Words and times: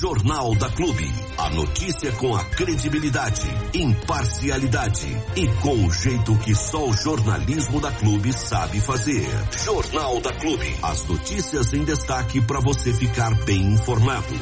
Jornal 0.00 0.54
da 0.54 0.70
Clube. 0.70 1.10
A 1.36 1.50
notícia 1.50 2.12
com 2.12 2.36
a 2.36 2.44
credibilidade, 2.44 3.42
imparcialidade 3.74 5.08
e 5.34 5.48
com 5.60 5.86
o 5.86 5.92
jeito 5.92 6.38
que 6.38 6.54
só 6.54 6.88
o 6.88 6.92
jornalismo 6.92 7.80
da 7.80 7.90
Clube 7.90 8.32
sabe 8.32 8.80
fazer. 8.80 9.26
Jornal 9.64 10.20
da 10.20 10.32
Clube. 10.34 10.72
As 10.84 11.04
notícias 11.08 11.72
em 11.72 11.82
destaque 11.82 12.40
para 12.40 12.60
você 12.60 12.92
ficar 12.92 13.34
bem 13.44 13.60
informado. 13.72 14.34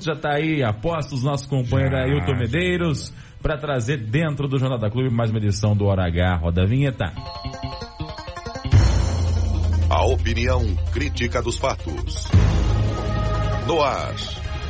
Já 0.00 0.14
está 0.14 0.34
aí, 0.34 0.64
apostos, 0.64 1.22
nosso 1.22 1.48
companheiro 1.48 1.96
Ailton 1.96 2.36
Medeiros, 2.36 3.12
para 3.40 3.56
trazer 3.56 3.98
dentro 3.98 4.48
do 4.48 4.58
Jornal 4.58 4.80
da 4.80 4.90
Clube 4.90 5.14
mais 5.14 5.30
uma 5.30 5.38
edição 5.38 5.76
do 5.76 5.84
Hora 5.84 6.06
H. 6.08 6.38
Roda 6.38 6.62
a 6.62 6.66
vinheta. 6.66 7.12
A 9.88 10.04
opinião 10.06 10.74
crítica 10.92 11.40
dos 11.40 11.56
fatos. 11.56 12.26
No 13.68 13.80
ar, 13.82 14.14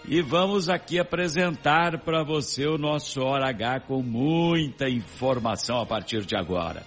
E 0.08 0.22
vamos 0.22 0.68
aqui 0.68 0.98
apresentar 0.98 1.98
para 1.98 2.24
você 2.24 2.66
o 2.66 2.76
nosso 2.78 3.20
Hora 3.20 3.48
H 3.50 3.80
com 3.80 4.02
muita 4.02 4.88
informação 4.88 5.80
a 5.80 5.86
partir 5.86 6.24
de 6.24 6.36
agora. 6.36 6.82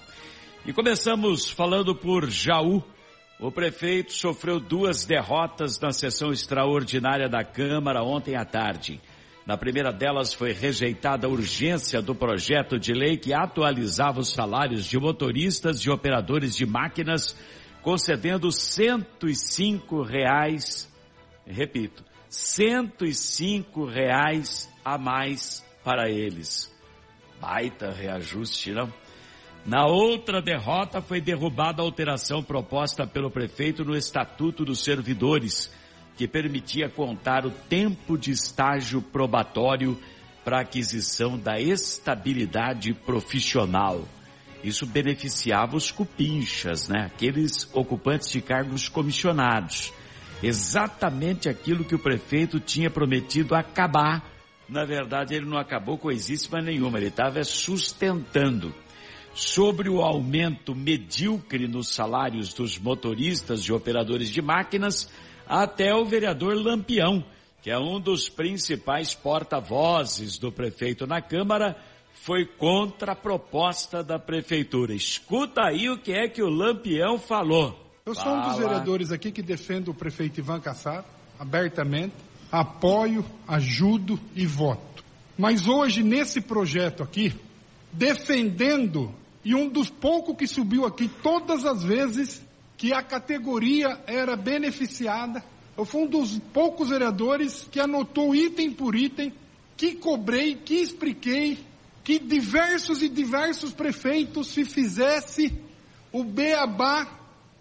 E 0.68 0.74
começamos 0.74 1.48
falando 1.48 1.94
por 1.94 2.28
Jaú. 2.28 2.82
O 3.40 3.52
prefeito 3.52 4.12
sofreu 4.12 4.60
duas 4.60 5.06
derrotas 5.06 5.80
na 5.80 5.92
sessão 5.92 6.32
extraordinária 6.32 7.30
da 7.30 7.44
Câmara 7.44 8.02
ontem 8.04 8.36
à 8.36 8.44
tarde. 8.44 9.00
Na 9.46 9.56
primeira 9.56 9.94
delas 9.94 10.34
foi 10.34 10.54
rejeitada 10.54 11.28
a 11.28 11.30
urgência 11.30 12.02
do 12.02 12.16
projeto 12.16 12.80
de 12.80 12.94
lei 12.94 13.16
que 13.16 13.32
atualizava 13.32 14.22
os 14.22 14.34
salários 14.34 14.86
de 14.86 14.98
motoristas 14.98 15.82
e 15.82 15.92
operadores 15.92 16.56
de 16.56 16.66
máquinas, 16.66 17.38
concedendo 17.84 18.52
105 18.52 20.02
reais, 20.02 20.92
repito, 21.46 22.04
105 22.28 23.86
reais 23.86 24.68
a 24.84 24.98
mais 24.98 25.64
para 25.84 26.10
eles. 26.10 26.74
Baita 27.40 27.92
reajuste, 27.92 28.72
não? 28.72 28.92
Na 29.66 29.88
outra 29.88 30.44
derrota 30.44 31.02
foi 31.02 31.20
derrubada 31.20 31.82
a 31.82 31.86
alteração 31.86 32.44
proposta 32.44 33.08
pelo 33.08 33.32
prefeito 33.32 33.84
no 33.84 33.98
Estatuto 33.98 34.64
dos 34.64 34.84
Servidores, 34.84 35.74
que 36.16 36.28
permitia 36.28 36.88
contar 36.88 37.48
o 37.48 37.50
tempo 37.50 38.16
de 38.16 38.30
estágio 38.30 39.02
probatório 39.02 40.00
para 40.44 40.62
aquisição 40.62 41.36
da 41.36 41.60
estabilidade 41.60 42.94
profissional. 42.94 44.08
Isso 44.64 44.86
beneficiava 44.86 45.76
os 45.76 45.90
cupinchas, 45.90 46.88
né? 46.88 47.08
Aqueles 47.08 47.68
ocupantes 47.74 48.30
de 48.30 48.42
cargos 48.42 48.88
comissionados. 48.88 49.92
Exatamente 50.44 51.50
aquilo 51.50 51.84
que 51.84 51.96
o 51.96 52.00
prefeito 52.00 52.60
tinha 52.60 52.92
prometido 52.92 53.56
acabar. 53.56 54.24
Na 54.70 54.86
verdade, 54.86 55.34
ele 55.34 55.46
não 55.48 55.58
acabou 55.58 55.98
coisíssima 55.98 56.62
nenhuma, 56.62 57.00
ele 57.00 57.08
estava 57.08 57.44
sustentando 57.44 58.72
sobre 59.36 59.90
o 59.90 60.02
aumento 60.02 60.74
medíocre 60.74 61.68
nos 61.68 61.90
salários 61.90 62.54
dos 62.54 62.80
motoristas 62.80 63.60
e 63.62 63.74
operadores 63.74 64.30
de 64.30 64.42
máquinas, 64.42 65.12
até 65.46 65.94
o 65.94 66.06
vereador 66.06 66.56
Lampião, 66.56 67.24
que 67.62 67.70
é 67.70 67.78
um 67.78 68.00
dos 68.00 68.30
principais 68.30 69.14
porta-vozes 69.14 70.38
do 70.38 70.54
prefeito 70.54 71.06
na 71.06 71.22
Câmara, 71.22 71.76
foi 72.14 72.46
contra 72.46 73.12
a 73.12 73.16
proposta 73.16 74.02
da 74.02 74.18
prefeitura. 74.18 74.96
Escuta 74.96 75.64
aí 75.64 75.90
o 75.90 75.98
que 75.98 76.14
é 76.14 76.30
que 76.30 76.42
o 76.42 76.50
Lampião 76.50 77.20
falou. 77.20 77.78
Eu 78.06 78.16
sou 78.16 78.32
um 78.32 78.42
dos 78.42 78.58
vereadores 78.58 79.12
aqui 79.12 79.32
que 79.32 79.42
defendo 79.42 79.90
o 79.90 79.94
prefeito 79.94 80.40
Ivan 80.40 80.62
Cassar, 80.62 81.04
abertamente, 81.38 82.14
apoio, 82.50 83.26
ajudo 83.46 84.18
e 84.34 84.46
voto. 84.46 85.04
Mas 85.38 85.68
hoje, 85.68 86.04
nesse 86.04 86.40
projeto 86.40 87.04
aqui, 87.04 87.34
defendendo 87.92 89.14
e 89.46 89.54
um 89.54 89.70
dos 89.70 89.92
poucos 89.92 90.36
que 90.36 90.48
subiu 90.48 90.86
aqui 90.86 91.08
todas 91.22 91.66
as 91.68 91.84
vezes 91.84 92.44
que 92.76 92.92
a 92.92 93.04
categoria 93.04 94.02
era 94.08 94.36
beneficiada. 94.36 95.46
Eu 95.78 95.86
fui 95.86 96.02
um 96.02 96.08
dos 96.08 96.40
poucos 96.52 96.90
vereadores 96.90 97.68
que 97.72 97.80
anotou 97.80 98.34
item 98.34 98.72
por 98.72 98.96
item, 98.96 99.32
que 99.78 99.94
cobrei, 99.96 100.56
que 100.56 100.76
expliquei, 100.76 101.60
que 102.04 102.18
diversos 102.18 103.04
e 103.04 103.08
diversos 103.08 103.72
prefeitos 103.72 104.48
se 104.48 104.66
fizesse 104.66 105.54
o 106.12 106.24
beabá 106.24 107.06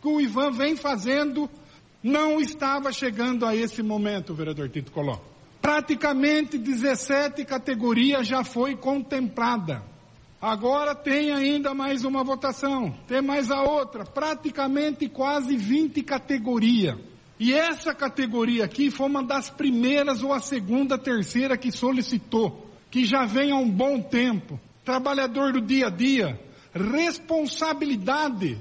que 0.01 0.09
o 0.09 0.21
Ivan 0.21 0.53
vem 0.53 0.77
fazendo, 0.77 1.51
não 2.03 2.41
estava 2.41 2.93
chegando 2.93 3.45
a 3.45 3.55
esse 3.55 3.83
momento, 3.83 4.35
vereador 4.35 4.71
Tito 4.71 4.91
Coló. 4.91 5.19
Praticamente 5.61 6.57
17 6.57 7.45
categorias 7.45 8.27
já 8.27 8.43
foi 8.43 8.75
contemplada. 8.77 9.94
Agora 10.47 10.95
tem 10.95 11.33
ainda 11.33 11.73
mais 11.73 12.05
uma 12.05 12.23
votação, 12.23 12.95
tem 13.09 13.23
mais 13.23 13.51
a 13.51 13.63
outra, 13.63 14.05
praticamente 14.05 15.09
quase 15.09 15.57
20 15.57 16.03
categorias. 16.03 16.99
E 17.41 17.55
essa 17.55 17.95
categoria 17.95 18.67
aqui 18.67 18.91
foi 18.91 19.07
uma 19.07 19.23
das 19.23 19.49
primeiras 19.49 20.23
ou 20.23 20.35
a 20.35 20.41
segunda, 20.41 20.99
terceira 20.99 21.57
que 21.57 21.73
solicitou, 21.73 22.71
que 22.91 23.07
já 23.07 23.25
vem 23.25 23.53
há 23.53 23.57
um 23.57 23.71
bom 23.71 24.03
tempo. 24.03 24.61
Trabalhador 24.85 25.51
do 25.55 25.63
dia 25.63 25.87
a 25.87 25.91
dia, 25.91 26.39
responsabilidade. 26.75 28.59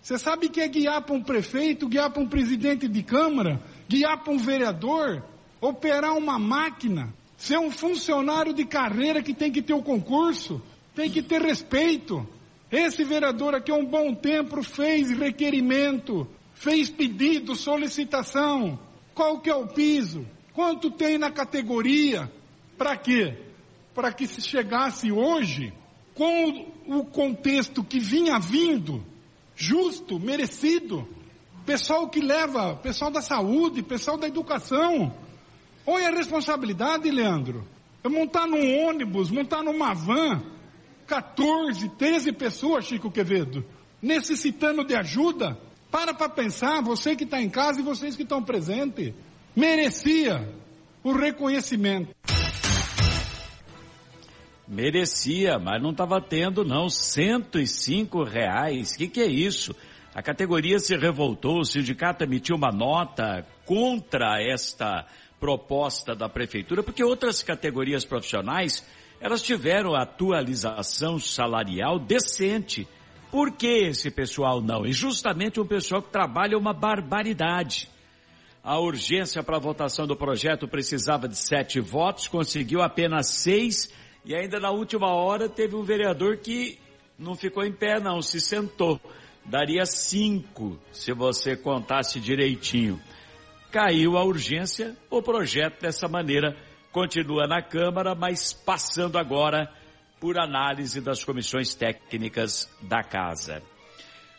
Você 0.00 0.16
sabe 0.16 0.48
que 0.48 0.62
é 0.62 0.68
guiar 0.68 1.02
para 1.02 1.14
um 1.14 1.22
prefeito, 1.22 1.86
guiar 1.86 2.10
para 2.10 2.22
um 2.22 2.28
presidente 2.28 2.88
de 2.88 3.02
câmara, 3.02 3.60
guiar 3.86 4.24
para 4.24 4.32
um 4.32 4.38
vereador, 4.38 5.22
operar 5.60 6.16
uma 6.16 6.38
máquina, 6.38 7.12
ser 7.36 7.58
um 7.58 7.70
funcionário 7.70 8.54
de 8.54 8.64
carreira 8.64 9.22
que 9.22 9.34
tem 9.34 9.52
que 9.52 9.60
ter 9.60 9.74
o 9.74 9.82
concurso, 9.82 10.62
tem 10.96 11.10
que 11.10 11.22
ter 11.22 11.42
respeito. 11.42 12.26
Esse 12.72 13.04
vereador 13.04 13.54
aqui 13.54 13.70
há 13.70 13.74
um 13.74 13.84
bom 13.84 14.14
tempo 14.14 14.62
fez 14.62 15.10
requerimento, 15.10 16.26
fez 16.54 16.88
pedido, 16.90 17.54
solicitação. 17.54 18.78
Qual 19.14 19.38
que 19.38 19.50
é 19.50 19.54
o 19.54 19.68
piso? 19.68 20.26
Quanto 20.54 20.90
tem 20.90 21.18
na 21.18 21.30
categoria? 21.30 22.32
Para 22.78 22.96
quê? 22.96 23.36
Para 23.94 24.10
que 24.10 24.26
se 24.26 24.40
chegasse 24.40 25.12
hoje, 25.12 25.72
com 26.14 26.72
o 26.86 27.04
contexto 27.04 27.84
que 27.84 28.00
vinha 28.00 28.38
vindo, 28.38 29.04
justo, 29.54 30.18
merecido, 30.18 31.06
pessoal 31.66 32.08
que 32.08 32.20
leva, 32.20 32.74
pessoal 32.76 33.10
da 33.10 33.20
saúde, 33.20 33.82
pessoal 33.82 34.16
da 34.16 34.26
educação. 34.26 35.14
Olha 35.86 36.08
a 36.08 36.14
responsabilidade, 36.14 37.10
Leandro. 37.10 37.66
É 38.02 38.08
montar 38.08 38.46
num 38.46 38.86
ônibus, 38.86 39.30
montar 39.30 39.62
numa 39.62 39.92
van, 39.92 40.55
14, 41.06 41.88
13 41.90 42.32
pessoas, 42.32 42.84
Chico 42.84 43.10
Quevedo, 43.10 43.64
necessitando 44.02 44.84
de 44.84 44.94
ajuda. 44.94 45.58
Para 45.90 46.12
para 46.12 46.28
pensar, 46.28 46.82
você 46.82 47.14
que 47.14 47.24
está 47.24 47.40
em 47.40 47.48
casa 47.48 47.80
e 47.80 47.84
vocês 47.84 48.16
que 48.16 48.22
estão 48.22 48.42
presentes, 48.42 49.14
merecia 49.54 50.48
o 51.02 51.12
reconhecimento. 51.12 52.14
Merecia, 54.66 55.60
mas 55.60 55.80
não 55.80 55.92
estava 55.92 56.20
tendo 56.20 56.64
não, 56.64 56.88
105 56.88 58.24
reais, 58.24 58.94
o 58.94 58.98
que, 58.98 59.08
que 59.08 59.20
é 59.20 59.26
isso? 59.26 59.74
A 60.12 60.20
categoria 60.22 60.78
se 60.80 60.96
revoltou, 60.96 61.60
o 61.60 61.64
sindicato 61.64 62.24
emitiu 62.24 62.56
uma 62.56 62.72
nota 62.72 63.46
contra 63.64 64.42
esta 64.42 65.06
proposta 65.38 66.16
da 66.16 66.28
prefeitura, 66.28 66.82
porque 66.82 67.04
outras 67.04 67.42
categorias 67.42 68.04
profissionais 68.04 68.84
elas 69.20 69.42
tiveram 69.42 69.94
atualização 69.94 71.18
salarial 71.18 71.98
decente. 71.98 72.86
Por 73.30 73.52
que 73.52 73.88
esse 73.88 74.10
pessoal 74.10 74.60
não? 74.60 74.86
E 74.86 74.92
justamente 74.92 75.60
um 75.60 75.66
pessoal 75.66 76.02
que 76.02 76.10
trabalha 76.10 76.56
uma 76.56 76.72
barbaridade. 76.72 77.88
A 78.62 78.78
urgência 78.78 79.42
para 79.42 79.56
a 79.56 79.60
votação 79.60 80.06
do 80.06 80.16
projeto 80.16 80.66
precisava 80.66 81.28
de 81.28 81.36
sete 81.36 81.80
votos, 81.80 82.28
conseguiu 82.28 82.82
apenas 82.82 83.28
seis, 83.28 83.92
e 84.24 84.34
ainda 84.34 84.58
na 84.58 84.70
última 84.70 85.14
hora 85.14 85.48
teve 85.48 85.76
um 85.76 85.82
vereador 85.82 86.38
que 86.38 86.78
não 87.18 87.34
ficou 87.34 87.64
em 87.64 87.72
pé, 87.72 88.00
não, 88.00 88.20
se 88.20 88.40
sentou. 88.40 89.00
Daria 89.44 89.86
cinco 89.86 90.76
se 90.92 91.12
você 91.12 91.56
contasse 91.56 92.18
direitinho. 92.18 93.00
Caiu 93.70 94.16
a 94.16 94.24
urgência, 94.24 94.96
o 95.08 95.22
projeto 95.22 95.80
dessa 95.80 96.08
maneira 96.08 96.56
continua 96.96 97.46
na 97.46 97.60
Câmara, 97.60 98.14
mas 98.14 98.54
passando 98.54 99.18
agora 99.18 99.70
por 100.18 100.38
análise 100.38 100.98
das 100.98 101.22
comissões 101.22 101.74
técnicas 101.74 102.66
da 102.80 103.02
Casa. 103.02 103.62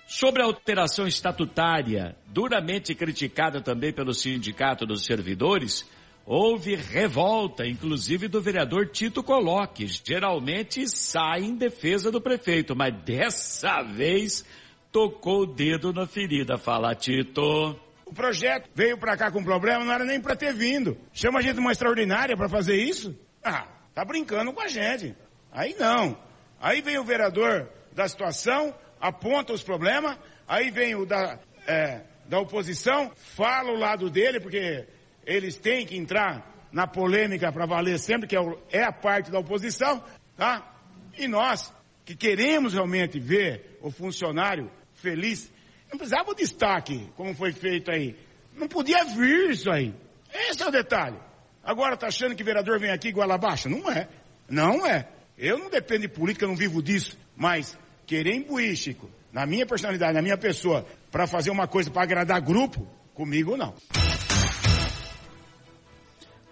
Sobre 0.07 0.41
a 0.41 0.45
alteração 0.45 1.05
estatutária, 1.05 2.15
duramente 2.25 2.95
criticada 2.95 3.61
também 3.61 3.93
pelo 3.93 4.11
Sindicato 4.11 4.87
dos 4.87 5.05
Servidores, 5.05 5.87
houve 6.25 6.73
revolta, 6.73 7.63
inclusive 7.63 8.27
do 8.27 8.41
vereador 8.41 8.87
Tito 8.87 9.21
Coloque. 9.21 9.85
Geralmente 9.85 10.89
sai 10.89 11.41
em 11.41 11.55
defesa 11.55 12.11
do 12.11 12.19
prefeito, 12.19 12.75
mas 12.75 12.91
dessa 13.03 13.83
vez 13.83 14.43
tocou 14.91 15.43
o 15.43 15.45
dedo 15.45 15.93
na 15.93 16.07
ferida. 16.07 16.57
Fala, 16.57 16.95
Tito. 16.95 17.86
O 18.07 18.13
projeto 18.13 18.69
veio 18.73 18.97
para 18.97 19.17
cá 19.17 19.29
com 19.29 19.43
problema, 19.43 19.83
não 19.83 19.91
era 19.91 20.05
nem 20.05 20.21
para 20.21 20.33
ter 20.33 20.53
vindo. 20.53 20.97
Chama 21.11 21.39
a 21.39 21.41
gente 21.41 21.59
uma 21.59 21.73
extraordinária 21.73 22.37
para 22.37 22.47
fazer 22.47 22.77
isso? 22.77 23.13
Ah, 23.43 23.67
tá 23.93 24.05
brincando 24.05 24.53
com 24.53 24.61
a 24.61 24.67
gente. 24.69 25.13
Aí 25.51 25.75
não. 25.77 26.17
Aí 26.59 26.81
vem 26.81 26.97
o 26.97 27.03
vereador 27.03 27.69
da 27.91 28.07
situação, 28.07 28.73
aponta 28.99 29.51
os 29.51 29.61
problemas, 29.61 30.17
aí 30.47 30.71
vem 30.71 30.95
o 30.95 31.05
da, 31.05 31.37
é, 31.67 32.01
da 32.25 32.39
oposição, 32.39 33.11
fala 33.15 33.71
o 33.71 33.77
lado 33.77 34.09
dele, 34.09 34.39
porque 34.39 34.87
eles 35.25 35.57
têm 35.57 35.85
que 35.85 35.97
entrar 35.97 36.49
na 36.71 36.87
polêmica 36.87 37.51
para 37.51 37.65
valer 37.65 37.99
sempre, 37.99 38.25
que 38.25 38.37
é, 38.37 38.39
o, 38.39 38.57
é 38.71 38.83
a 38.83 38.91
parte 38.91 39.29
da 39.29 39.39
oposição, 39.39 40.01
tá? 40.37 40.75
E 41.17 41.27
nós, 41.27 41.73
que 42.05 42.15
queremos 42.15 42.73
realmente 42.73 43.19
ver 43.19 43.77
o 43.81 43.91
funcionário 43.91 44.71
feliz, 44.93 45.51
não 45.89 45.97
precisava 45.97 46.31
o 46.31 46.35
destaque, 46.35 47.09
como 47.15 47.33
foi 47.33 47.51
feito 47.51 47.91
aí. 47.91 48.15
Não 48.53 48.67
podia 48.67 49.03
vir 49.05 49.51
isso 49.51 49.69
aí. 49.71 49.93
Esse 50.33 50.61
é 50.61 50.67
o 50.67 50.71
detalhe. 50.71 51.17
Agora 51.63 51.97
tá 51.97 52.07
achando 52.07 52.35
que 52.35 52.43
vereador 52.43 52.79
vem 52.79 52.91
aqui 52.91 53.09
igual 53.09 53.31
abaixo? 53.31 53.69
Não 53.69 53.91
é. 53.91 54.07
Não 54.49 54.85
é. 54.85 55.07
Eu 55.37 55.57
não 55.57 55.69
dependo 55.69 56.01
de 56.01 56.07
política, 56.07 56.45
eu 56.45 56.49
não 56.49 56.55
vivo 56.55 56.81
disso. 56.81 57.17
Mas 57.35 57.77
querer 58.05 58.35
imbuir, 58.35 58.75
Chico, 58.75 59.09
na 59.31 59.45
minha 59.45 59.65
personalidade, 59.65 60.13
na 60.13 60.21
minha 60.21 60.37
pessoa, 60.37 60.85
para 61.11 61.27
fazer 61.27 61.51
uma 61.51 61.67
coisa 61.67 61.91
para 61.91 62.03
agradar 62.03 62.41
grupo, 62.41 62.87
comigo 63.13 63.55
não. 63.55 63.75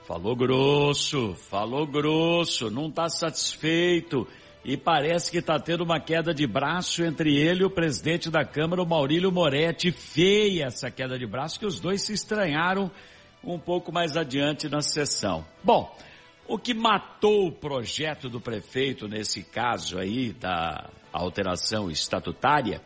Falou 0.06 0.36
grosso, 0.36 1.34
falou 1.50 1.88
grosso, 1.88 2.70
não 2.70 2.90
está 2.90 3.10
satisfeito 3.10 4.28
e 4.66 4.76
parece 4.76 5.30
que 5.30 5.38
está 5.38 5.60
tendo 5.60 5.84
uma 5.84 6.00
queda 6.00 6.34
de 6.34 6.48
braço 6.48 7.04
entre 7.04 7.38
ele 7.38 7.62
e 7.62 7.66
o 7.66 7.70
presidente 7.70 8.32
da 8.32 8.44
Câmara, 8.44 8.82
o 8.82 8.86
Maurílio 8.86 9.32
Moretti. 9.32 9.92
Feia 9.92 10.66
essa 10.66 10.90
queda 10.90 11.20
de 11.20 11.28
braço, 11.28 11.60
que 11.60 11.68
os 11.68 11.80
dois 11.80 12.02
se 12.02 12.14
estranharam 12.14 12.90
um 13.44 13.60
pouco 13.60 13.92
mais 13.92 14.18
adiante 14.18 14.68
na 14.68 14.82
sessão. 14.82 15.46
Bom, 15.64 15.96
o 16.48 16.58
que 16.58 16.74
matou 16.74 17.46
o 17.46 17.52
projeto 17.52 18.28
do 18.28 18.42
prefeito 18.42 19.08
nesse 19.08 19.44
caso 19.44 20.00
aí 20.00 20.34
da 20.34 20.90
alteração 21.14 21.92
estatutária 21.92 22.82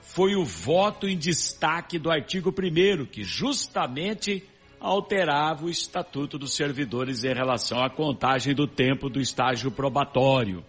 foi 0.00 0.36
o 0.36 0.44
voto 0.44 1.08
em 1.08 1.18
destaque 1.18 1.98
do 1.98 2.12
artigo 2.12 2.50
1 2.50 3.06
que 3.06 3.24
justamente 3.24 4.48
alterava 4.80 5.66
o 5.66 5.70
estatuto 5.70 6.38
dos 6.38 6.54
servidores 6.54 7.22
em 7.22 7.34
relação 7.34 7.84
à 7.84 7.90
contagem 7.90 8.54
do 8.54 8.66
tempo 8.66 9.10
do 9.10 9.20
estágio 9.20 9.70
probatório. 9.70 10.64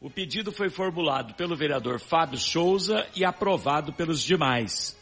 O 0.00 0.10
pedido 0.10 0.52
foi 0.52 0.68
formulado 0.68 1.34
pelo 1.34 1.56
vereador 1.56 2.00
Fábio 2.00 2.38
Souza 2.38 3.06
e 3.14 3.24
aprovado 3.24 3.92
pelos 3.92 4.22
demais. 4.22 4.98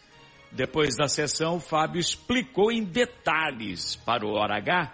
Depois 0.53 0.97
da 0.97 1.09
sessão, 1.09 1.59
Fábio 1.59 1.99
explicou 1.99 2.71
em 2.71 2.85
detalhes 2.85 3.97
para 3.97 4.25
o 4.25 4.33
Hora 4.33 4.57
H 4.57 4.93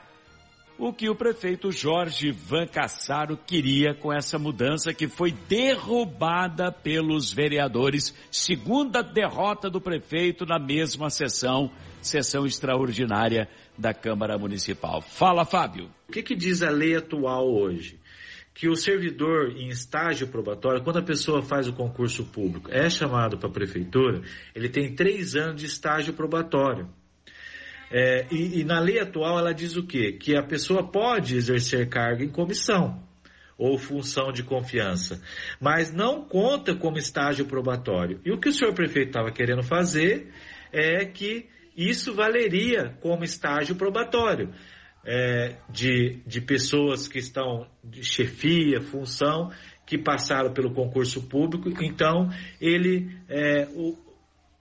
o 0.78 0.92
que 0.92 1.08
o 1.08 1.14
prefeito 1.14 1.70
Jorge 1.70 2.32
Van 2.32 2.66
Cassaro 2.66 3.36
queria 3.36 3.94
com 3.94 4.12
essa 4.12 4.38
mudança 4.38 4.92
que 4.92 5.06
foi 5.06 5.30
derrubada 5.30 6.72
pelos 6.72 7.32
vereadores, 7.32 8.12
segunda 8.30 9.02
derrota 9.02 9.70
do 9.70 9.80
prefeito 9.80 10.44
na 10.44 10.58
mesma 10.58 11.10
sessão, 11.10 11.70
sessão 12.08 12.46
extraordinária 12.46 13.48
da 13.76 13.92
Câmara 13.94 14.38
Municipal. 14.38 15.00
Fala, 15.00 15.44
Fábio. 15.44 15.90
O 16.08 16.12
que, 16.12 16.22
que 16.22 16.34
diz 16.34 16.62
a 16.62 16.70
lei 16.70 16.96
atual 16.96 17.48
hoje? 17.48 18.00
que 18.54 18.68
o 18.68 18.76
servidor 18.76 19.56
em 19.56 19.68
estágio 19.68 20.28
probatório, 20.28 20.82
quando 20.82 20.98
a 20.98 21.02
pessoa 21.02 21.42
faz 21.42 21.66
o 21.68 21.72
concurso 21.72 22.24
público, 22.24 22.70
é 22.70 22.88
chamado 22.90 23.38
para 23.38 23.48
a 23.48 23.52
prefeitura, 23.52 24.22
ele 24.54 24.68
tem 24.68 24.94
três 24.94 25.34
anos 25.34 25.60
de 25.60 25.66
estágio 25.66 26.12
probatório. 26.12 26.88
É, 27.90 28.26
e, 28.30 28.60
e 28.60 28.64
na 28.64 28.80
lei 28.80 28.98
atual 28.98 29.38
ela 29.38 29.52
diz 29.52 29.76
o 29.76 29.86
quê? 29.86 30.12
Que 30.12 30.36
a 30.36 30.42
pessoa 30.42 30.86
pode 30.86 31.36
exercer 31.36 31.88
cargo 31.88 32.22
em 32.22 32.28
comissão 32.28 33.02
ou 33.56 33.78
função 33.78 34.32
de 34.32 34.42
confiança, 34.42 35.22
mas 35.60 35.92
não 35.92 36.24
conta 36.24 36.74
como 36.74 36.98
estágio 36.98 37.46
probatório. 37.46 38.20
E 38.24 38.32
o 38.32 38.38
que 38.38 38.48
o 38.48 38.52
senhor 38.52 38.74
prefeito 38.74 39.08
estava 39.08 39.30
querendo 39.30 39.62
fazer 39.62 40.32
é 40.72 41.04
que 41.04 41.48
isso 41.76 42.14
valeria 42.14 42.96
como 43.00 43.24
estágio 43.24 43.74
probatório. 43.76 44.52
É, 45.04 45.56
de, 45.68 46.22
de 46.24 46.40
pessoas 46.40 47.08
que 47.08 47.18
estão 47.18 47.66
de 47.82 48.04
chefia, 48.04 48.80
função, 48.80 49.50
que 49.84 49.98
passaram 49.98 50.52
pelo 50.52 50.72
concurso 50.72 51.28
público, 51.28 51.68
então 51.82 52.30
ele, 52.60 53.10
é, 53.28 53.66
o, 53.74 53.98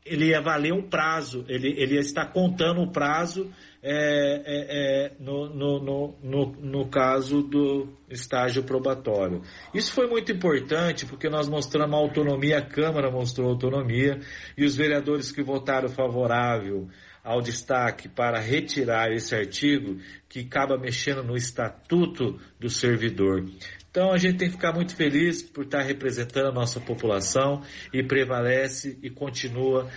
ele 0.03 0.29
ia 0.29 0.41
valer 0.41 0.73
um 0.73 0.81
prazo, 0.81 1.45
ele, 1.47 1.69
ele 1.77 1.93
ia 1.93 1.99
estar 1.99 2.25
contando 2.33 2.81
o 2.81 2.91
prazo 2.91 3.51
é, 3.83 4.43
é, 4.45 5.05
é, 5.05 5.11
no, 5.19 5.49
no, 5.49 5.79
no, 6.21 6.51
no, 6.61 6.87
caso 6.87 7.41
do 7.41 7.89
estágio 8.09 8.63
probatório. 8.63 9.41
Isso 9.73 9.91
foi 9.91 10.07
muito 10.07 10.31
importante 10.31 11.05
porque 11.07 11.27
nós 11.29 11.49
mostramos 11.49 11.97
autonomia, 11.97 12.59
a 12.59 12.65
Câmara 12.65 13.09
mostrou 13.09 13.49
autonomia 13.49 14.19
e 14.55 14.63
os 14.63 14.75
vereadores 14.75 15.31
que 15.31 15.41
votaram 15.41 15.89
favorável 15.89 16.87
ao 17.23 17.41
destaque 17.41 18.07
para 18.07 18.39
retirar 18.39 19.11
esse 19.11 19.35
artigo 19.35 19.99
que 20.29 20.41
acaba 20.41 20.77
mexendo 20.77 21.23
no 21.23 21.35
estatuto 21.35 22.39
do 22.59 22.69
servidor. 22.69 23.45
Então 23.89 24.11
a 24.13 24.17
gente 24.17 24.37
tem 24.37 24.47
que 24.47 24.55
ficar 24.55 24.73
muito 24.73 24.95
feliz 24.95 25.43
por 25.43 25.65
estar 25.65 25.81
representando 25.81 26.47
a 26.47 26.51
nossa 26.51 26.79
população 26.79 27.61
e 27.91 28.01
prevalece 28.01 28.97
e 29.03 29.09
continua 29.09 29.89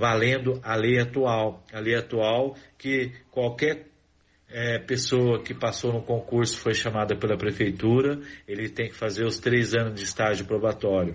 valendo 0.00 0.58
a 0.62 0.74
lei 0.74 0.98
atual. 0.98 1.62
A 1.70 1.78
lei 1.78 1.94
atual 1.94 2.56
que 2.78 3.12
qualquer 3.30 3.86
é, 4.48 4.78
pessoa 4.78 5.42
que 5.42 5.52
passou 5.52 5.92
no 5.92 6.02
concurso 6.02 6.58
foi 6.58 6.72
chamada 6.72 7.14
pela 7.14 7.36
prefeitura, 7.36 8.18
ele 8.48 8.70
tem 8.70 8.88
que 8.88 8.96
fazer 8.96 9.26
os 9.26 9.38
três 9.38 9.74
anos 9.74 9.94
de 9.94 10.04
estágio 10.04 10.46
probatório. 10.46 11.14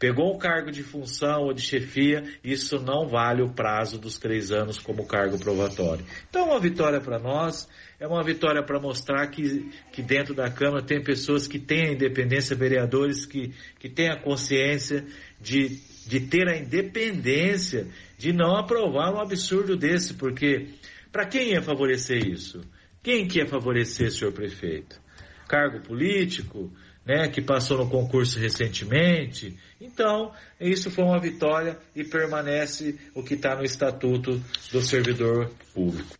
Pegou 0.00 0.34
um 0.34 0.38
cargo 0.38 0.72
de 0.72 0.82
função 0.82 1.44
ou 1.44 1.54
de 1.54 1.62
chefia, 1.62 2.24
isso 2.42 2.80
não 2.80 3.06
vale 3.06 3.40
o 3.40 3.54
prazo 3.54 4.00
dos 4.00 4.18
três 4.18 4.50
anos 4.50 4.80
como 4.80 5.06
cargo 5.06 5.38
probatório. 5.38 6.04
Então, 6.28 6.42
é 6.42 6.50
uma 6.50 6.60
vitória 6.60 7.00
para 7.00 7.20
nós 7.20 7.68
é 7.98 8.06
uma 8.06 8.22
vitória 8.22 8.62
para 8.62 8.80
mostrar 8.80 9.26
que, 9.28 9.70
que 9.92 10.02
dentro 10.02 10.34
da 10.34 10.50
Câmara 10.50 10.84
tem 10.84 11.02
pessoas 11.02 11.46
que 11.46 11.58
têm 11.58 11.88
a 11.88 11.92
independência, 11.92 12.56
vereadores 12.56 13.24
que, 13.24 13.54
que 13.78 13.88
têm 13.88 14.10
a 14.10 14.20
consciência 14.20 15.06
de, 15.40 15.80
de 16.06 16.20
ter 16.20 16.48
a 16.48 16.56
independência 16.56 17.88
de 18.18 18.32
não 18.32 18.56
aprovar 18.56 19.12
um 19.12 19.20
absurdo 19.20 19.76
desse, 19.76 20.14
porque 20.14 20.68
para 21.10 21.26
quem 21.26 21.52
ia 21.52 21.62
favorecer 21.62 22.26
isso? 22.26 22.60
Quem 23.02 23.26
que 23.26 23.38
ia 23.38 23.46
favorecer, 23.46 24.10
senhor 24.10 24.32
prefeito? 24.32 25.00
Cargo 25.46 25.80
político, 25.80 26.72
né, 27.04 27.28
que 27.28 27.42
passou 27.42 27.78
no 27.78 27.90
concurso 27.90 28.38
recentemente. 28.38 29.56
Então, 29.80 30.32
isso 30.58 30.90
foi 30.90 31.04
uma 31.04 31.20
vitória 31.20 31.78
e 31.94 32.02
permanece 32.02 32.98
o 33.14 33.22
que 33.22 33.34
está 33.34 33.54
no 33.54 33.62
Estatuto 33.62 34.42
do 34.72 34.80
Servidor 34.80 35.50
Público. 35.74 36.16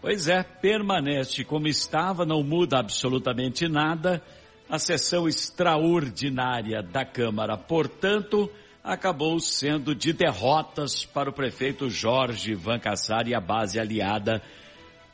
Pois 0.00 0.28
é, 0.28 0.42
permanece 0.42 1.44
como 1.44 1.66
estava, 1.66 2.26
não 2.26 2.42
muda 2.42 2.78
absolutamente 2.78 3.66
nada. 3.68 4.22
A 4.68 4.78
sessão 4.78 5.28
extraordinária 5.28 6.82
da 6.82 7.04
Câmara, 7.04 7.56
portanto, 7.56 8.50
acabou 8.82 9.38
sendo 9.38 9.94
de 9.94 10.12
derrotas 10.12 11.04
para 11.04 11.28
o 11.30 11.32
prefeito 11.32 11.88
Jorge 11.90 12.54
Van 12.54 12.78
Cassar 12.78 13.28
e 13.28 13.34
a 13.34 13.40
base 13.40 13.78
aliada 13.78 14.42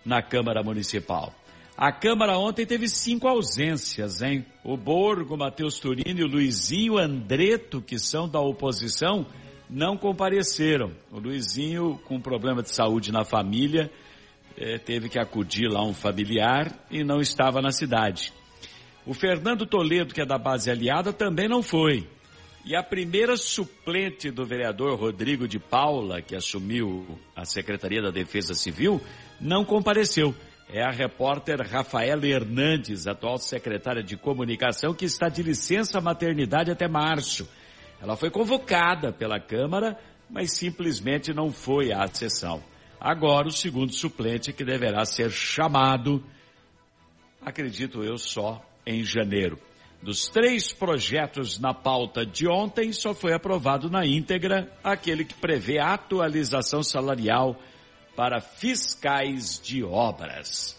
na 0.04 0.23
Câmara 0.23 0.62
Municipal. 0.62 1.35
A 1.76 1.92
Câmara 1.92 2.38
ontem 2.38 2.66
teve 2.66 2.88
cinco 2.88 3.26
ausências, 3.26 4.23
hein? 4.23 4.45
O 4.62 4.76
Borgo, 4.76 5.37
Matheus 5.37 5.80
Turini, 5.80 6.23
o 6.23 6.28
Luizinho 6.28 6.99
Andreto, 6.99 7.80
que 7.80 7.99
são 7.99 8.28
da 8.28 8.40
oposição, 8.40 9.26
não 9.69 9.97
compareceram. 9.97 10.92
O 11.11 11.19
Luizinho, 11.19 11.99
com 12.04 12.21
problema 12.21 12.62
de 12.62 12.75
saúde 12.75 13.11
na 13.11 13.25
família, 13.25 13.90
eh, 14.57 14.78
teve 14.78 15.09
que 15.09 15.19
acudir 15.19 15.69
lá 15.69 15.83
um 15.83 15.95
familiar 15.95 16.71
e 16.90 17.02
não 17.02 17.21
estava 17.21 17.62
na 17.62 17.71
cidade. 17.71 18.33
O 19.11 19.12
Fernando 19.12 19.67
Toledo, 19.67 20.14
que 20.14 20.21
é 20.21 20.25
da 20.25 20.38
base 20.38 20.71
aliada, 20.71 21.12
também 21.12 21.49
não 21.49 21.64
foi. 21.64 22.07
E 22.64 22.76
a 22.76 22.81
primeira 22.81 23.37
suplente 23.37 24.31
do 24.31 24.47
vereador 24.47 24.97
Rodrigo 24.97 25.49
de 25.49 25.59
Paula, 25.59 26.23
que 26.23 26.37
assumiu 26.37 27.19
a 27.35 27.45
Secretaria 27.45 28.00
da 28.00 28.12
Defesa 28.12 28.55
Civil, 28.55 29.00
não 29.40 29.64
compareceu. 29.64 30.33
É 30.73 30.85
a 30.85 30.93
repórter 30.93 31.61
Rafaela 31.61 32.25
Hernandes, 32.25 33.09
atual 33.09 33.37
secretária 33.38 34.00
de 34.00 34.17
Comunicação, 34.17 34.95
que 34.95 35.07
está 35.07 35.29
de 35.29 35.43
licença 35.43 36.00
maternidade 36.00 36.71
até 36.71 36.87
março. 36.87 37.49
Ela 38.00 38.14
foi 38.14 38.31
convocada 38.31 39.12
pela 39.12 39.40
Câmara, 39.40 39.99
mas 40.31 40.52
simplesmente 40.52 41.35
não 41.35 41.50
foi 41.50 41.93
à 41.93 42.07
sessão. 42.07 42.62
Agora, 43.00 43.49
o 43.49 43.50
segundo 43.50 43.93
suplente 43.93 44.52
que 44.52 44.64
deverá 44.64 45.05
ser 45.05 45.33
chamado, 45.33 46.23
acredito 47.45 48.05
eu, 48.05 48.17
só 48.17 48.70
em 48.87 49.04
janeiro. 49.04 49.58
Dos 50.02 50.28
três 50.28 50.72
projetos 50.72 51.58
na 51.58 51.75
pauta 51.75 52.25
de 52.25 52.49
ontem, 52.49 52.92
só 52.92 53.14
foi 53.14 53.34
aprovado 53.34 53.90
na 53.90 54.06
íntegra 54.06 54.72
aquele 54.82 55.25
que 55.25 55.34
prevê 55.34 55.78
atualização 55.78 56.82
salarial 56.82 57.56
para 58.16 58.40
fiscais 58.40 59.60
de 59.62 59.84
obras. 59.84 60.78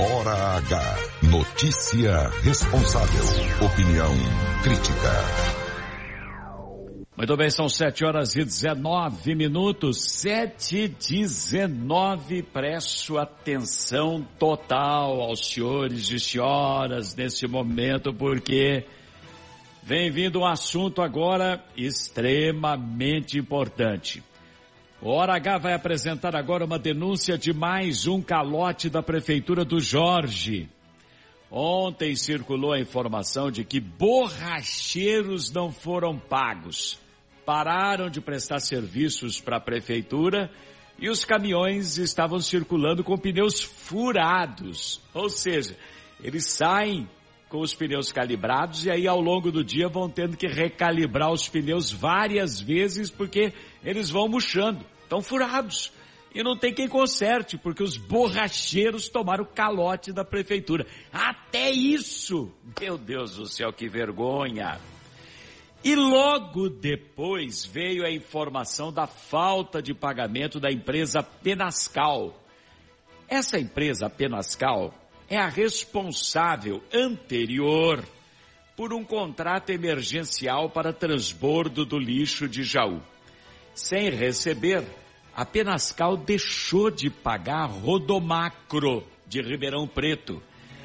Hora 0.00 0.56
H. 0.56 0.96
Notícia 1.30 2.30
responsável. 2.42 3.24
Opinião 3.66 4.14
crítica. 4.62 5.59
Muito 7.20 7.36
bem, 7.36 7.50
são 7.50 7.68
7 7.68 8.02
horas 8.02 8.34
e 8.34 8.42
19 8.42 9.34
minutos, 9.34 10.00
7 10.04 10.84
e 10.84 10.88
19. 10.88 12.42
Presto 12.44 13.18
atenção 13.18 14.26
total 14.38 15.20
aos 15.20 15.52
senhores 15.52 16.10
e 16.10 16.18
senhoras 16.18 17.14
nesse 17.14 17.46
momento, 17.46 18.10
porque 18.14 18.86
vem 19.82 20.10
vindo 20.10 20.40
um 20.40 20.46
assunto 20.46 21.02
agora 21.02 21.62
extremamente 21.76 23.38
importante. 23.38 24.22
O 25.02 25.10
Hora 25.10 25.34
H 25.34 25.58
vai 25.58 25.74
apresentar 25.74 26.34
agora 26.34 26.64
uma 26.64 26.78
denúncia 26.78 27.36
de 27.36 27.52
mais 27.52 28.06
um 28.06 28.22
calote 28.22 28.88
da 28.88 29.02
Prefeitura 29.02 29.62
do 29.62 29.78
Jorge. 29.78 30.70
Ontem 31.50 32.16
circulou 32.16 32.72
a 32.72 32.80
informação 32.80 33.50
de 33.50 33.62
que 33.62 33.78
borracheiros 33.78 35.52
não 35.52 35.70
foram 35.70 36.18
pagos 36.18 36.98
pararam 37.50 38.08
de 38.08 38.20
prestar 38.20 38.60
serviços 38.60 39.40
para 39.40 39.56
a 39.56 39.60
prefeitura 39.60 40.48
e 41.00 41.10
os 41.10 41.24
caminhões 41.24 41.98
estavam 41.98 42.38
circulando 42.38 43.02
com 43.02 43.18
pneus 43.18 43.60
furados. 43.60 45.00
Ou 45.12 45.28
seja, 45.28 45.76
eles 46.22 46.46
saem 46.46 47.10
com 47.48 47.58
os 47.58 47.74
pneus 47.74 48.12
calibrados 48.12 48.86
e 48.86 48.90
aí 48.92 49.08
ao 49.08 49.20
longo 49.20 49.50
do 49.50 49.64
dia 49.64 49.88
vão 49.88 50.08
tendo 50.08 50.36
que 50.36 50.46
recalibrar 50.46 51.32
os 51.32 51.48
pneus 51.48 51.90
várias 51.90 52.60
vezes 52.60 53.10
porque 53.10 53.52
eles 53.82 54.10
vão 54.10 54.28
murchando, 54.28 54.86
estão 55.02 55.20
furados. 55.20 55.92
E 56.32 56.44
não 56.44 56.56
tem 56.56 56.72
quem 56.72 56.86
conserte, 56.86 57.58
porque 57.58 57.82
os 57.82 57.96
borracheiros 57.96 59.08
tomaram 59.08 59.44
calote 59.44 60.12
da 60.12 60.24
prefeitura. 60.24 60.86
Até 61.12 61.68
isso! 61.72 62.48
Meu 62.80 62.96
Deus 62.96 63.34
do 63.34 63.46
céu, 63.46 63.72
que 63.72 63.88
vergonha! 63.88 64.78
E 65.82 65.94
logo 65.94 66.68
depois 66.68 67.64
veio 67.64 68.04
a 68.04 68.10
informação 68.10 68.92
da 68.92 69.06
falta 69.06 69.80
de 69.80 69.94
pagamento 69.94 70.60
da 70.60 70.70
empresa 70.70 71.22
Penascal. 71.22 72.38
Essa 73.26 73.58
empresa 73.58 74.10
Penascal 74.10 74.92
é 75.28 75.38
a 75.38 75.48
responsável 75.48 76.82
anterior 76.92 78.04
por 78.76 78.92
um 78.92 79.04
contrato 79.04 79.70
emergencial 79.70 80.68
para 80.68 80.92
transbordo 80.92 81.86
do 81.86 81.98
lixo 81.98 82.46
de 82.46 82.62
Jaú. 82.62 83.00
Sem 83.74 84.10
receber, 84.10 84.84
a 85.34 85.46
Penascal 85.46 86.16
deixou 86.16 86.90
de 86.90 87.08
pagar 87.08 87.62
a 87.62 87.66
Rodomacro 87.66 89.06
de 89.26 89.40
Ribeirão 89.40 89.86
Preto. 89.86 90.42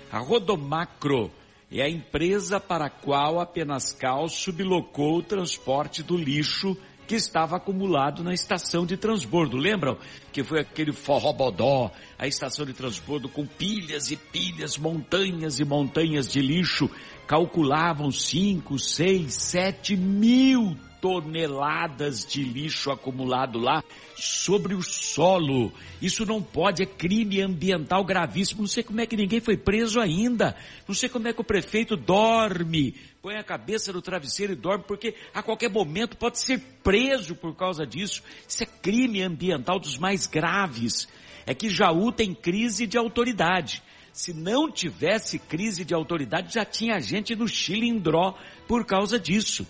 A 0.09 0.19
Rodomacro 0.19 1.31
é 1.71 1.81
a 1.81 1.89
empresa 1.89 2.59
para 2.59 2.85
a 2.85 2.89
qual 2.89 3.39
a 3.39 3.45
Penascal 3.45 4.27
sublocou 4.29 5.17
o 5.17 5.23
transporte 5.23 6.03
do 6.03 6.15
lixo 6.15 6.77
que 7.07 7.15
estava 7.15 7.57
acumulado 7.57 8.23
na 8.23 8.33
estação 8.33 8.85
de 8.85 8.97
transbordo. 8.97 9.57
Lembram 9.57 9.97
que 10.31 10.43
foi 10.43 10.59
aquele 10.59 10.91
forrobodó, 10.91 11.91
a 12.17 12.27
estação 12.27 12.65
de 12.65 12.73
transbordo 12.73 13.29
com 13.29 13.45
pilhas 13.45 14.11
e 14.11 14.15
pilhas, 14.15 14.77
montanhas 14.77 15.59
e 15.59 15.65
montanhas 15.65 16.27
de 16.27 16.41
lixo, 16.41 16.89
calculavam 17.27 18.11
5, 18.11 18.77
6, 18.77 19.33
7 19.33 19.95
mil 19.95 20.75
toneladas 21.05 22.25
de 22.25 22.43
lixo 22.43 22.89
acumulado 22.89 23.59
lá 23.59 23.83
sobre 24.15 24.73
o 24.73 24.81
solo. 24.81 25.71
Isso 26.01 26.25
não 26.25 26.41
pode, 26.41 26.81
é 26.81 26.85
crime 26.87 27.41
ambiental 27.41 28.03
gravíssimo. 28.03 28.61
Não 28.61 28.67
sei 28.67 28.81
como 28.81 28.99
é 28.99 29.05
que 29.05 29.15
ninguém 29.15 29.39
foi 29.39 29.55
preso 29.55 29.99
ainda. 29.99 30.55
Não 30.87 30.95
sei 30.95 31.07
como 31.07 31.27
é 31.27 31.33
que 31.33 31.39
o 31.39 31.43
prefeito 31.43 31.95
dorme, 31.95 32.95
põe 33.21 33.35
a 33.35 33.43
cabeça 33.43 33.93
no 33.93 34.01
travesseiro 34.01 34.53
e 34.53 34.55
dorme, 34.55 34.83
porque 34.87 35.13
a 35.31 35.43
qualquer 35.43 35.69
momento 35.69 36.17
pode 36.17 36.39
ser 36.39 36.59
preso 36.83 37.35
por 37.35 37.55
causa 37.55 37.85
disso. 37.85 38.23
Isso 38.47 38.63
é 38.63 38.65
crime 38.65 39.21
ambiental 39.21 39.77
dos 39.79 39.99
mais 39.99 40.25
graves. 40.25 41.07
É 41.45 41.53
que 41.53 41.69
Jaú 41.69 42.11
tem 42.11 42.33
crise 42.33 42.87
de 42.87 42.97
autoridade. 42.97 43.83
Se 44.11 44.33
não 44.33 44.71
tivesse 44.71 45.37
crise 45.37 45.85
de 45.85 45.93
autoridade, 45.93 46.55
já 46.55 46.65
tinha 46.65 46.99
gente 46.99 47.35
no 47.35 47.47
Chilindró 47.47 48.35
por 48.67 48.87
causa 48.87 49.19
disso. 49.19 49.67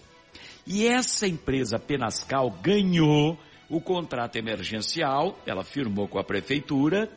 E 0.68 0.88
essa 0.88 1.28
empresa 1.28 1.78
Penascal 1.78 2.50
ganhou 2.62 3.38
o 3.70 3.80
contrato 3.80 4.36
emergencial, 4.36 5.38
ela 5.46 5.64
firmou 5.64 6.08
com 6.08 6.18
a 6.18 6.24
prefeitura, 6.24 7.10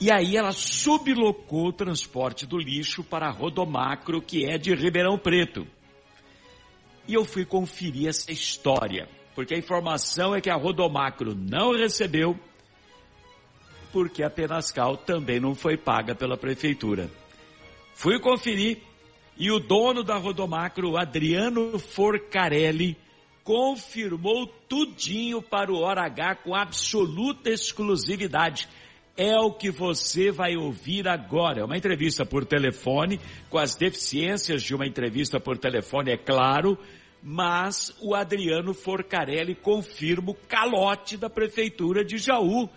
e 0.00 0.10
aí 0.10 0.36
ela 0.36 0.52
sublocou 0.52 1.68
o 1.68 1.72
transporte 1.72 2.46
do 2.46 2.56
lixo 2.56 3.04
para 3.04 3.26
a 3.26 3.30
Rodomacro, 3.30 4.22
que 4.22 4.50
é 4.50 4.56
de 4.56 4.74
Ribeirão 4.74 5.18
Preto. 5.18 5.66
E 7.06 7.14
eu 7.14 7.24
fui 7.24 7.44
conferir 7.44 8.08
essa 8.08 8.32
história, 8.32 9.08
porque 9.34 9.54
a 9.54 9.58
informação 9.58 10.34
é 10.34 10.40
que 10.40 10.48
a 10.48 10.56
Rodomacro 10.56 11.34
não 11.34 11.72
recebeu, 11.72 12.38
porque 13.92 14.22
a 14.22 14.30
Penascal 14.30 14.96
também 14.96 15.38
não 15.38 15.54
foi 15.54 15.76
paga 15.76 16.14
pela 16.14 16.36
prefeitura. 16.36 17.10
Fui 17.94 18.18
conferir 18.18 18.78
e 19.40 19.50
o 19.50 19.58
dono 19.58 20.04
da 20.04 20.18
Rodomacro, 20.18 20.98
Adriano 20.98 21.78
Forcarelli, 21.78 22.94
confirmou 23.42 24.46
tudinho 24.46 25.40
para 25.40 25.72
o 25.72 25.78
Hora 25.80 26.02
H 26.02 26.34
com 26.44 26.54
absoluta 26.54 27.48
exclusividade. 27.48 28.68
É 29.16 29.38
o 29.38 29.50
que 29.50 29.70
você 29.70 30.30
vai 30.30 30.58
ouvir 30.58 31.08
agora. 31.08 31.62
É 31.62 31.64
uma 31.64 31.78
entrevista 31.78 32.26
por 32.26 32.44
telefone, 32.44 33.18
com 33.48 33.56
as 33.56 33.74
deficiências 33.74 34.62
de 34.62 34.74
uma 34.74 34.86
entrevista 34.86 35.40
por 35.40 35.56
telefone, 35.56 36.12
é 36.12 36.18
claro, 36.18 36.78
mas 37.22 37.96
o 38.02 38.14
Adriano 38.14 38.74
Forcarelli 38.74 39.54
confirma 39.54 40.32
o 40.32 40.34
calote 40.34 41.16
da 41.16 41.30
Prefeitura 41.30 42.04
de 42.04 42.18
Jaú. 42.18 42.68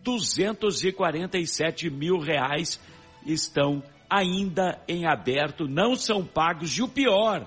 247 0.00 1.88
mil 1.88 2.18
reais 2.18 2.80
estão 3.24 3.80
ainda 4.10 4.82
em 4.88 5.06
aberto, 5.06 5.68
não 5.68 5.94
são 5.94 6.26
pagos 6.26 6.76
e 6.76 6.82
o 6.82 6.88
pior, 6.88 7.46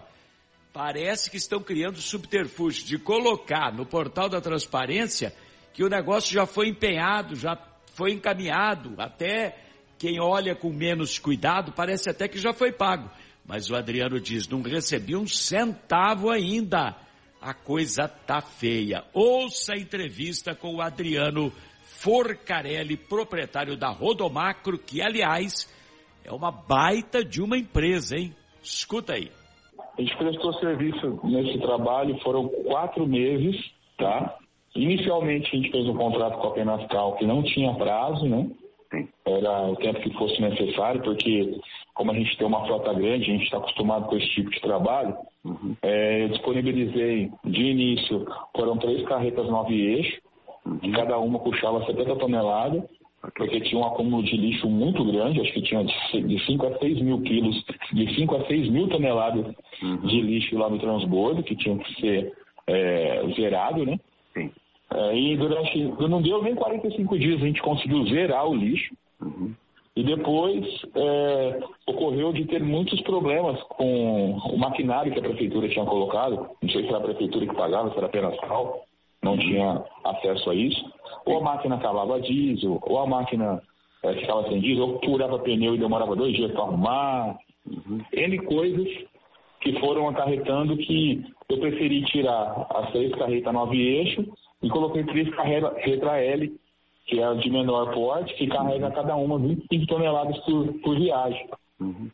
parece 0.72 1.30
que 1.30 1.38
estão 1.38 1.60
criando 1.60 2.02
subterfúgio 2.02 2.86
de 2.86 2.98
colocar 2.98 3.74
no 3.74 3.86
portal 3.86 4.30
da 4.30 4.40
transparência 4.40 5.36
que 5.74 5.84
o 5.84 5.90
negócio 5.90 6.34
já 6.34 6.46
foi 6.46 6.70
empenhado, 6.70 7.36
já 7.36 7.58
foi 7.94 8.14
encaminhado, 8.14 8.96
até 8.98 9.58
quem 10.00 10.20
olha 10.20 10.56
com 10.56 10.72
menos 10.72 11.20
cuidado 11.20 11.72
parece 11.72 12.10
até 12.10 12.28
que 12.28 12.38
já 12.38 12.54
foi 12.54 12.72
pago. 12.72 13.10
Mas 13.46 13.70
o 13.70 13.76
Adriano 13.76 14.20
diz, 14.20 14.48
não 14.48 14.62
recebi 14.62 15.16
um 15.16 15.28
centavo 15.28 16.30
ainda. 16.30 16.96
A 17.42 17.54
coisa 17.54 18.08
tá 18.08 18.40
feia. 18.40 19.04
Ouça 19.14 19.74
a 19.74 19.78
entrevista 19.78 20.56
com 20.56 20.76
o 20.76 20.82
Adriano 20.82 21.52
Forcarelli, 22.00 22.96
proprietário 22.96 23.76
da 23.78 23.90
Rodomacro, 23.90 24.78
que 24.78 25.02
aliás 25.02 25.70
é 26.24 26.32
uma 26.32 26.52
baita 26.52 27.24
de 27.24 27.42
uma 27.42 27.58
empresa, 27.58 28.18
hein? 28.18 28.34
Escuta 28.62 29.14
aí. 29.14 29.30
A 29.98 30.02
gente 30.02 30.18
prestou 30.18 30.54
serviço 30.56 31.20
nesse 31.24 31.60
trabalho, 31.60 32.18
foram 32.22 32.48
quatro 32.48 33.06
meses, 33.06 33.56
tá? 33.98 34.38
Inicialmente 34.76 35.50
a 35.54 35.56
gente 35.56 35.72
fez 35.72 35.88
um 35.88 35.96
contrato 35.96 36.40
com 36.40 36.48
a 36.48 36.52
Penascal 36.52 37.16
que 37.18 37.26
não 37.26 37.44
tinha 37.44 37.74
prazo, 37.76 38.26
né? 38.26 38.50
Era 39.26 39.72
o 39.72 39.76
tempo 39.76 40.00
que 40.02 40.14
fosse 40.14 40.40
necessário, 40.42 41.02
porque 41.02 41.60
como 41.94 42.12
a 42.12 42.16
gente 42.16 42.38
tem 42.38 42.48
uma 42.48 42.66
frota 42.66 42.94
grande, 42.94 43.30
a 43.30 43.34
gente 43.34 43.44
está 43.44 43.58
acostumado 43.58 44.08
com 44.08 44.16
esse 44.16 44.30
tipo 44.30 44.50
de 44.50 44.62
trabalho, 44.62 45.16
uhum. 45.44 45.76
é, 45.82 46.24
eu 46.24 46.30
disponibilizei 46.30 47.32
de 47.44 47.62
início, 47.62 48.26
foram 48.56 48.78
três 48.78 49.04
carretas 49.08 49.48
nove 49.48 49.74
eixos, 49.74 50.20
uhum. 50.66 50.92
cada 50.92 51.18
uma 51.20 51.40
puxava 51.40 51.86
70 51.86 52.16
toneladas, 52.16 52.84
porque 53.32 53.62
tinha 53.62 53.80
um 53.80 53.86
acúmulo 53.86 54.22
de 54.24 54.36
lixo 54.36 54.68
muito 54.70 55.04
grande, 55.06 55.40
acho 55.40 55.54
que 55.54 55.62
tinha 55.62 55.84
de 55.84 56.46
5 56.46 56.68
a 56.68 56.78
6 56.78 57.02
mil 57.02 57.22
quilos, 57.22 57.64
de 57.94 58.16
5 58.16 58.36
a 58.36 58.46
6 58.46 58.70
mil 58.70 58.88
toneladas 58.90 59.56
uhum. 59.82 59.98
de 59.98 60.22
lixo 60.22 60.58
lá 60.58 60.70
no 60.70 60.80
transbordo, 60.80 61.44
que 61.44 61.56
tinham 61.56 61.78
que 61.78 62.02
ser 62.02 62.34
é, 62.68 63.24
zerado, 63.36 63.86
né? 63.86 63.98
Sim. 64.34 64.52
É, 64.94 65.18
e 65.18 65.38
durante, 65.38 65.80
não 65.80 66.22
deu 66.22 66.44
nem 66.44 66.54
45 66.54 67.18
dias, 67.18 67.42
a 67.42 67.46
gente 67.46 67.62
conseguiu 67.62 68.06
zerar 68.08 68.48
o 68.48 68.56
lixo. 68.56 68.94
Uhum. 69.22 69.54
E 69.96 70.04
depois 70.04 70.66
é, 70.96 71.60
ocorreu 71.88 72.34
de 72.34 72.46
ter 72.46 72.62
muitos 72.62 73.00
problemas 73.02 73.62
com 73.64 74.32
o 74.32 74.58
maquinário 74.58 75.14
que 75.14 75.20
a 75.20 75.24
prefeitura 75.24 75.70
tinha 75.70 75.86
colocado. 75.86 76.50
Não 76.62 76.70
sei 76.70 76.82
se 76.82 76.90
era 76.90 76.98
a 76.98 77.02
prefeitura 77.02 77.46
que 77.46 77.56
pagava, 77.56 77.92
se 77.92 77.98
era 77.98 78.08
apenas 78.08 78.38
cal, 78.40 78.86
não 79.24 79.38
tinha 79.38 79.84
acesso 80.04 80.50
a 80.50 80.56
isso. 80.56 80.92
Ou 81.26 81.38
a 81.38 81.42
máquina 81.42 81.76
acabava 81.76 82.20
diesel, 82.20 82.80
ou 82.82 83.00
a 83.00 83.08
máquina 83.08 83.62
é, 84.04 84.14
ficava 84.16 84.48
sem 84.50 84.60
diesel, 84.60 84.90
ou 84.90 85.00
furava 85.04 85.40
pneu 85.40 85.76
e 85.76 85.80
demorava 85.80 86.16
dois 86.16 86.36
dias 86.36 86.52
para 86.52 86.64
arrumar. 86.64 87.38
Uhum. 87.66 88.02
N 88.12 88.38
coisas 88.40 88.88
que 89.62 89.80
foram 89.80 90.10
acarretando 90.10 90.76
que 90.76 91.24
eu 91.50 91.58
preferi 91.60 92.04
tirar 92.06 92.68
as 92.70 92.92
três 92.92 93.16
carretas 93.16 93.54
nove 93.54 93.78
eixos 93.78 94.26
e 94.62 94.70
coloquei 94.70 95.04
três 95.06 95.34
carretas 95.34 95.74
L 95.86 96.60
que 97.06 97.20
é 97.20 97.34
de 97.36 97.50
menor 97.50 97.94
porte, 97.94 98.34
que 98.36 98.48
carrega 98.48 98.92
cada 98.92 99.16
uma 99.16 99.38
25 99.38 99.86
toneladas 99.88 100.38
por, 100.40 100.74
por 100.82 100.98
viagem. 100.98 101.50
Uhum. 101.80 102.10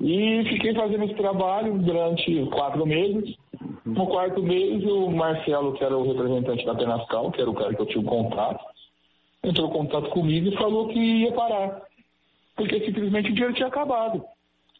E 0.00 0.44
fiquei 0.48 0.74
fazendo 0.74 1.04
esse 1.04 1.14
trabalho 1.14 1.78
durante 1.78 2.46
quatro 2.46 2.86
meses. 2.86 3.36
No 3.84 4.06
quarto 4.06 4.42
mês, 4.42 4.84
o 4.84 5.10
Marcelo, 5.10 5.74
que 5.74 5.84
era 5.84 5.96
o 5.96 6.06
representante 6.06 6.64
da 6.64 6.74
Penascal, 6.74 7.30
que 7.30 7.40
era 7.40 7.50
o 7.50 7.54
cara 7.54 7.74
que 7.74 7.80
eu 7.80 7.86
tinha 7.86 8.00
um 8.00 8.04
contato, 8.04 8.64
entrou 9.42 9.68
em 9.68 9.72
contato 9.72 10.10
comigo 10.10 10.48
e 10.48 10.56
falou 10.56 10.88
que 10.88 10.98
ia 10.98 11.32
parar. 11.32 11.82
Porque 12.56 12.80
simplesmente 12.84 13.30
o 13.30 13.34
dinheiro 13.34 13.54
tinha 13.54 13.68
acabado. 13.68 14.24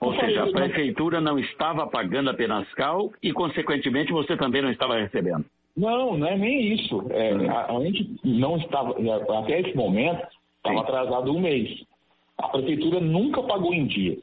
Ou 0.00 0.12
eu 0.12 0.20
seja, 0.20 0.40
falei, 0.40 0.50
a 0.50 0.56
prefeitura 0.56 1.20
não 1.20 1.38
estava 1.38 1.86
pagando 1.86 2.30
a 2.30 2.34
Penascal 2.34 3.12
e, 3.22 3.32
consequentemente, 3.32 4.12
você 4.12 4.36
também 4.36 4.62
não 4.62 4.70
estava 4.70 4.98
recebendo. 4.98 5.44
Não, 5.76 6.16
não 6.16 6.26
é 6.26 6.36
nem 6.36 6.74
isso. 6.74 7.04
É, 7.10 7.32
a, 7.48 7.76
a, 7.76 7.80
gente 7.84 8.16
não 8.24 8.56
estava, 8.56 8.94
até 9.40 9.60
esse 9.60 9.76
momento, 9.76 10.26
estava 10.56 10.80
atrasado 10.80 11.32
um 11.32 11.40
mês. 11.40 11.84
A 12.38 12.48
prefeitura 12.48 13.00
nunca 13.00 13.42
pagou 13.42 13.74
em 13.74 13.86
dia. 13.86 14.18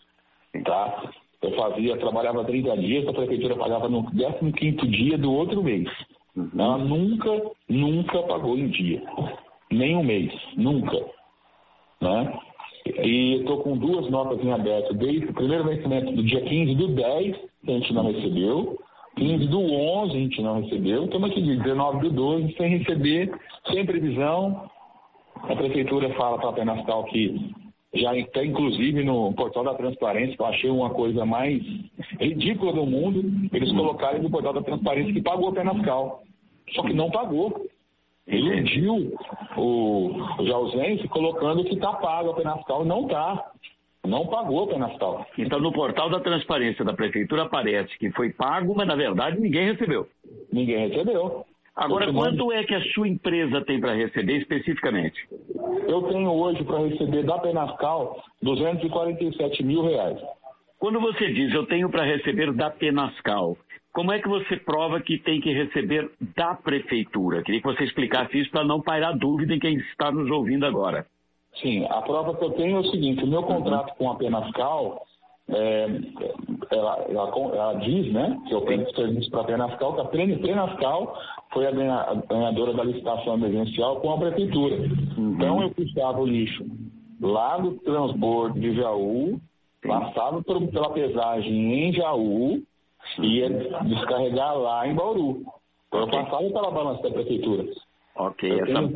Tá? 0.65 1.11
Eu 1.41 1.51
fazia, 1.55 1.97
trabalhava 1.97 2.43
30 2.43 2.77
dias, 2.77 3.07
a 3.07 3.13
prefeitura 3.13 3.55
pagava 3.55 3.89
no 3.89 4.03
15 4.11 4.87
dia 4.87 5.17
do 5.17 5.33
outro 5.33 5.63
mês. 5.63 5.89
Uhum. 6.35 6.49
Ela 6.57 6.77
nunca, 6.77 7.51
nunca 7.67 8.23
pagou 8.23 8.57
em 8.57 8.67
dia. 8.67 9.01
Nem 9.71 9.95
um 9.95 10.03
mês. 10.03 10.31
Nunca. 10.55 10.97
Né? 11.99 12.39
E 13.03 13.35
estou 13.39 13.61
com 13.61 13.77
duas 13.77 14.09
notas 14.09 14.43
em 14.43 14.51
aberto, 14.51 14.93
desde 14.93 15.27
o 15.27 15.33
primeiro 15.33 15.63
vencimento 15.63 16.11
do 16.11 16.23
dia 16.23 16.41
15 16.41 16.75
do 16.75 16.87
10, 16.89 17.35
que 17.65 17.71
a 17.71 17.73
gente 17.73 17.93
não 17.93 18.11
recebeu, 18.11 18.79
15 19.15 19.47
do 19.47 19.59
11 19.59 20.11
a 20.11 20.19
gente 20.19 20.41
não 20.41 20.61
recebeu, 20.61 21.05
estamos 21.05 21.29
aqui 21.29 21.41
de 21.41 21.57
19 21.57 22.09
do 22.09 22.15
12 22.15 22.55
sem 22.57 22.77
receber, 22.77 23.31
sem 23.71 23.85
previsão. 23.85 24.69
A 25.35 25.55
prefeitura 25.55 26.09
fala 26.13 26.37
para 26.39 26.49
a 26.49 26.53
Penascal 26.53 27.03
que 27.05 27.51
já 27.93 28.15
está 28.15 28.43
inclusive 28.43 29.03
no 29.03 29.33
portal 29.33 29.63
da 29.63 29.73
transparência, 29.73 30.35
que 30.35 30.41
eu 30.41 30.45
achei 30.45 30.69
uma 30.69 30.89
coisa 30.91 31.25
mais 31.25 31.61
ridícula 32.19 32.73
do 32.73 32.85
mundo, 32.85 33.21
eles 33.51 33.71
colocarem 33.71 34.21
no 34.21 34.29
portal 34.29 34.53
da 34.53 34.61
transparência 34.61 35.13
que 35.13 35.21
pagou 35.21 35.49
a 35.49 35.53
Penascal. 35.53 36.23
Só 36.73 36.83
que 36.83 36.93
não 36.93 37.11
pagou. 37.11 37.67
Iludiu 38.27 39.13
o, 39.57 40.11
o 40.39 40.45
Jausense 40.45 41.07
colocando 41.09 41.65
que 41.65 41.73
está 41.73 41.91
pago 41.93 42.29
a 42.29 42.35
Penascal, 42.35 42.85
não 42.85 43.03
está. 43.03 43.51
Não 44.05 44.25
pagou 44.27 44.63
a 44.63 44.67
Penastal. 44.67 45.27
Então, 45.37 45.59
no 45.59 45.71
portal 45.71 46.09
da 46.09 46.19
transparência 46.19 46.85
da 46.85 46.93
prefeitura 46.93 47.43
aparece 47.43 47.97
que 47.99 48.09
foi 48.11 48.31
pago, 48.31 48.73
mas 48.75 48.87
na 48.87 48.95
verdade 48.95 49.39
ninguém 49.39 49.71
recebeu. 49.71 50.07
Ninguém 50.51 50.87
recebeu. 50.87 51.45
Agora, 51.75 52.11
quanto 52.11 52.51
é 52.51 52.63
que 52.63 52.75
a 52.75 52.83
sua 52.93 53.07
empresa 53.07 53.61
tem 53.61 53.79
para 53.79 53.93
receber 53.93 54.37
especificamente? 54.37 55.27
Eu 55.87 56.01
tenho 56.03 56.29
hoje 56.31 56.63
para 56.63 56.79
receber 56.79 57.23
da 57.23 57.39
Penascal 57.39 58.21
247 58.41 59.63
mil 59.63 59.83
reais. 59.83 60.19
Quando 60.77 60.99
você 60.99 61.31
diz 61.31 61.53
eu 61.53 61.65
tenho 61.67 61.89
para 61.89 62.03
receber 62.03 62.51
da 62.51 62.69
Penascal, 62.69 63.57
como 63.93 64.11
é 64.11 64.19
que 64.19 64.27
você 64.27 64.57
prova 64.57 64.99
que 64.99 65.17
tem 65.17 65.39
que 65.39 65.51
receber 65.51 66.09
da 66.35 66.55
prefeitura? 66.55 67.43
Queria 67.43 67.61
que 67.61 67.67
você 67.67 67.83
explicasse 67.83 68.39
isso 68.39 68.51
para 68.51 68.63
não 68.63 68.81
pairar 68.81 69.17
dúvida 69.17 69.53
em 69.53 69.59
quem 69.59 69.75
está 69.77 70.11
nos 70.11 70.29
ouvindo 70.29 70.65
agora. 70.65 71.05
Sim, 71.61 71.85
a 71.89 72.01
prova 72.01 72.35
que 72.35 72.43
eu 72.43 72.51
tenho 72.51 72.77
é 72.77 72.79
o 72.79 72.85
seguinte: 72.85 73.23
o 73.23 73.27
meu 73.27 73.43
contrato 73.43 73.95
com 73.97 74.09
a 74.09 74.15
Penascal, 74.15 75.03
é, 75.51 75.87
ela, 76.71 77.05
ela, 77.09 77.31
ela, 77.53 77.73
diz 77.75 78.11
né, 78.13 78.39
que 78.47 78.53
eu 78.53 78.61
presto 78.61 78.95
serviço 78.95 79.29
para 79.29 79.41
a 79.41 79.45
Penascal, 79.45 79.93
que 79.93 80.01
a 80.01 80.05
Penascal 80.05 81.17
foi 81.51 81.67
a 81.67 81.71
ganhadora 81.71 82.73
da 82.73 82.83
licitação 82.83 83.33
emergencial 83.35 83.99
com 83.99 84.11
a 84.11 84.17
prefeitura. 84.17 84.75
Uhum. 85.17 85.33
Então 85.35 85.61
eu 85.61 85.69
puxava 85.71 86.19
o 86.19 86.25
lixo 86.25 86.65
lá 87.21 87.57
do 87.57 87.73
transbordo 87.79 88.59
de 88.59 88.75
Jaú, 88.75 89.39
passava 89.85 90.41
por, 90.41 90.65
pela 90.67 90.89
pesagem 90.91 91.87
em 91.87 91.93
Jaú 91.93 92.61
e 93.19 93.39
ia 93.39 93.49
descarregar 93.83 94.57
lá 94.57 94.87
em 94.87 94.95
Bauru. 94.95 95.43
Então 95.87 96.01
eu 96.01 96.07
passava 96.07 96.49
pela 96.49 96.71
balança 96.71 97.03
da 97.03 97.11
prefeitura. 97.11 97.65
Ok, 98.15 98.49
essa, 98.49 98.91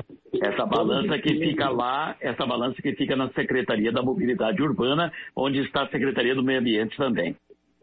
essa 0.46 0.66
balança 0.66 1.18
que 1.20 1.36
fica 1.36 1.70
lá, 1.70 2.16
essa 2.20 2.46
balança 2.46 2.82
que 2.82 2.94
fica 2.94 3.16
na 3.16 3.30
Secretaria 3.30 3.92
da 3.92 4.02
Mobilidade 4.02 4.62
Urbana, 4.62 5.12
onde 5.36 5.60
está 5.60 5.84
a 5.84 5.90
Secretaria 5.90 6.36
do 6.36 6.44
Meio 6.44 6.60
Ambiente 6.60 6.96
também. 6.98 7.36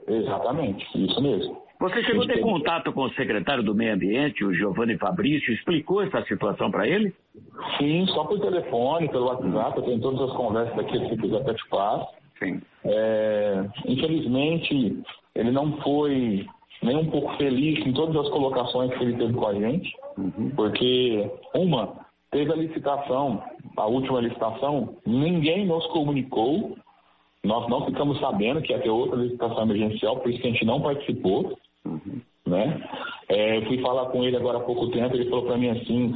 Exatamente, 0.07 0.87
isso 0.95 1.21
mesmo. 1.21 1.63
Você 1.79 2.03
chegou 2.05 2.23
a 2.23 2.27
ter 2.27 2.41
contato 2.41 2.93
com 2.93 3.03
o 3.03 3.13
secretário 3.15 3.63
do 3.63 3.75
Meio 3.75 3.95
Ambiente, 3.95 4.45
o 4.45 4.55
Giovanni 4.55 4.97
Fabrício, 4.97 5.53
explicou 5.53 6.01
essa 6.01 6.23
situação 6.27 6.71
para 6.71 6.87
ele? 6.87 7.13
Sim, 7.77 8.07
só 8.07 8.25
por 8.25 8.39
telefone, 8.41 9.09
pelo 9.09 9.27
WhatsApp, 9.27 9.79
eu 9.79 9.83
tenho 9.83 10.01
todas 10.01 10.31
as 10.31 10.37
conversas 10.37 10.79
aqui, 10.79 11.09
se 11.09 11.17
quiser 11.17 11.41
até 11.41 11.55
te 11.55 11.69
passo. 11.69 12.07
Sim. 12.39 12.61
É, 12.85 13.65
infelizmente, 13.87 15.03
ele 15.35 15.51
não 15.51 15.73
foi 15.79 16.47
nem 16.83 16.97
um 16.97 17.11
pouco 17.11 17.37
feliz 17.37 17.85
em 17.85 17.93
todas 17.93 18.17
as 18.17 18.29
colocações 18.29 18.93
que 18.97 19.03
ele 19.03 19.17
teve 19.17 19.33
com 19.33 19.47
a 19.47 19.55
gente, 19.55 19.93
uhum. 20.19 20.51
porque, 20.55 21.31
uma, 21.55 21.95
teve 22.33 22.51
a 22.51 22.57
licitação, 22.57 23.43
a 23.77 23.87
última 23.87 24.21
licitação, 24.21 24.97
ninguém 25.07 25.67
nos 25.67 25.87
comunicou, 25.89 26.77
nós 27.45 27.69
não 27.69 27.85
ficamos 27.85 28.19
sabendo 28.19 28.63
que 28.63 28.73
ia 28.73 28.81
ter 28.81 28.89
outra 28.89 29.17
licitação 29.17 29.63
emergencial, 29.63 30.17
por 30.17 30.31
isso 30.31 30.41
que 30.41 30.49
a 30.49 30.51
gente 30.51 30.65
não 30.65 30.81
participou, 30.81 31.59
né? 32.47 32.83
É, 33.29 33.61
fui 33.67 33.79
falar 33.81 34.07
com 34.07 34.25
ele 34.25 34.37
agora 34.37 34.59
há 34.59 34.63
pouco 34.63 34.89
tempo, 34.89 35.15
ele 35.15 35.29
falou 35.29 35.45
para 35.45 35.59
mim 35.59 35.69
assim, 35.69 36.15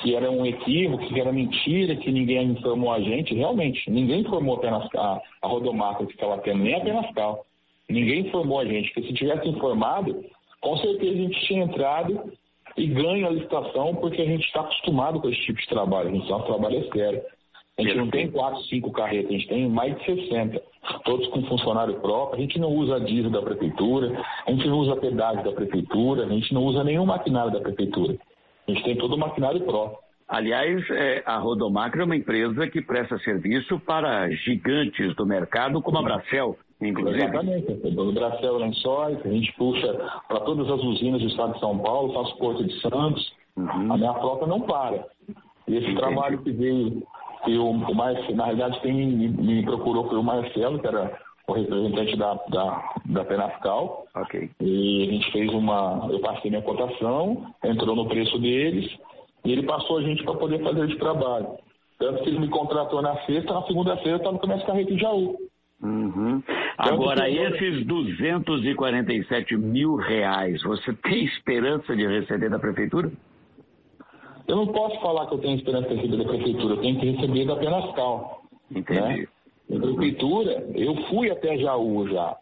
que 0.00 0.14
era 0.14 0.30
um 0.30 0.46
equívoco, 0.46 1.06
que 1.06 1.20
era 1.20 1.32
mentira, 1.32 1.96
que 1.96 2.10
ninguém 2.10 2.52
informou 2.52 2.92
a 2.92 3.00
gente. 3.00 3.34
Realmente, 3.34 3.90
ninguém 3.90 4.20
informou 4.20 4.56
apenas 4.56 4.88
a, 4.94 5.20
a 5.42 5.46
rodomarca 5.48 6.06
que 6.06 6.12
estava 6.12 6.38
tendo, 6.38 6.62
nem 6.62 6.74
a 6.74 6.80
Penascal. 6.80 7.44
Ninguém 7.88 8.20
informou 8.20 8.60
a 8.60 8.64
gente, 8.64 8.92
que 8.92 9.02
se 9.02 9.12
tivesse 9.12 9.48
informado, 9.48 10.24
com 10.60 10.76
certeza 10.78 11.12
a 11.12 11.16
gente 11.16 11.46
tinha 11.46 11.64
entrado 11.64 12.32
e 12.76 12.86
ganho 12.86 13.26
a 13.26 13.30
licitação, 13.30 13.94
porque 13.96 14.22
a 14.22 14.24
gente 14.24 14.44
está 14.44 14.60
acostumado 14.60 15.20
com 15.20 15.28
esse 15.28 15.40
tipo 15.42 15.60
de 15.60 15.68
trabalho. 15.68 16.08
A 16.08 16.12
gente 16.12 16.28
nosso 16.28 16.46
trabalho 16.46 16.78
é 16.78 16.92
sério. 16.92 17.22
A 17.78 17.82
gente 17.82 17.96
não 17.96 18.10
tem 18.10 18.30
quatro, 18.30 18.62
cinco 18.64 18.92
carretas, 18.92 19.30
a 19.30 19.32
gente 19.32 19.48
tem 19.48 19.68
mais 19.68 19.96
de 19.96 20.04
60, 20.04 20.62
todos 21.04 21.26
com 21.28 21.42
funcionário 21.44 21.94
próprio. 22.00 22.38
A 22.38 22.40
gente 22.42 22.58
não 22.58 22.68
usa 22.68 23.00
diesel 23.00 23.30
da 23.30 23.40
prefeitura, 23.40 24.22
a 24.46 24.50
gente 24.50 24.68
não 24.68 24.78
usa 24.78 24.96
pedágio 24.96 25.42
da 25.42 25.52
prefeitura, 25.52 26.24
a 26.24 26.28
gente 26.28 26.52
não 26.52 26.64
usa 26.64 26.84
nenhum 26.84 27.06
maquinário 27.06 27.50
da 27.50 27.60
prefeitura. 27.60 28.16
A 28.68 28.70
gente 28.70 28.84
tem 28.84 28.96
todo 28.96 29.14
o 29.14 29.18
maquinário 29.18 29.60
próprio. 29.62 29.98
Aliás, 30.28 30.88
é, 30.90 31.22
a 31.26 31.38
Rodomacro 31.38 32.02
é 32.02 32.04
uma 32.04 32.16
empresa 32.16 32.68
que 32.68 32.80
presta 32.80 33.18
serviço 33.18 33.78
para 33.80 34.30
gigantes 34.30 35.14
do 35.16 35.26
mercado, 35.26 35.82
como 35.82 35.98
a 35.98 36.02
Bracel, 36.02 36.56
inclusive. 36.88 37.24
Exatamente. 37.24 37.72
O 37.96 38.12
Bracel 38.12 38.56
Lençóis, 38.58 39.18
a 39.24 39.28
gente 39.28 39.52
puxa 39.54 39.92
para 40.28 40.40
todas 40.40 40.68
as 40.70 40.80
usinas 40.82 41.20
do 41.20 41.28
estado 41.28 41.54
de 41.54 41.60
São 41.60 41.78
Paulo, 41.78 42.12
transporte 42.12 42.64
de 42.64 42.80
Santos. 42.80 43.32
Uhum. 43.56 43.92
A 43.92 43.96
minha 43.98 44.14
frota 44.14 44.46
não 44.46 44.60
para. 44.60 45.06
E 45.68 45.76
esse 45.76 45.84
Entendi. 45.84 45.96
trabalho 45.96 46.38
que 46.42 46.50
veio, 46.50 47.02
que 47.44 47.56
o, 47.56 47.70
o 47.70 47.94
Marcelo, 47.94 48.36
na 48.36 48.44
realidade, 48.44 48.80
quem 48.80 48.92
me, 48.92 49.28
me, 49.28 49.62
procurou 49.64 50.08
foi 50.08 50.18
o 50.18 50.22
Marcelo, 50.22 50.78
que 50.78 50.86
era 50.86 51.18
o 51.46 51.52
representante 51.52 52.16
da, 52.16 52.34
da, 52.48 52.94
da 53.06 53.24
Penascal. 53.24 54.06
E 54.60 55.08
a 55.08 55.12
gente 55.12 55.32
fez 55.32 55.52
uma. 55.52 56.08
Eu 56.10 56.20
passei 56.20 56.50
minha 56.50 56.62
cotação, 56.62 57.46
entrou 57.64 57.94
no 57.94 58.08
preço 58.08 58.38
deles, 58.38 58.90
e 59.44 59.52
ele 59.52 59.64
passou 59.64 59.98
a 59.98 60.02
gente 60.02 60.22
para 60.24 60.34
poder 60.34 60.62
fazer 60.62 60.88
esse 60.88 60.98
trabalho. 60.98 61.58
Tanto 61.98 62.22
que 62.22 62.30
ele 62.30 62.40
me 62.40 62.48
contratou 62.48 63.00
na 63.00 63.16
sexta, 63.26 63.52
na 63.52 63.62
segunda-feira 63.62 64.12
eu 64.12 64.16
estava 64.16 64.38
com 64.38 64.46
a 64.46 64.54
minha 64.54 64.66
carreta 64.66 64.92
em 64.92 64.98
Jaú. 64.98 65.36
Uhum. 65.82 66.42
Agora, 66.78 67.28
esses 67.28 67.84
247 67.86 69.56
mil 69.56 69.96
reais, 69.96 70.62
você 70.62 70.92
tem 71.02 71.24
esperança 71.24 71.94
de 71.96 72.06
receber 72.06 72.48
da 72.48 72.58
prefeitura? 72.58 73.10
Eu 74.46 74.56
não 74.56 74.66
posso 74.68 75.00
falar 75.00 75.26
que 75.26 75.34
eu 75.34 75.38
tenho 75.38 75.56
esperança 75.56 75.88
de 75.88 75.94
receber 75.94 76.16
da 76.16 76.24
prefeitura, 76.24 76.74
eu 76.74 76.80
tenho 76.80 77.00
que 77.00 77.10
receber 77.10 77.46
da 77.46 77.56
Penascal. 77.56 78.42
Entendi. 78.70 79.00
Né? 79.00 79.26
Da 79.70 79.80
prefeitura, 79.80 80.66
eu 80.74 80.94
fui 81.08 81.30
até 81.30 81.56
Jaú 81.58 82.08
já. 82.08 82.36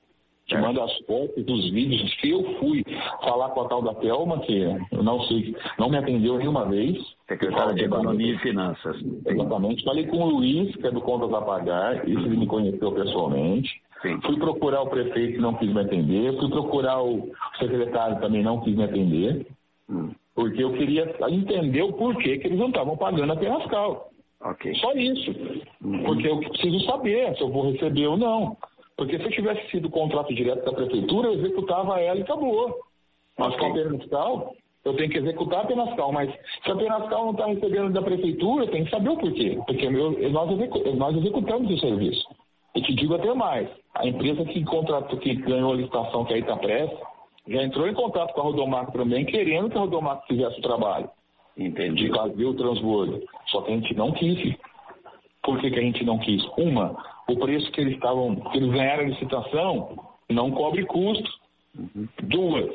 Te 0.50 0.56
mando 0.56 0.82
as 0.82 0.92
fotos 1.06 1.44
dos 1.44 1.70
vídeos 1.70 2.12
que 2.16 2.30
eu 2.30 2.42
fui 2.58 2.84
falar 3.22 3.50
com 3.50 3.60
a 3.60 3.68
tal 3.68 3.82
da 3.82 3.94
Thelma, 3.94 4.40
que 4.40 4.60
eu 4.90 5.00
não 5.00 5.22
sei, 5.22 5.54
não 5.78 5.88
me 5.88 5.96
atendeu 5.96 6.38
nenhuma 6.38 6.64
vez. 6.64 6.98
Secretária 7.28 7.72
de 7.72 7.84
Economia 7.84 8.34
e 8.34 8.38
Finanças. 8.38 8.96
Exatamente. 9.26 9.84
Falei 9.84 10.08
com 10.08 10.16
o 10.16 10.28
Luiz, 10.28 10.74
que 10.74 10.84
é 10.88 10.90
do 10.90 11.00
Contas 11.02 11.32
a 11.32 11.40
Pagar, 11.40 12.08
isso 12.08 12.26
ele 12.26 12.36
me 12.36 12.48
conheceu 12.48 12.90
pessoalmente. 12.90 13.80
Sim. 14.02 14.20
Fui 14.22 14.36
procurar 14.38 14.82
o 14.82 14.90
prefeito, 14.90 15.40
não 15.40 15.54
quis 15.54 15.72
me 15.72 15.82
atender. 15.82 16.36
Fui 16.36 16.50
procurar 16.50 17.00
o 17.00 17.30
secretário, 17.60 18.20
também 18.20 18.42
não 18.42 18.60
quis 18.60 18.74
me 18.74 18.82
atender. 18.82 19.46
Hum. 19.88 20.10
Porque 20.34 20.64
eu 20.64 20.72
queria 20.72 21.14
entender 21.28 21.82
o 21.82 21.92
porquê 21.92 22.38
que 22.38 22.48
eles 22.48 22.58
não 22.58 22.70
estavam 22.70 22.96
pagando 22.96 23.32
a 23.32 23.36
Penascal. 23.36 24.10
Ok. 24.40 24.74
Só 24.74 24.92
isso. 24.94 25.32
Porque 26.04 26.26
eu 26.26 26.38
preciso 26.38 26.80
saber 26.86 27.36
se 27.36 27.42
eu 27.42 27.50
vou 27.50 27.70
receber 27.70 28.08
ou 28.08 28.16
não. 28.16 28.56
Porque 29.00 29.16
se 29.16 29.24
eu 29.24 29.30
tivesse 29.30 29.66
sido 29.70 29.88
contrato 29.88 30.34
direto 30.34 30.62
da 30.62 30.72
prefeitura, 30.74 31.28
eu 31.28 31.32
executava 31.32 31.98
ela 31.98 32.18
e 32.18 32.22
acabou. 32.22 32.80
Mas 33.38 33.56
com 33.56 33.64
a 33.64 33.72
Penascal, 33.72 34.54
eu 34.84 34.94
tenho 34.94 35.08
que 35.08 35.16
executar 35.16 35.60
a 35.64 35.66
Penascal. 35.66 36.12
Mas 36.12 36.30
se 36.62 36.70
a 36.70 36.76
Penascal 36.76 37.24
não 37.24 37.30
está 37.30 37.46
recebendo 37.46 37.94
da 37.94 38.02
prefeitura, 38.02 38.64
eu 38.64 38.70
tenho 38.70 38.84
que 38.84 38.90
saber 38.90 39.08
o 39.08 39.16
porquê. 39.16 39.58
Porque 39.66 39.88
meu- 39.88 40.30
nós, 40.30 40.50
execu- 40.50 40.96
nós 40.96 41.16
executamos 41.16 41.72
o 41.72 41.78
serviço. 41.78 42.28
E 42.74 42.82
te 42.82 42.94
digo 42.94 43.14
até 43.14 43.32
mais. 43.32 43.70
A 43.94 44.06
empresa 44.06 44.44
que 44.44 44.62
contratou, 44.66 45.18
que 45.18 45.34
ganhou 45.34 45.72
a 45.72 45.76
licitação, 45.76 46.26
que 46.26 46.34
é 46.34 46.36
a 46.36 46.40
Itapress, 46.40 46.90
já 47.48 47.62
entrou 47.62 47.88
em 47.88 47.94
contato 47.94 48.34
com 48.34 48.40
a 48.42 48.44
Rodomac 48.44 48.92
também, 48.92 49.24
querendo 49.24 49.70
que 49.70 49.78
a 49.78 49.80
Rodomac 49.80 50.26
fizesse 50.26 50.58
o 50.58 50.62
trabalho 50.62 51.08
Entendi. 51.56 52.04
de 52.04 52.14
fazer 52.14 52.44
o 52.44 52.54
transbordo. 52.54 53.22
Só 53.46 53.62
que 53.62 53.72
a 53.72 53.76
gente 53.76 53.94
não 53.96 54.12
quis. 54.12 54.54
Por 55.42 55.58
que, 55.58 55.70
que 55.70 55.78
a 55.78 55.82
gente 55.82 56.04
não 56.04 56.18
quis? 56.18 56.44
Uma, 56.58 56.94
o 57.32 57.38
preço 57.38 57.70
que 57.72 57.80
eles 57.80 57.94
estavam, 57.94 58.36
que 58.36 58.58
eles 58.58 58.70
ganharam 58.70 59.04
a 59.04 59.08
licitação 59.08 59.96
não 60.28 60.50
cobre 60.50 60.84
custo. 60.86 61.30
Duas, 62.22 62.70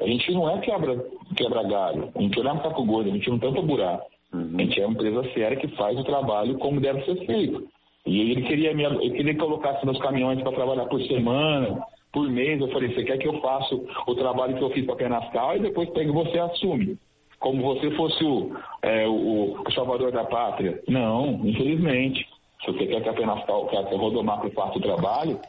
a 0.00 0.06
gente 0.06 0.32
não 0.32 0.48
é 0.48 0.60
quebra, 0.60 1.04
quebra 1.36 1.62
galho, 1.64 2.10
a 2.14 2.22
gente 2.22 2.40
não 2.40 2.50
é 2.50 2.54
um 2.54 2.58
taco 2.58 2.84
gordo, 2.84 3.10
a 3.10 3.12
gente 3.12 3.28
não 3.28 3.38
tampa 3.38 3.62
buraco. 3.62 4.06
A 4.32 4.62
gente 4.62 4.80
é 4.80 4.86
uma 4.86 4.94
empresa 4.94 5.22
séria 5.32 5.56
que 5.56 5.68
faz 5.68 5.98
o 5.98 6.04
trabalho 6.04 6.58
como 6.58 6.80
deve 6.80 7.02
ser 7.04 7.16
feito. 7.26 7.66
E 8.06 8.30
ele 8.30 8.42
queria, 8.42 8.74
me, 8.74 8.84
ele 8.84 9.10
queria 9.10 9.34
que 9.34 9.40
colocasse 9.40 9.84
meus 9.84 9.98
caminhões 10.00 10.40
para 10.42 10.52
trabalhar 10.52 10.86
por 10.86 11.00
semana, 11.02 11.82
por 12.12 12.28
mês. 12.28 12.60
Eu 12.60 12.68
falei, 12.68 12.94
você 12.94 13.04
quer 13.04 13.18
que 13.18 13.26
eu 13.26 13.40
faça 13.40 13.74
o 13.74 14.14
trabalho 14.14 14.56
que 14.56 14.62
eu 14.62 14.70
fiz 14.70 14.84
para 14.86 14.96
Penascal 14.96 15.56
e 15.56 15.60
depois 15.60 15.90
pega 15.90 16.12
você 16.12 16.38
assume? 16.38 16.98
Como 17.38 17.62
você 17.62 17.90
fosse 17.92 18.22
o, 18.24 18.52
é, 18.82 19.06
o, 19.06 19.62
o 19.66 19.72
salvador 19.72 20.12
da 20.12 20.24
pátria. 20.24 20.82
Não, 20.88 21.40
infelizmente. 21.44 22.26
Se 22.68 22.72
você 22.72 22.86
quer 22.86 23.02
que 23.02 23.08
a 23.08 23.14
Penascal, 23.14 23.66
que 23.66 23.76
a 23.76 23.80
Rodomac 23.80 24.50
faça 24.50 24.76
o 24.76 24.82
trabalho, 24.82 25.40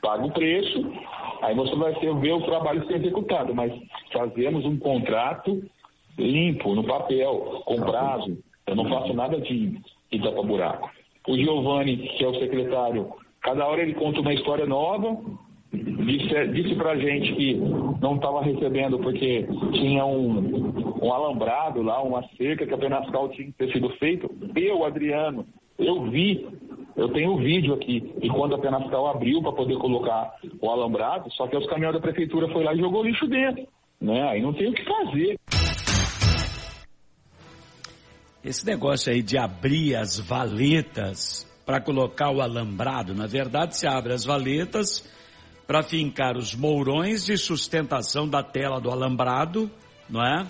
paga 0.00 0.24
o 0.24 0.32
preço, 0.32 0.90
aí 1.42 1.54
você 1.54 1.74
vai 1.76 1.92
ver 1.92 2.32
o 2.32 2.42
trabalho 2.42 2.86
ser 2.86 2.96
executado. 2.96 3.54
Mas 3.54 3.72
fazemos 4.10 4.64
um 4.64 4.78
contrato 4.78 5.62
limpo, 6.18 6.74
no 6.74 6.84
papel, 6.84 7.62
com 7.66 7.76
prazo. 7.76 8.38
Eu 8.66 8.76
não 8.76 8.88
faço 8.88 9.12
nada 9.12 9.38
de, 9.40 9.78
de 10.10 10.22
tapa-buraco. 10.22 10.90
O 11.28 11.36
Giovanni, 11.36 11.96
que 11.96 12.24
é 12.24 12.28
o 12.28 12.38
secretário, 12.38 13.12
cada 13.42 13.66
hora 13.66 13.82
ele 13.82 13.94
conta 13.94 14.20
uma 14.20 14.32
história 14.32 14.66
nova, 14.66 15.20
disse, 15.72 16.46
disse 16.52 16.74
pra 16.74 16.96
gente 16.96 17.34
que 17.34 17.54
não 18.00 18.16
estava 18.16 18.42
recebendo 18.42 18.98
porque 18.98 19.46
tinha 19.72 20.06
um, 20.06 20.98
um 21.02 21.12
alambrado 21.12 21.82
lá, 21.82 22.02
uma 22.02 22.22
cerca 22.36 22.66
que 22.66 22.74
a 22.74 22.78
Penascal 22.78 23.28
tinha 23.28 23.46
que 23.48 23.52
ter 23.52 23.72
sido 23.72 23.90
feito. 23.90 24.30
Eu, 24.56 24.84
Adriano, 24.84 25.46
eu 25.86 26.10
vi, 26.10 26.46
eu 26.96 27.08
tenho 27.12 27.32
o 27.32 27.38
vídeo 27.38 27.74
aqui, 27.74 28.12
e 28.22 28.28
quando 28.28 28.54
a 28.54 28.58
Penascal 28.58 29.06
abriu 29.08 29.42
para 29.42 29.52
poder 29.52 29.76
colocar 29.78 30.34
o 30.60 30.70
alambrado, 30.70 31.30
só 31.32 31.46
que 31.46 31.56
os 31.56 31.66
caminhões 31.66 31.94
da 31.94 32.00
prefeitura 32.00 32.48
foi 32.52 32.64
lá 32.64 32.74
e 32.74 32.78
jogou 32.78 33.04
lixo 33.04 33.26
dentro. 33.26 33.66
Né? 34.00 34.22
Aí 34.28 34.42
não 34.42 34.52
tem 34.52 34.68
o 34.68 34.74
que 34.74 34.84
fazer. 34.84 35.38
Esse 38.44 38.66
negócio 38.66 39.12
aí 39.12 39.22
de 39.22 39.38
abrir 39.38 39.94
as 39.94 40.18
valetas 40.18 41.48
para 41.64 41.80
colocar 41.80 42.30
o 42.30 42.40
alambrado, 42.40 43.14
na 43.14 43.26
verdade 43.26 43.76
se 43.76 43.86
abre 43.86 44.12
as 44.12 44.24
valetas 44.24 45.08
para 45.64 45.82
fincar 45.82 46.36
os 46.36 46.54
mourões 46.54 47.24
de 47.24 47.36
sustentação 47.36 48.28
da 48.28 48.42
tela 48.42 48.80
do 48.80 48.90
alambrado, 48.90 49.70
não 50.10 50.20
é? 50.20 50.44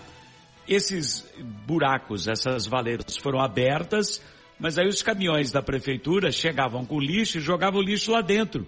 Esses 0.66 1.30
buracos, 1.66 2.28
essas 2.28 2.66
valetas 2.66 3.18
foram 3.18 3.40
abertas, 3.40 4.22
mas 4.62 4.78
aí 4.78 4.86
os 4.86 5.02
caminhões 5.02 5.50
da 5.50 5.60
prefeitura 5.60 6.30
chegavam 6.30 6.86
com 6.86 7.00
lixo 7.00 7.38
e 7.38 7.40
jogavam 7.40 7.80
o 7.80 7.82
lixo 7.82 8.12
lá 8.12 8.20
dentro. 8.20 8.64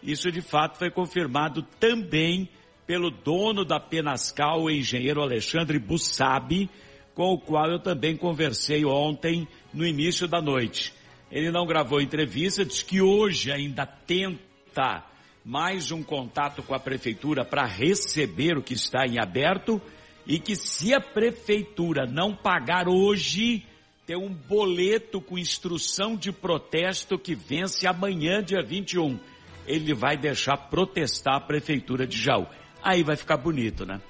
Isso 0.00 0.30
de 0.30 0.40
fato 0.40 0.78
foi 0.78 0.88
confirmado 0.88 1.62
também 1.80 2.48
pelo 2.86 3.10
dono 3.10 3.64
da 3.64 3.80
Penascal, 3.80 4.62
o 4.62 4.70
engenheiro 4.70 5.20
Alexandre 5.20 5.80
Bussabi, 5.80 6.70
com 7.12 7.32
o 7.32 7.40
qual 7.40 7.68
eu 7.68 7.80
também 7.80 8.16
conversei 8.16 8.84
ontem 8.84 9.48
no 9.74 9.84
início 9.84 10.28
da 10.28 10.40
noite. 10.40 10.94
Ele 11.28 11.50
não 11.50 11.66
gravou 11.66 12.00
entrevista, 12.00 12.64
diz 12.64 12.84
que 12.84 13.02
hoje 13.02 13.50
ainda 13.50 13.84
tenta 13.84 15.02
mais 15.44 15.90
um 15.90 16.04
contato 16.04 16.62
com 16.62 16.72
a 16.72 16.78
prefeitura 16.78 17.44
para 17.44 17.66
receber 17.66 18.56
o 18.56 18.62
que 18.62 18.74
está 18.74 19.04
em 19.04 19.18
aberto 19.18 19.82
e 20.24 20.38
que 20.38 20.54
se 20.54 20.94
a 20.94 21.00
prefeitura 21.00 22.06
não 22.06 22.32
pagar 22.32 22.86
hoje, 22.88 23.64
tem 24.06 24.16
um 24.16 24.32
boleto 24.32 25.20
com 25.20 25.36
instrução 25.36 26.16
de 26.16 26.30
protesto 26.30 27.18
que 27.18 27.34
vence 27.34 27.88
amanhã, 27.88 28.40
dia 28.40 28.62
21. 28.62 29.18
Ele 29.66 29.92
vai 29.92 30.16
deixar 30.16 30.56
protestar 30.56 31.34
a 31.34 31.40
prefeitura 31.40 32.06
de 32.06 32.16
Jaú. 32.16 32.46
Aí 32.80 33.02
vai 33.02 33.16
ficar 33.16 33.36
bonito, 33.36 33.84
né? 33.84 34.00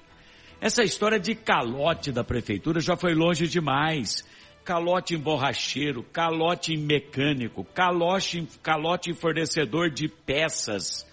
Essa 0.61 0.83
história 0.83 1.19
de 1.19 1.35
calote 1.35 2.13
da 2.13 2.23
prefeitura 2.23 2.79
já 2.79 2.95
foi 2.95 3.15
longe 3.15 3.49
demais. 3.49 4.23
Calote 4.63 5.15
em 5.15 5.19
borracheiro, 5.19 6.03
calote 6.03 6.75
em 6.75 6.79
mecânico, 6.79 7.65
calote 7.65 8.41
em, 8.41 8.49
calote 8.63 9.11
em 9.11 9.15
fornecedor 9.15 9.89
de 9.89 10.09
peças, 10.09 11.07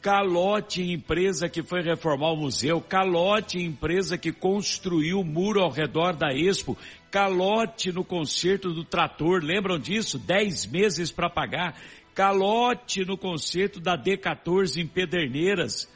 calote 0.00 0.82
em 0.82 0.92
empresa 0.92 1.48
que 1.48 1.62
foi 1.62 1.82
reformar 1.82 2.32
o 2.32 2.36
museu, 2.36 2.80
calote 2.80 3.58
em 3.58 3.66
empresa 3.66 4.16
que 4.16 4.32
construiu 4.32 5.20
o 5.20 5.24
muro 5.24 5.60
ao 5.60 5.70
redor 5.70 6.16
da 6.16 6.32
Expo, 6.32 6.76
calote 7.10 7.92
no 7.92 8.04
concerto 8.04 8.72
do 8.72 8.84
trator, 8.84 9.42
lembram 9.42 9.78
disso? 9.78 10.18
Dez 10.18 10.66
meses 10.66 11.10
para 11.10 11.28
pagar, 11.28 11.78
calote 12.14 13.04
no 13.04 13.16
concerto 13.16 13.78
da 13.78 13.96
D14 13.96 14.78
em 14.78 14.86
Pederneiras. 14.86 15.88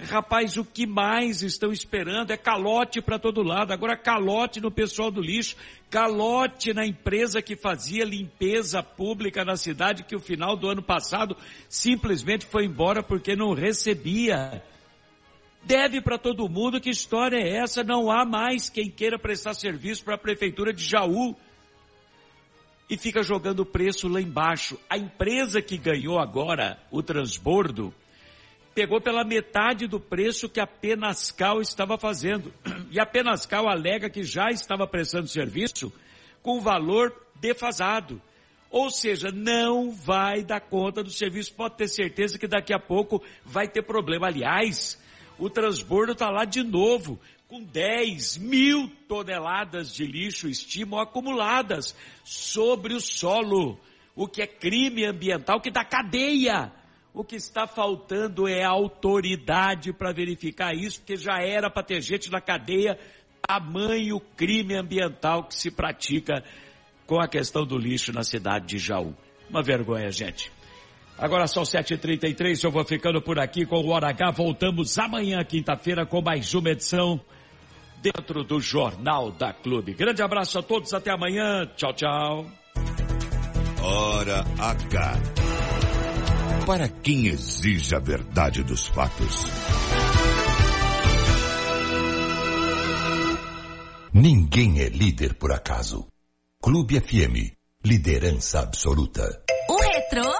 Rapaz, 0.00 0.56
o 0.56 0.64
que 0.64 0.86
mais 0.86 1.42
estão 1.42 1.72
esperando 1.72 2.32
é 2.32 2.36
calote 2.36 3.00
para 3.00 3.18
todo 3.18 3.42
lado. 3.42 3.72
Agora 3.72 3.96
calote 3.96 4.60
no 4.60 4.70
pessoal 4.70 5.10
do 5.10 5.20
lixo, 5.20 5.56
calote 5.88 6.74
na 6.74 6.84
empresa 6.84 7.40
que 7.40 7.54
fazia 7.54 8.04
limpeza 8.04 8.82
pública 8.82 9.44
na 9.44 9.56
cidade 9.56 10.02
que 10.02 10.16
o 10.16 10.20
final 10.20 10.56
do 10.56 10.68
ano 10.68 10.82
passado 10.82 11.36
simplesmente 11.68 12.46
foi 12.46 12.64
embora 12.64 13.02
porque 13.02 13.36
não 13.36 13.54
recebia. 13.54 14.62
Deve 15.64 16.00
para 16.00 16.18
todo 16.18 16.48
mundo, 16.48 16.80
que 16.80 16.90
história 16.90 17.36
é 17.36 17.58
essa? 17.58 17.84
Não 17.84 18.10
há 18.10 18.24
mais 18.24 18.68
quem 18.68 18.90
queira 18.90 19.18
prestar 19.18 19.54
serviço 19.54 20.04
para 20.04 20.16
a 20.16 20.18
prefeitura 20.18 20.72
de 20.72 20.82
Jaú. 20.82 21.36
E 22.90 22.96
fica 22.98 23.22
jogando 23.22 23.64
preço 23.64 24.08
lá 24.08 24.20
embaixo. 24.20 24.78
A 24.90 24.98
empresa 24.98 25.62
que 25.62 25.78
ganhou 25.78 26.18
agora 26.18 26.78
o 26.90 27.02
transbordo 27.02 27.94
pegou 28.74 29.00
pela 29.00 29.24
metade 29.24 29.86
do 29.86 30.00
preço 30.00 30.48
que 30.48 30.60
a 30.60 30.66
Penascal 30.66 31.60
estava 31.60 31.98
fazendo. 31.98 32.52
E 32.90 33.00
a 33.00 33.06
Penascal 33.06 33.68
alega 33.68 34.10
que 34.10 34.22
já 34.22 34.50
estava 34.50 34.86
prestando 34.86 35.28
serviço 35.28 35.92
com 36.42 36.60
valor 36.60 37.14
defasado. 37.40 38.20
Ou 38.70 38.90
seja, 38.90 39.30
não 39.30 39.92
vai 39.92 40.42
dar 40.42 40.60
conta 40.60 41.02
do 41.02 41.10
serviço. 41.10 41.52
Pode 41.54 41.76
ter 41.76 41.88
certeza 41.88 42.38
que 42.38 42.46
daqui 42.46 42.72
a 42.72 42.78
pouco 42.78 43.22
vai 43.44 43.68
ter 43.68 43.82
problema. 43.82 44.28
Aliás, 44.28 44.98
o 45.38 45.50
transbordo 45.50 46.12
está 46.12 46.30
lá 46.30 46.44
de 46.44 46.62
novo, 46.62 47.20
com 47.48 47.62
10 47.62 48.38
mil 48.38 48.90
toneladas 49.06 49.94
de 49.94 50.06
lixo, 50.06 50.48
estimam, 50.48 50.98
acumuladas 50.98 51.94
sobre 52.24 52.94
o 52.94 53.00
solo. 53.00 53.78
O 54.14 54.26
que 54.26 54.40
é 54.40 54.46
crime 54.46 55.04
ambiental, 55.04 55.60
que 55.60 55.70
dá 55.70 55.84
cadeia. 55.84 56.72
O 57.14 57.22
que 57.22 57.36
está 57.36 57.66
faltando 57.66 58.48
é 58.48 58.64
autoridade 58.64 59.92
para 59.92 60.12
verificar 60.12 60.74
isso, 60.74 61.00
porque 61.00 61.16
já 61.16 61.42
era 61.42 61.68
para 61.70 61.82
ter 61.82 62.00
gente 62.00 62.30
na 62.30 62.40
cadeia, 62.40 62.98
tamanho 63.46 64.18
crime 64.34 64.74
ambiental 64.74 65.44
que 65.44 65.54
se 65.54 65.70
pratica 65.70 66.42
com 67.06 67.20
a 67.20 67.28
questão 67.28 67.66
do 67.66 67.76
lixo 67.76 68.12
na 68.12 68.22
cidade 68.22 68.66
de 68.66 68.78
Jaú. 68.78 69.14
Uma 69.50 69.62
vergonha, 69.62 70.10
gente. 70.10 70.50
Agora 71.18 71.46
são 71.46 71.62
7h33, 71.62 72.64
eu 72.64 72.70
vou 72.70 72.84
ficando 72.84 73.20
por 73.20 73.38
aqui 73.38 73.66
com 73.66 73.76
o 73.76 73.90
Hora 73.90 74.08
H. 74.08 74.30
Voltamos 74.30 74.98
amanhã, 74.98 75.44
quinta-feira, 75.44 76.06
com 76.06 76.22
mais 76.22 76.54
uma 76.54 76.70
edição 76.70 77.20
dentro 78.00 78.42
do 78.42 78.58
Jornal 78.58 79.30
da 79.30 79.52
Clube. 79.52 79.92
Grande 79.92 80.22
abraço 80.22 80.58
a 80.58 80.62
todos, 80.62 80.94
até 80.94 81.12
amanhã. 81.12 81.66
Tchau, 81.76 81.92
tchau. 81.92 82.46
Hora 83.82 84.44
H. 84.58 86.01
Para 86.66 86.88
quem 86.88 87.26
exige 87.26 87.94
a 87.94 87.98
verdade 87.98 88.62
dos 88.62 88.86
fatos. 88.86 89.44
Ninguém 94.12 94.80
é 94.80 94.88
líder 94.88 95.34
por 95.34 95.52
acaso. 95.52 96.06
Clube 96.62 97.00
FM, 97.00 97.52
liderança 97.84 98.60
absoluta. 98.60 99.42
O 99.68 99.76
retrô 99.80 100.32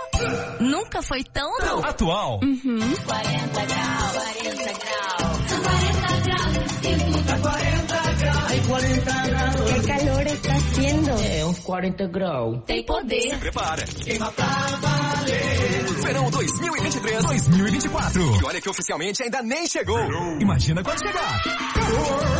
nunca 0.61 1.03
foi 1.03 1.25
tão 1.25 1.51
atual. 1.83 2.39
Uhum. 2.43 2.79
40 2.79 3.65
graus, 3.65 4.13
40 4.13 4.63
graus, 4.63 5.43
40 5.63 6.21
graus, 6.21 6.73
sinto 6.83 7.27
tá 7.27 7.39
40 7.39 8.13
graus. 8.13 8.45
Ai, 8.49 8.61
40 8.67 9.27
graus. 9.29 9.73
Que 9.73 9.87
calor 9.89 10.27
está 10.27 10.62
haciendo. 10.83 11.11
É, 11.11 11.45
uns 11.47 11.59
40 11.61 12.07
graus. 12.09 12.63
Tem 12.67 12.85
poder. 12.85 13.31
Se 13.31 13.37
prepara. 13.37 13.83
Queima 13.85 14.33
pra 14.33 14.47
valer. 14.47 15.85
Verão 16.03 16.31
2023, 16.31 17.25
2024. 17.25 18.23
E 18.23 18.45
olha 18.45 18.61
que 18.61 18.69
oficialmente 18.69 19.23
ainda 19.23 19.43
nem 19.43 19.67
chegou. 19.67 19.99
Imagina 20.41 20.83
quando 20.83 20.99
chegar. 20.99 21.43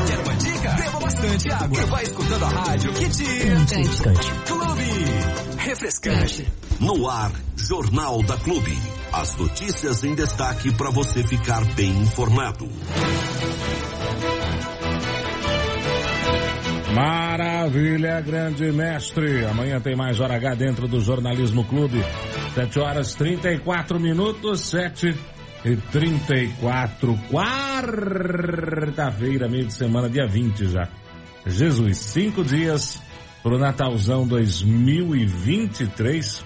Quer 0.07 0.19
uma 0.19 0.35
dica? 0.37 0.71
Beba 0.73 1.01
bastante 1.01 1.53
água. 1.53 1.81
E 1.81 1.87
vai 1.87 2.03
escutando 2.03 2.45
a 2.45 2.49
rádio 2.49 2.93
que 2.95 3.09
te... 3.09 3.25
Refrescante. 3.25 4.33
Clube. 4.47 4.83
Refrescante. 5.59 6.53
No 6.81 7.09
ar, 7.09 7.33
Jornal 7.57 8.23
da 8.23 8.37
Clube. 8.39 8.77
As 9.13 9.37
notícias 9.37 10.05
em 10.05 10.15
destaque 10.15 10.73
para 10.73 10.91
você 10.91 11.23
ficar 11.23 11.65
bem 11.75 11.91
informado. 11.91 12.69
Maravilha, 16.95 18.21
grande 18.21 18.71
mestre. 18.71 19.47
Amanhã 19.47 19.81
tem 19.81 19.97
mais 19.97 20.21
Hora 20.21 20.37
H 20.37 20.55
dentro 20.57 20.87
do 20.87 21.01
Jornalismo 21.01 21.65
Clube. 21.65 22.05
7 22.55 22.79
horas 22.79 23.15
34 23.15 23.99
minutos, 23.99 24.69
7 24.69 25.17
e 25.65 25.77
34. 25.91 27.19
Quarta-feira, 27.31 29.49
meio 29.49 29.65
de 29.65 29.73
semana, 29.73 30.11
dia 30.11 30.27
20 30.27 30.69
já. 30.69 30.87
Jesus, 31.47 31.97
cinco 31.97 32.45
dias 32.45 33.01
pro 33.43 33.59
Natalzão 33.59 34.27
2023. 34.27 36.45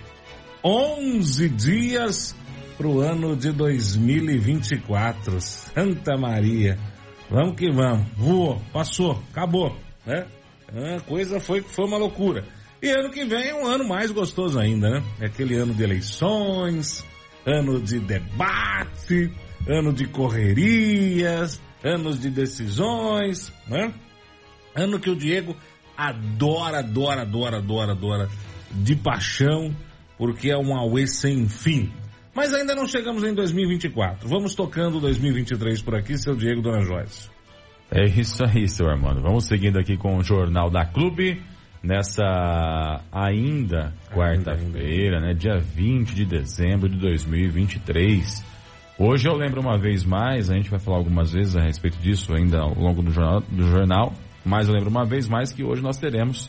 11 0.63 1.49
dias 1.49 2.37
pro 2.77 3.01
ano 3.01 3.35
de 3.35 3.51
2024. 3.51 5.41
Santa 5.41 6.17
Maria. 6.17 6.79
Vamos 7.29 7.57
que 7.57 7.69
vamos. 7.73 8.07
Voou, 8.17 8.63
passou, 8.73 9.21
acabou, 9.33 9.77
né? 10.07 10.25
A 10.69 11.01
coisa 11.01 11.41
foi, 11.41 11.63
foi 11.63 11.85
uma 11.85 11.97
loucura. 11.97 12.45
E 12.83 12.91
ano 12.91 13.11
que 13.11 13.25
vem 13.25 13.49
é 13.49 13.55
um 13.55 13.67
ano 13.67 13.87
mais 13.87 14.11
gostoso 14.11 14.59
ainda, 14.59 14.89
né? 14.91 15.03
É 15.21 15.27
aquele 15.27 15.57
ano 15.57 15.73
de 15.73 15.83
eleições, 15.83 17.05
ano 17.45 17.81
de 17.81 17.99
debate, 18.01 19.33
ano 19.67 19.93
de 19.93 20.07
correrias, 20.07 21.61
anos 21.83 22.21
de 22.21 22.31
decisões, 22.31 23.53
né? 23.67 23.93
Ano 24.75 25.01
que 25.01 25.09
o 25.09 25.17
Diego 25.17 25.57
adora, 25.97 26.81
adora, 26.81 27.23
adora, 27.23 27.59
adora, 27.59 27.93
adora, 27.93 28.29
de 28.71 28.95
paixão, 28.95 29.75
porque 30.19 30.51
é 30.51 30.59
um 30.59 30.77
Aue 30.77 31.07
sem 31.07 31.49
fim. 31.49 31.91
Mas 32.35 32.53
ainda 32.53 32.75
não 32.75 32.87
chegamos 32.87 33.25
em 33.25 33.33
2024. 33.33 34.29
Vamos 34.29 34.55
tocando 34.55 35.01
2023 35.01 35.81
por 35.81 35.95
aqui, 35.95 36.19
seu 36.19 36.37
Diego 36.37 36.61
Dona 36.61 36.83
Joyce. 36.83 37.36
É 37.91 38.05
isso 38.05 38.45
aí, 38.45 38.69
seu 38.69 38.89
Armando. 38.89 39.21
Vamos 39.21 39.47
seguindo 39.47 39.79
aqui 39.79 39.97
com 39.97 40.17
o 40.17 40.23
Jornal 40.23 40.71
da 40.71 40.85
Clube, 40.85 41.41
nessa 41.83 43.01
ainda 43.13 43.93
quarta-feira, 44.13 45.21
né, 45.21 45.33
dia 45.35 45.59
20 45.59 46.15
de 46.15 46.25
dezembro 46.25 46.89
de 46.89 46.99
2023. 46.99 48.45
Hoje 48.99 49.29
eu 49.29 49.35
lembro 49.35 49.61
uma 49.61 49.79
vez 49.79 50.05
mais, 50.05 50.51
a 50.51 50.55
gente 50.55 50.71
vai 50.71 50.81
falar 50.81 50.97
algumas 50.97 51.33
vezes 51.33 51.57
a 51.57 51.61
respeito 51.61 51.99
disso 51.99 52.35
ainda 52.35 52.61
ao 52.61 52.75
longo 52.75 53.03
do 53.03 53.11
jornal, 53.11 53.41
do 53.41 53.67
jornal 53.71 54.13
mas 54.47 54.69
eu 54.69 54.75
lembro 54.75 54.89
uma 54.89 55.05
vez 55.05 55.29
mais 55.29 55.53
que 55.53 55.65
hoje 55.65 55.83
nós 55.83 55.99
teremos 55.99 56.49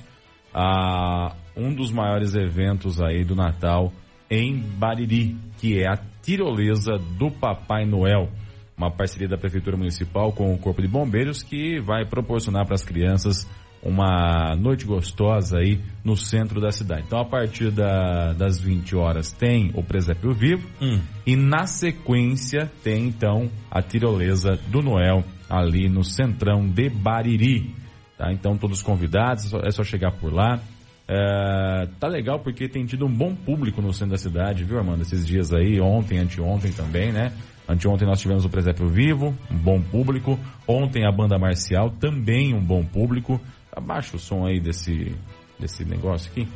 ah, 0.54 1.36
um 1.56 1.74
dos 1.74 1.92
maiores 1.92 2.36
eventos 2.36 3.02
aí 3.02 3.24
do 3.24 3.36
Natal 3.36 3.92
em 4.30 4.56
Bariri, 4.56 5.36
que 5.58 5.80
é 5.80 5.88
a 5.88 5.98
tirolesa 6.22 6.98
do 7.18 7.32
Papai 7.32 7.86
Noel 7.86 8.30
uma 8.78 8.92
parceria 8.92 9.28
da 9.28 9.38
Prefeitura 9.38 9.76
Municipal 9.76 10.32
com 10.32 10.54
o 10.54 10.58
Corpo 10.58 10.82
de 10.82 10.88
Bombeiros 10.88 11.42
que 11.42 11.80
vai 11.82 12.06
proporcionar 12.06 12.64
para 12.66 12.76
as 12.76 12.84
crianças 12.86 13.50
uma 13.82 14.56
noite 14.56 14.86
gostosa 14.86 15.58
aí 15.60 15.80
no 16.04 16.16
centro 16.16 16.60
da 16.62 16.72
cidade. 16.72 17.04
Então, 17.08 17.20
a 17.20 17.26
partir 17.26 17.72
da, 17.72 18.34
das 18.34 18.60
20 18.60 18.96
horas 18.96 19.32
tem 19.32 19.72
o 19.74 19.84
presépio 19.84 20.32
vivo 20.32 20.68
Hum. 20.82 21.00
e 21.26 21.36
na 21.36 21.66
sequência 21.66 22.72
tem 22.84 23.08
então 23.08 23.50
a 23.72 23.82
tirolesa 23.82 24.60
do 24.68 24.82
Noel 24.82 25.24
ali 25.50 25.90
no 25.90 26.04
centrão 26.04 26.68
de 26.68 26.90
Bariri. 26.90 27.74
Tá? 28.18 28.32
Então, 28.32 28.58
todos 28.58 28.82
convidados, 28.84 29.46
é 29.46 29.48
só- 29.50 29.60
é 29.60 29.72
só 29.72 29.84
chegar 29.84 30.12
por 30.12 30.32
lá. 30.34 30.60
É, 31.08 31.88
tá 32.00 32.08
legal 32.08 32.40
porque 32.40 32.68
tem 32.68 32.86
tido 32.86 33.06
um 33.06 33.14
bom 33.14 33.34
público 33.34 33.82
no 33.82 33.94
centro 33.94 34.12
da 34.12 34.18
cidade, 34.18 34.64
viu, 34.66 34.78
Armando? 34.78 35.02
Esses 35.02 35.26
dias 35.26 35.54
aí, 35.54 35.80
ontem, 35.80 36.18
anteontem 36.20 36.72
também, 36.74 37.12
né? 37.14 37.32
Anteontem 37.68 38.08
nós 38.08 38.22
tivemos 38.22 38.46
o 38.46 38.50
Presépio 38.50 38.88
Vivo, 38.88 39.36
um 39.52 39.58
bom 39.58 39.82
público. 39.82 40.40
Ontem 40.68 41.06
a 41.06 41.12
banda 41.12 41.38
marcial, 41.38 41.90
também 41.92 42.54
um 42.54 42.62
bom 42.64 42.84
público. 42.86 43.40
Abaixa 43.76 44.16
o 44.16 44.20
som 44.20 44.46
aí 44.46 44.60
desse, 44.60 45.14
desse 45.60 45.84
negócio 45.84 46.32
aqui, 46.32 46.48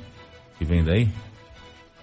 que 0.58 0.66
vem 0.66 0.84
daí. 0.84 1.10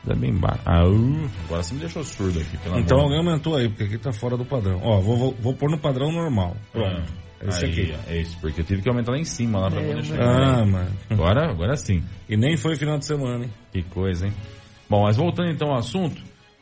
Dá 0.05 0.15
bem 0.15 0.33
baixo. 0.33 0.61
Ah, 0.65 0.87
uh, 0.87 1.31
agora 1.47 1.63
você 1.63 1.75
me 1.75 1.81
deixou 1.81 2.05
surdo 2.05 2.39
aqui, 2.39 2.57
pelo 2.59 2.79
Então 2.79 2.99
amor. 2.99 3.13
alguém 3.13 3.19
aumentou 3.27 3.57
aí, 3.57 3.69
porque 3.69 3.85
aqui 3.85 3.99
tá 3.99 4.13
fora 4.13 4.37
do 4.37 4.45
padrão. 4.45 4.79
Ó, 4.83 5.01
vou, 5.01 5.17
vou, 5.17 5.35
vou 5.41 5.55
pôr 5.55 5.71
no 5.71 5.79
padrão 5.79 6.13
normal. 6.13 6.57
Pronto. 6.73 7.13
É 7.41 7.49
esse 7.49 7.65
Aí, 7.65 7.71
aqui. 7.71 7.95
É 8.09 8.21
isso, 8.21 8.37
porque 8.41 8.61
eu 8.61 8.65
tive 8.65 8.83
que 8.83 8.89
aumentar 8.89 9.13
lá 9.13 9.19
em 9.19 9.25
cima, 9.25 9.59
lá 9.61 9.71
pra 9.71 9.81
poder 9.81 10.05
chegar. 10.05 10.27
Ah, 10.29 10.63
aí. 10.63 10.71
mano. 10.71 10.91
Agora, 11.11 11.51
agora 11.51 11.77
sim. 11.77 12.03
E 12.29 12.37
nem 12.37 12.57
foi 12.57 12.77
final 12.77 12.99
de 12.99 13.07
semana, 13.07 13.45
hein? 13.45 13.51
Que 13.73 13.83
coisa, 13.83 14.27
hein? 14.27 14.33
Bom, 14.89 15.03
mas 15.05 15.17
voltando 15.17 15.51
então 15.51 15.69
ao 15.69 15.79
assunto, 15.79 16.21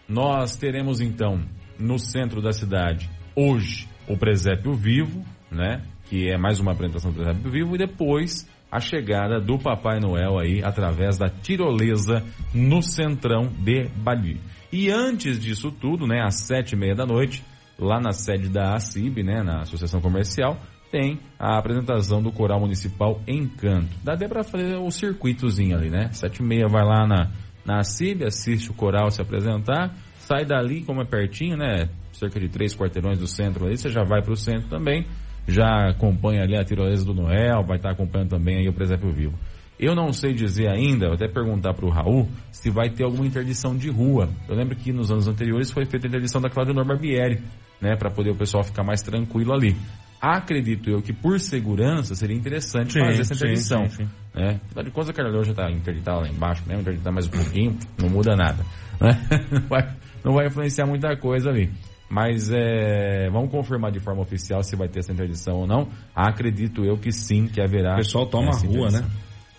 nós 0.09 0.56
teremos 0.56 1.00
então 1.00 1.40
no 1.78 1.98
centro 1.98 2.40
da 2.40 2.52
cidade 2.52 3.08
hoje 3.36 3.88
o 4.08 4.16
presépio 4.16 4.72
vivo, 4.72 5.22
né? 5.50 5.82
Que 6.08 6.30
é 6.30 6.38
mais 6.38 6.58
uma 6.58 6.72
apresentação 6.72 7.10
do 7.10 7.16
presépio 7.16 7.50
vivo 7.50 7.74
e 7.74 7.78
depois 7.78 8.48
a 8.70 8.80
chegada 8.80 9.40
do 9.40 9.58
Papai 9.58 10.00
Noel 10.00 10.38
aí 10.38 10.62
através 10.64 11.18
da 11.18 11.28
tirolesa 11.28 12.24
no 12.54 12.82
centrão 12.82 13.46
de 13.58 13.88
Bali. 13.96 14.40
E 14.72 14.90
antes 14.90 15.38
disso 15.38 15.70
tudo, 15.70 16.06
né? 16.06 16.22
Às 16.24 16.40
sete 16.46 16.72
e 16.72 16.76
meia 16.76 16.94
da 16.94 17.04
noite, 17.06 17.44
lá 17.78 18.00
na 18.00 18.12
sede 18.12 18.48
da 18.48 18.74
ACIB, 18.74 19.22
né? 19.22 19.42
Na 19.42 19.60
Associação 19.60 20.00
Comercial, 20.00 20.58
tem 20.90 21.18
a 21.38 21.58
apresentação 21.58 22.22
do 22.22 22.32
Coral 22.32 22.60
Municipal 22.60 23.20
Encanto. 23.26 23.88
Dá 24.02 24.14
até 24.14 24.26
pra 24.26 24.42
fazer 24.42 24.76
o 24.76 24.90
circuitozinho 24.90 25.76
ali, 25.76 25.90
né? 25.90 26.10
Sete 26.12 26.42
e 26.42 26.44
meia 26.44 26.66
vai 26.68 26.84
lá 26.84 27.06
na, 27.06 27.30
na 27.64 27.82
CIB, 27.82 28.24
assiste 28.24 28.70
o 28.70 28.74
coral 28.74 29.10
se 29.10 29.20
apresentar, 29.20 29.94
sai 30.26 30.44
dali, 30.44 30.82
como 30.82 31.00
é 31.00 31.04
pertinho, 31.04 31.56
né? 31.56 31.88
Cerca 32.12 32.40
de 32.40 32.48
três 32.48 32.74
quarteirões 32.74 33.18
do 33.18 33.26
centro 33.26 33.64
ali, 33.66 33.76
você 33.76 33.88
já 33.88 34.02
vai 34.02 34.22
pro 34.22 34.36
centro 34.36 34.68
também, 34.68 35.06
já 35.46 35.88
acompanha 35.88 36.42
ali 36.42 36.56
a 36.56 36.64
tirolesa 36.64 37.04
do 37.04 37.14
Noel, 37.14 37.62
vai 37.64 37.76
estar 37.76 37.90
acompanhando 37.90 38.30
também 38.30 38.58
aí 38.58 38.68
o 38.68 38.72
Presépio 38.72 39.12
Vivo. 39.12 39.34
Eu 39.78 39.94
não 39.94 40.10
sei 40.10 40.32
dizer 40.32 40.68
ainda, 40.68 41.06
vou 41.06 41.14
até 41.14 41.28
perguntar 41.28 41.74
pro 41.74 41.90
Raul, 41.90 42.28
se 42.50 42.70
vai 42.70 42.88
ter 42.88 43.04
alguma 43.04 43.26
interdição 43.26 43.76
de 43.76 43.90
rua. 43.90 44.28
Eu 44.48 44.56
lembro 44.56 44.74
que 44.74 44.90
nos 44.90 45.12
anos 45.12 45.28
anteriores 45.28 45.70
foi 45.70 45.84
feita 45.84 46.06
a 46.06 46.08
interdição 46.08 46.40
da 46.40 46.48
Cláudia 46.48 46.74
Nor 46.74 46.86
Barbieri, 46.86 47.42
né? 47.80 47.94
Para 47.94 48.10
poder 48.10 48.30
o 48.30 48.34
pessoal 48.34 48.64
ficar 48.64 48.82
mais 48.82 49.02
tranquilo 49.02 49.52
ali. 49.52 49.76
Acredito 50.18 50.88
eu 50.88 51.02
que 51.02 51.12
por 51.12 51.38
segurança 51.38 52.14
seria 52.14 52.34
interessante 52.34 52.94
Sim, 52.94 53.00
fazer 53.00 53.20
essa 53.20 53.34
interdição. 53.34 53.86
sim, 53.86 54.04
sim. 54.04 54.10
Né? 54.34 54.60
Afinal 54.64 54.84
de 54.84 54.90
contas, 54.90 55.10
a 55.10 55.12
Carolina 55.12 55.44
já 55.44 55.50
está 55.50 55.70
interditada 55.70 56.20
lá 56.20 56.28
embaixo 56.28 56.62
mesmo, 56.66 56.80
interditar 56.80 57.12
mais 57.12 57.26
um 57.26 57.30
pouquinho, 57.30 57.76
não 58.00 58.08
muda 58.08 58.34
nada. 58.34 58.64
né? 58.98 59.10
Vai, 59.68 59.94
não 60.26 60.34
vai 60.34 60.48
influenciar 60.48 60.86
muita 60.86 61.16
coisa 61.16 61.50
ali. 61.50 61.70
Mas 62.10 62.50
é, 62.50 63.30
vamos 63.30 63.48
confirmar 63.48 63.92
de 63.92 64.00
forma 64.00 64.22
oficial 64.22 64.60
se 64.60 64.74
vai 64.74 64.88
ter 64.88 64.98
essa 64.98 65.12
interdição 65.12 65.58
ou 65.60 65.66
não. 65.68 65.88
Acredito 66.12 66.84
eu 66.84 66.96
que 66.98 67.12
sim, 67.12 67.46
que 67.46 67.60
haverá. 67.60 67.94
O 67.94 67.98
pessoal 67.98 68.26
toma 68.26 68.50
a 68.50 68.58
rua, 68.58 68.90
né? 68.90 69.06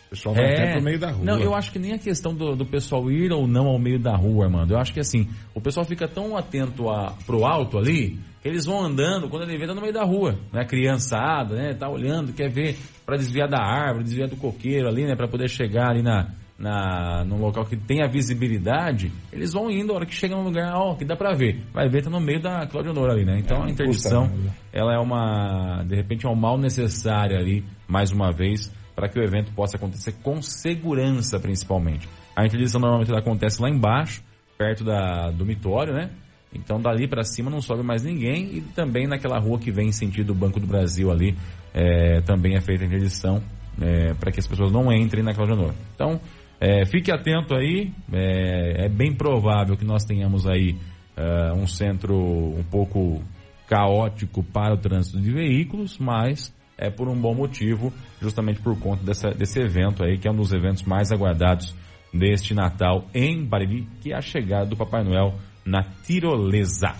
O 0.08 0.10
pessoal 0.10 0.36
vai 0.36 0.52
até 0.52 0.74
pro 0.74 0.84
meio 0.84 1.00
da 1.00 1.12
rua. 1.12 1.22
É. 1.22 1.26
Não, 1.26 1.40
eu 1.40 1.56
acho 1.56 1.72
que 1.72 1.80
nem 1.80 1.94
a 1.94 1.98
questão 1.98 2.34
do, 2.34 2.54
do 2.54 2.66
pessoal 2.66 3.10
ir 3.10 3.32
ou 3.32 3.48
não 3.48 3.68
ao 3.68 3.80
meio 3.80 3.98
da 3.98 4.16
rua, 4.16 4.46
Armando. 4.46 4.74
Eu 4.74 4.78
acho 4.78 4.94
que 4.94 5.00
assim, 5.00 5.30
o 5.54 5.62
pessoal 5.62 5.86
fica 5.86 6.06
tão 6.06 6.36
atento 6.36 6.90
a, 6.90 7.14
pro 7.26 7.46
alto 7.46 7.78
ali, 7.78 8.20
que 8.42 8.48
eles 8.50 8.66
vão 8.66 8.82
andando, 8.82 9.30
quando 9.30 9.44
ele 9.44 9.58
vê, 9.58 9.68
tá 9.68 9.74
no 9.74 9.82
meio 9.82 9.94
da 9.94 10.04
rua, 10.04 10.38
né? 10.52 10.66
Criançada, 10.66 11.56
né? 11.56 11.74
Tá 11.74 11.90
olhando, 11.90 12.34
quer 12.34 12.50
ver 12.50 12.78
para 13.06 13.16
desviar 13.16 13.48
da 13.48 13.60
árvore, 13.60 14.04
desviar 14.04 14.28
do 14.28 14.36
coqueiro 14.36 14.88
ali, 14.88 15.06
né? 15.06 15.16
Para 15.16 15.30
poder 15.30 15.50
chegar 15.50 15.92
ali 15.92 16.02
na, 16.02 16.30
na, 16.58 17.24
num 17.24 17.40
local 17.40 17.66
que 17.66 17.78
tem 17.78 18.04
a 18.04 18.08
visibilidade, 18.08 19.12
eles 19.32 19.54
vão 19.54 19.70
indo, 19.70 19.92
a 19.92 19.96
hora 19.96 20.06
que 20.06 20.14
chega 20.14 20.36
num 20.36 20.44
lugar, 20.44 20.74
ó, 20.76 20.96
que 20.96 21.06
dá 21.06 21.16
pra 21.16 21.34
ver. 21.34 21.62
Vai 21.72 21.88
ver, 21.88 22.04
tá 22.04 22.10
no 22.10 22.20
meio 22.20 22.42
da 22.42 22.66
Cláudia 22.66 22.92
Honor 22.92 23.12
ali, 23.12 23.26
né? 23.26 23.40
Então 23.40 23.64
É, 23.64 23.68
a 23.68 23.70
interdição, 23.70 24.28
custa 24.28 24.54
ela 24.74 24.94
é 24.94 25.00
uma, 25.00 25.84
de 25.84 25.96
repente, 25.96 26.26
é 26.26 26.30
um 26.30 26.36
mal 26.36 26.58
necessário 26.58 27.38
ali, 27.38 27.64
mais 27.88 28.12
uma 28.12 28.32
vez, 28.32 28.74
para 28.96 29.08
que 29.08 29.20
o 29.20 29.24
evento 29.24 29.52
possa 29.54 29.78
acontecer 29.78 30.14
com 30.24 30.42
segurança, 30.42 31.40
principalmente. 31.40 32.10
A 32.36 32.46
interdição 32.46 32.82
normalmente 32.82 33.10
ela 33.12 33.20
acontece 33.20 33.62
lá 33.62 33.70
embaixo, 33.70 34.24
perto 34.58 34.84
da, 34.84 35.30
do 35.30 35.46
mitório, 35.46 35.94
né? 35.94 36.10
Então 36.54 36.80
dali 36.82 37.08
para 37.08 37.24
cima 37.24 37.52
não 37.52 37.62
sobe 37.62 37.84
mais 37.84 38.04
ninguém 38.04 38.58
e 38.58 38.62
também 38.62 39.06
naquela 39.06 39.38
rua 39.38 39.60
que 39.60 39.72
vem 39.72 39.90
em 39.90 39.92
sentido 39.92 40.34
Banco 40.34 40.60
do 40.60 40.66
Brasil 40.66 41.12
ali 41.12 41.36
é, 41.74 42.22
também 42.22 42.56
é 42.56 42.62
feita 42.62 42.84
a 42.84 42.88
interdição 42.88 43.44
é, 43.82 44.14
para 44.14 44.32
que 44.32 44.40
as 44.40 44.48
pessoas 44.48 44.72
não 44.72 44.92
entrem 44.92 45.24
na 45.24 45.34
Cláudia 45.34 45.56
Honor. 45.56 45.74
Então 45.94 46.20
é, 46.60 46.86
fique 46.86 47.12
atento 47.12 47.56
aí, 47.56 47.92
é, 48.12 48.86
é 48.86 48.90
bem 48.90 49.14
provável 49.14 49.78
que 49.78 49.86
nós 49.86 50.04
tenhamos 50.04 50.48
aí 50.48 50.76
é, 51.16 51.54
um 51.54 51.68
centro 51.68 52.16
um 52.16 52.64
pouco 52.64 53.22
caótico 53.68 54.44
para 54.44 54.74
o 54.74 54.78
trânsito 54.78 55.20
de 55.20 55.32
veículos, 55.32 55.98
mas 56.00 56.56
é 56.78 56.90
por 56.90 57.08
um 57.08 57.20
bom 57.20 57.34
motivo, 57.36 57.92
justamente 58.22 58.62
por 58.62 58.80
conta 58.80 59.04
dessa, 59.04 59.30
desse 59.32 59.60
evento 59.60 60.04
aí, 60.04 60.18
que 60.18 60.28
é 60.28 60.32
um 60.32 60.36
dos 60.36 60.54
eventos 60.54 60.84
mais 60.84 61.12
aguardados 61.12 61.76
deste 62.14 62.54
Natal 62.54 63.08
em 63.14 63.44
Bariri, 63.44 63.88
que 64.02 64.14
é 64.14 64.16
a 64.16 64.22
chegada 64.22 64.66
do 64.66 64.78
Papai 64.78 65.04
Noel 65.04 65.36
na 65.66 65.84
tirolesa. 66.06 66.96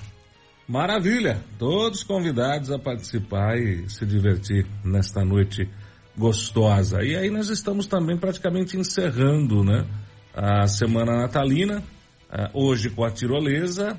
Maravilha! 0.68 1.40
Todos 1.58 2.04
convidados 2.04 2.72
a 2.72 2.78
participar 2.78 3.58
e 3.58 3.90
se 3.90 4.06
divertir 4.06 4.66
nesta 4.84 5.24
noite 5.24 5.70
gostosa. 6.18 7.04
E 7.04 7.16
aí 7.16 7.30
nós 7.30 7.50
estamos 7.50 7.86
também 7.86 8.18
praticamente 8.18 8.78
encerrando, 8.78 9.64
né? 9.64 9.86
A 10.34 10.68
semana 10.68 11.16
natalina, 11.16 11.84
ah, 12.30 12.50
hoje 12.54 12.90
com 12.90 13.04
a 13.04 13.12
tirolesa, 13.12 13.98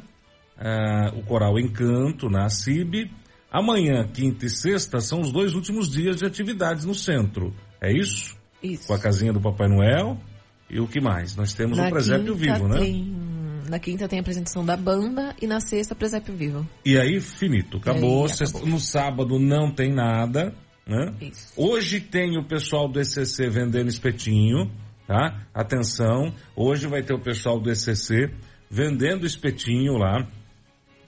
ah, 0.58 1.12
o 1.16 1.22
Coral 1.22 1.58
Encanto 1.58 2.28
na 2.28 2.48
CIB. 2.48 3.10
Amanhã, 3.50 4.06
quinta 4.12 4.44
e 4.46 4.50
sexta, 4.50 5.00
são 5.00 5.20
os 5.20 5.32
dois 5.32 5.54
últimos 5.54 5.88
dias 5.90 6.16
de 6.16 6.26
atividades 6.26 6.84
no 6.84 6.94
centro. 6.94 7.54
É 7.80 7.90
isso? 7.92 8.36
Isso. 8.62 8.86
Com 8.88 8.94
a 8.94 8.98
casinha 8.98 9.32
do 9.32 9.40
Papai 9.40 9.68
Noel. 9.68 10.18
E 10.68 10.78
o 10.80 10.86
que 10.86 11.00
mais? 11.00 11.34
Nós 11.34 11.54
temos 11.54 11.78
o 11.78 11.88
presépio 11.88 12.36
quinta 12.36 12.54
vivo, 12.54 12.68
né? 12.68 12.78
tem- 12.80 13.16
Na 13.70 13.78
quinta 13.78 14.06
tem 14.08 14.18
a 14.18 14.22
apresentação 14.22 14.64
da 14.64 14.76
banda 14.76 15.34
e 15.40 15.46
na 15.46 15.60
sexta 15.60 15.94
presépio 15.94 16.34
vivo. 16.34 16.66
E 16.84 16.98
aí, 16.98 17.20
finito. 17.20 17.78
Acabou. 17.78 18.24
Aí, 18.24 18.28
Sexta- 18.30 18.64
No 18.66 18.78
sábado 18.78 19.38
não 19.38 19.70
tem 19.72 19.92
nada, 19.94 20.52
né? 20.88 21.14
Isso. 21.20 21.52
Hoje 21.54 22.00
tem 22.00 22.38
o 22.38 22.44
pessoal 22.44 22.88
do 22.88 22.98
ECC 22.98 23.48
vendendo 23.50 23.88
espetinho, 23.88 24.70
tá? 25.06 25.46
Atenção, 25.52 26.32
hoje 26.56 26.86
vai 26.86 27.02
ter 27.02 27.12
o 27.12 27.20
pessoal 27.20 27.60
do 27.60 27.70
ECC 27.70 28.32
vendendo 28.70 29.26
espetinho 29.26 29.98
lá. 29.98 30.26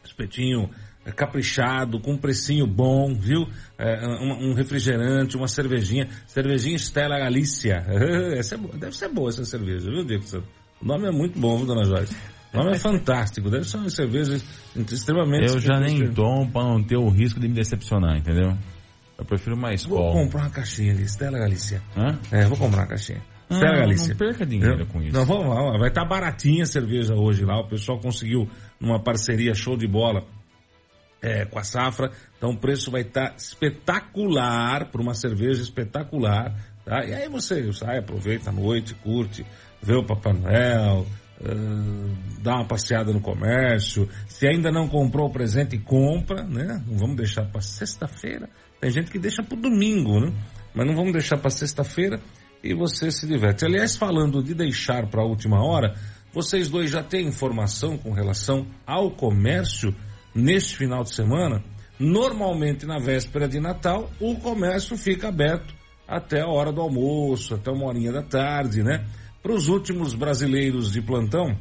Espetinho 0.04 0.68
é, 1.04 1.10
caprichado, 1.10 1.98
com 1.98 2.12
um 2.12 2.18
precinho 2.18 2.66
bom, 2.66 3.14
viu? 3.14 3.46
É, 3.78 4.06
um, 4.06 4.50
um 4.50 4.54
refrigerante, 4.54 5.36
uma 5.36 5.48
cervejinha. 5.48 6.08
Cervejinha 6.26 6.76
Stella 6.76 7.18
Galícia. 7.18 7.84
Essa 8.36 8.56
é 8.56 8.58
boa, 8.58 8.76
deve 8.76 8.96
ser 8.96 9.08
boa 9.08 9.30
essa 9.30 9.44
cerveja, 9.44 9.90
viu, 9.90 10.04
Dixon? 10.04 10.42
O 10.80 10.84
nome 10.84 11.08
é 11.08 11.10
muito 11.10 11.38
bom, 11.38 11.56
viu, 11.56 11.66
dona 11.66 11.84
Joyce? 11.84 12.14
O 12.52 12.58
nome 12.58 12.72
é 12.72 12.78
fantástico. 12.78 13.48
Deve 13.48 13.66
ser 13.66 13.78
uma 13.78 13.88
cerveja 13.88 14.36
extremamente... 14.76 15.52
Eu 15.52 15.58
já 15.58 15.80
nem 15.80 16.12
tomo 16.12 16.50
para 16.50 16.64
não 16.64 16.82
ter 16.82 16.96
o 16.96 17.08
risco 17.08 17.40
de 17.40 17.48
me 17.48 17.54
decepcionar, 17.54 18.18
entendeu? 18.18 18.56
Eu 19.20 19.24
prefiro 19.26 19.54
uma 19.54 19.68
Vou 19.68 19.74
escola. 19.74 20.12
comprar 20.12 20.40
uma 20.40 20.50
caixinha 20.50 20.92
ali, 20.92 21.04
Stella 21.06 21.38
Galícia. 21.38 21.82
Hã? 21.96 22.18
É, 22.32 22.46
vou 22.46 22.56
comprar 22.56 22.80
uma 22.80 22.86
caixinha. 22.88 23.22
Ah, 23.50 23.54
Stella 23.54 23.78
Galícia. 23.80 24.08
não 24.08 24.16
perca 24.16 24.46
dinheiro 24.46 24.80
Eu- 24.80 24.86
com 24.86 25.02
isso. 25.02 25.12
Não, 25.12 25.24
vamos 25.26 25.48
lá, 25.48 25.78
vai 25.78 25.88
estar 25.88 26.04
baratinha 26.06 26.62
a 26.62 26.66
cerveja 26.66 27.14
hoje 27.14 27.44
lá. 27.44 27.60
O 27.60 27.68
pessoal 27.68 28.00
conseguiu 28.00 28.48
numa 28.80 28.98
parceria 29.02 29.54
show 29.54 29.76
de 29.76 29.86
bola 29.86 30.24
é, 31.22 31.44
com 31.44 31.58
a 31.58 31.62
safra. 31.64 32.10
Então 32.38 32.50
o 32.50 32.56
preço 32.56 32.90
vai 32.90 33.02
estar 33.02 33.34
espetacular 33.36 34.86
para 34.90 35.02
uma 35.02 35.14
cerveja 35.14 35.62
espetacular. 35.62 36.54
Tá? 36.84 37.04
E 37.04 37.12
aí 37.12 37.28
você 37.28 37.70
sai, 37.72 37.98
aproveita 37.98 38.48
a 38.50 38.52
noite, 38.52 38.94
curte, 38.94 39.44
vê 39.82 39.94
o 39.94 40.04
Papai 40.04 40.32
Noel, 40.32 41.06
ah, 41.44 42.14
dá 42.42 42.54
uma 42.56 42.66
passeada 42.66 43.12
no 43.12 43.20
comércio. 43.20 44.08
Se 44.26 44.46
ainda 44.46 44.70
não 44.70 44.88
comprou 44.88 45.28
o 45.28 45.32
presente, 45.32 45.76
compra, 45.78 46.42
né? 46.42 46.82
Não 46.86 46.96
vamos 46.96 47.16
deixar 47.16 47.44
para 47.44 47.60
sexta-feira. 47.60 48.48
Tem 48.80 48.90
gente 48.90 49.10
que 49.10 49.18
deixa 49.18 49.42
para 49.42 49.58
domingo, 49.58 50.20
né? 50.20 50.32
Mas 50.74 50.86
não 50.86 50.94
vamos 50.94 51.12
deixar 51.12 51.36
para 51.36 51.50
sexta-feira 51.50 52.20
e 52.62 52.74
você 52.74 53.10
se 53.10 53.26
diverte. 53.26 53.64
Aliás, 53.64 53.96
falando 53.96 54.42
de 54.42 54.54
deixar 54.54 55.08
para 55.08 55.22
a 55.22 55.26
última 55.26 55.62
hora, 55.62 55.94
vocês 56.32 56.68
dois 56.68 56.90
já 56.90 57.02
têm 57.02 57.26
informação 57.26 57.98
com 57.98 58.12
relação 58.12 58.66
ao 58.86 59.10
comércio 59.10 59.94
neste 60.34 60.76
final 60.76 61.02
de 61.02 61.14
semana? 61.14 61.62
Normalmente 61.98 62.86
na 62.86 62.98
véspera 62.98 63.46
de 63.46 63.60
Natal, 63.60 64.10
o 64.18 64.36
comércio 64.36 64.96
fica 64.96 65.28
aberto 65.28 65.74
até 66.08 66.40
a 66.40 66.48
hora 66.48 66.72
do 66.72 66.80
almoço, 66.80 67.54
até 67.54 67.70
uma 67.70 67.86
horinha 67.86 68.12
da 68.12 68.22
tarde, 68.22 68.82
né? 68.82 69.04
Para 69.42 69.52
os 69.52 69.68
últimos 69.68 70.14
brasileiros 70.14 70.92
de 70.92 71.02
plantão, 71.02 71.58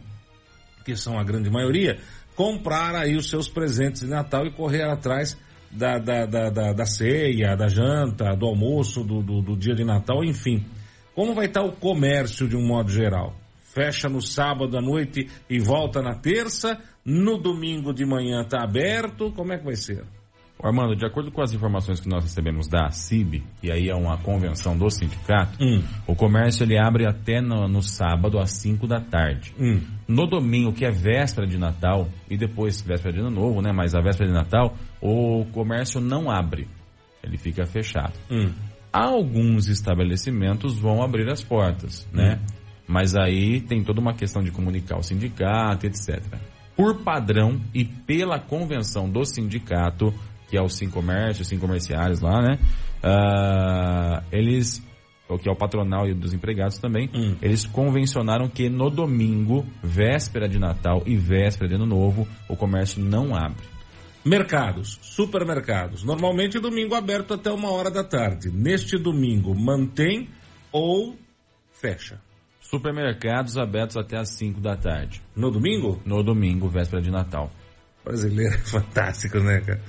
que 0.86 0.96
são 0.96 1.20
a 1.20 1.24
grande 1.24 1.50
maioria, 1.50 2.00
comprar 2.36 2.96
aí 2.96 3.16
os 3.16 3.30
seus 3.30 3.50
presentes 3.50 4.02
de 4.02 4.08
Natal 4.08 4.46
e 4.46 4.52
correr 4.52 4.84
atrás 4.84 5.38
da, 5.72 5.98
da, 5.98 6.26
da, 6.26 6.50
da, 6.50 6.74
da 6.74 6.86
ceia, 6.86 7.56
da 7.56 7.68
janta, 7.68 8.36
do 8.36 8.46
almoço, 8.46 9.04
do, 9.04 9.22
do, 9.22 9.42
do 9.42 9.58
dia 9.58 9.76
de 9.76 9.84
Natal, 9.84 10.24
enfim. 10.24 10.66
Como 11.14 11.34
vai 11.34 11.46
estar 11.46 11.64
o 11.64 11.72
comércio 11.74 12.48
de 12.48 12.56
um 12.56 12.66
modo 12.66 12.90
geral? 12.92 13.36
Fecha 13.74 14.10
no 14.10 14.22
sábado 14.22 14.78
à 14.78 14.82
noite 14.82 15.30
e 15.50 15.60
volta 15.60 16.02
na 16.02 16.16
terça, 16.16 16.80
no 17.06 17.38
domingo 17.38 17.94
de 17.94 18.06
manhã 18.06 18.42
está 18.42 18.64
aberto, 18.64 19.32
como 19.34 19.54
é 19.54 19.58
que 19.58 19.66
vai 19.66 19.76
ser? 19.76 20.04
Armando, 20.62 20.96
de 20.96 21.06
acordo 21.06 21.32
com 21.32 21.42
as 21.42 21.54
informações 21.54 22.00
que 22.02 22.10
nós 22.10 22.24
recebemos 22.24 22.68
da 22.68 22.90
CIB, 22.90 23.44
e 23.64 23.72
aí 23.72 23.90
é 23.90 23.96
uma 23.96 24.18
convenção 24.18 24.78
do 24.78 24.90
sindicato, 24.90 25.58
Hum. 25.64 25.82
o 26.06 26.16
comércio 26.16 26.64
ele 26.64 26.78
abre 26.78 27.08
até 27.08 27.40
no, 27.40 27.68
no 27.68 27.82
sábado 27.82 28.38
às 28.38 28.52
5 28.52 28.86
da 28.86 29.00
tarde. 29.00 29.54
Hum. 29.58 29.82
No 30.08 30.28
domingo, 30.28 30.74
que 30.74 30.84
é 30.84 30.92
véspera 30.92 31.48
de 31.48 31.58
Natal, 31.58 32.10
e 32.30 32.38
depois 32.38 32.82
véspera 32.82 33.14
de 33.14 33.20
Ano 33.22 33.30
Novo, 33.30 33.62
né? 33.62 33.72
Mas 33.72 33.96
a 33.96 34.02
véspera 34.02 34.28
de 34.30 34.36
Natal, 34.36 34.76
o 35.02 35.46
comércio 35.54 36.02
não 36.02 36.30
abre. 36.30 36.68
Ele 37.24 37.38
fica 37.38 37.66
fechado. 37.66 38.14
Hum. 38.30 38.52
Alguns 38.92 39.68
estabelecimentos 39.68 40.78
vão 40.78 41.02
abrir 41.04 41.30
as 41.30 41.44
portas, 41.44 42.08
né? 42.12 42.40
Mas 42.88 43.16
aí 43.16 43.62
tem 43.62 43.84
toda 43.84 44.02
uma 44.02 44.14
questão 44.16 44.42
de 44.42 44.52
comunicar 44.52 44.98
o 44.98 45.04
sindicato, 45.04 45.86
etc. 45.86 46.22
Por 46.76 47.04
padrão 47.04 47.62
e 47.74 47.86
pela 47.86 48.40
convenção 48.40 49.08
do 49.08 49.24
sindicato, 49.26 50.12
que 50.50 50.58
é 50.58 50.62
o 50.62 50.70
Sim 50.70 50.90
Comércio, 50.90 51.46
Sim 51.46 51.60
Comerciários 51.60 52.20
lá, 52.20 52.42
né? 52.42 52.60
Ah, 53.04 54.24
eles, 54.32 54.84
o 55.28 55.38
que 55.38 55.48
é 55.48 55.52
o 55.52 55.56
patronal 55.56 56.08
e 56.08 56.14
dos 56.14 56.34
empregados 56.34 56.80
também, 56.80 57.10
eles 57.42 57.66
convencionaram 57.66 58.50
que 58.50 58.70
no 58.70 58.90
domingo, 58.90 59.66
véspera 59.84 60.50
de 60.50 60.60
Natal 60.60 61.04
e 61.06 61.16
véspera 61.16 61.70
de 61.70 61.76
Ano 61.76 61.86
Novo, 61.86 62.28
o 62.50 62.56
comércio 62.56 63.02
não 63.02 63.36
abre. 63.36 63.64
Mercados, 64.26 65.00
supermercados. 65.02 66.04
Normalmente 66.04 66.60
domingo 66.60 66.94
aberto 66.94 67.34
até 67.34 67.52
uma 67.52 67.72
hora 67.72 67.90
da 67.90 68.04
tarde. 68.04 68.52
Neste 68.52 68.98
domingo 68.98 69.56
mantém 69.56 70.28
ou 70.72 71.16
fecha? 71.72 72.20
Supermercados 72.60 73.58
abertos 73.58 73.98
até 73.98 74.18
às 74.18 74.30
5 74.36 74.60
da 74.60 74.76
tarde. 74.76 75.22
No 75.36 75.50
domingo? 75.50 76.02
No 76.06 76.22
domingo, 76.22 76.68
véspera 76.68 77.02
de 77.02 77.10
Natal. 77.10 77.50
Brasileiro 78.04 78.56
é 78.56 78.58
fantástico, 78.66 79.40
né, 79.40 79.62
cara? 79.62 79.82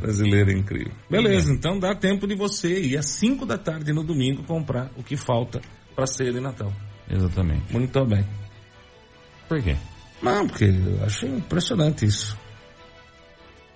Brasileiro 0.00 0.50
é 0.50 0.54
incrível. 0.54 0.92
Beleza, 1.10 1.52
então 1.52 1.78
dá 1.78 1.94
tempo 1.94 2.26
de 2.26 2.34
você 2.34 2.80
ir 2.80 2.96
às 2.96 3.06
5 3.06 3.44
da 3.44 3.58
tarde 3.58 3.92
no 3.92 4.02
domingo 4.02 4.42
comprar 4.44 4.90
o 4.96 5.02
que 5.02 5.16
falta 5.16 5.60
para 5.94 6.06
ceia 6.06 6.32
de 6.32 6.40
Natal. 6.40 6.72
Exatamente. 7.10 7.72
Muito 7.72 8.04
bem. 8.04 8.24
Por 9.48 9.62
quê? 9.62 9.76
Não, 10.22 10.46
porque 10.46 10.64
eu 10.64 11.04
achei 11.04 11.28
impressionante 11.28 12.04
isso. 12.04 12.38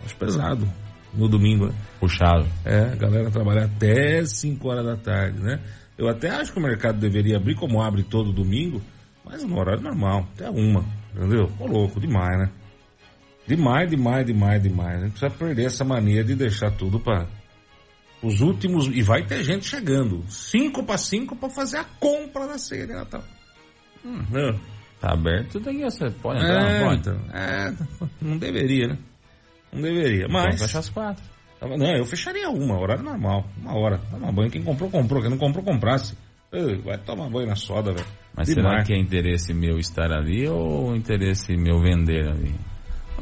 Acho 0.05 0.17
pesado 0.17 0.69
no 1.15 1.29
domingo, 1.29 1.67
né? 1.67 1.75
Puxado. 2.01 2.47
É, 2.65 2.93
a 2.93 2.97
galera 2.97 3.31
trabalhar 3.31 3.65
até 3.65 4.25
5 4.25 4.69
horas 4.69 4.85
da 4.85 4.97
tarde, 4.97 5.41
né? 5.41 5.61
Eu 5.97 6.09
até 6.09 6.31
acho 6.31 6.53
que 6.53 6.59
o 6.59 6.63
mercado 6.63 6.99
deveria 6.99 7.37
abrir 7.37 7.55
como 7.55 7.81
abre 7.81 8.03
todo 8.03 8.33
domingo, 8.33 8.83
mas 9.25 9.45
no 9.45 9.59
horário 9.59 9.83
normal, 9.83 10.27
até 10.35 10.49
uma, 10.51 10.85
entendeu? 11.15 11.51
Ô 11.59 11.67
louco, 11.67 12.01
demais, 12.01 12.39
né? 12.39 12.51
Demais, 13.47 13.91
demais, 13.91 14.25
demais, 14.27 14.63
demais. 14.63 14.97
A 15.03 15.05
gente 15.07 15.11
precisa 15.19 15.31
perder 15.31 15.67
essa 15.67 15.85
mania 15.85 16.23
de 16.23 16.35
deixar 16.35 16.71
tudo 16.73 17.01
para 17.01 17.27
os 18.23 18.41
últimos. 18.41 18.87
E 18.87 19.03
vai 19.03 19.25
ter 19.27 19.43
gente 19.43 19.67
chegando. 19.67 20.23
5 20.29 20.83
para 20.85 20.97
5 20.97 21.35
para 21.37 21.51
fazer 21.51 21.79
a 21.79 21.85
compra 21.85 22.47
da 22.47 22.59
ceia 22.59 22.87
de 22.87 22.93
Natal. 22.93 23.23
Hum, 24.05 24.23
né? 24.31 24.59
Tá 25.01 25.13
aberto, 25.15 25.59
daí 25.59 25.83
você 25.83 26.09
pode 26.11 26.39
entrar, 26.39 26.63
É, 26.71 26.79
não 26.81 26.87
pode? 26.89 27.01
então, 27.01 27.21
é, 27.35 27.75
não 28.21 28.39
deveria, 28.39 28.87
né? 28.89 28.99
Não 29.73 29.83
deveria, 29.83 30.29
mas... 30.29 30.55
Então 30.55 30.59
fecha 30.67 30.79
às 30.79 30.89
quatro. 30.89 31.25
Tava- 31.59 31.77
Não, 31.77 31.97
eu 31.97 32.05
fecharia 32.05 32.49
uma, 32.49 32.79
horário 32.81 33.03
normal, 33.03 33.45
uma 33.61 33.75
hora. 33.77 33.99
Toma 34.11 34.31
banho, 34.31 34.51
quem 34.51 34.63
comprou, 34.63 34.89
comprou, 34.91 35.21
quem 35.21 35.31
não 35.31 35.39
comprou, 35.39 35.65
comprasse. 35.65 36.17
Vai 36.85 36.99
tomar 36.99 37.29
banho 37.31 37.49
na 37.49 37.57
soda, 37.57 37.93
velho. 37.93 38.07
Mas 38.37 38.47
De 38.49 38.55
será 38.55 38.69
mar. 38.75 38.85
que 38.85 38.93
é 38.93 38.99
interesse 38.99 39.53
meu 39.55 39.79
estar 39.79 40.13
ali 40.13 40.47
ou 40.49 40.95
interesse 40.95 41.57
meu 41.57 41.81
vender 41.81 42.29
ali? 42.29 42.55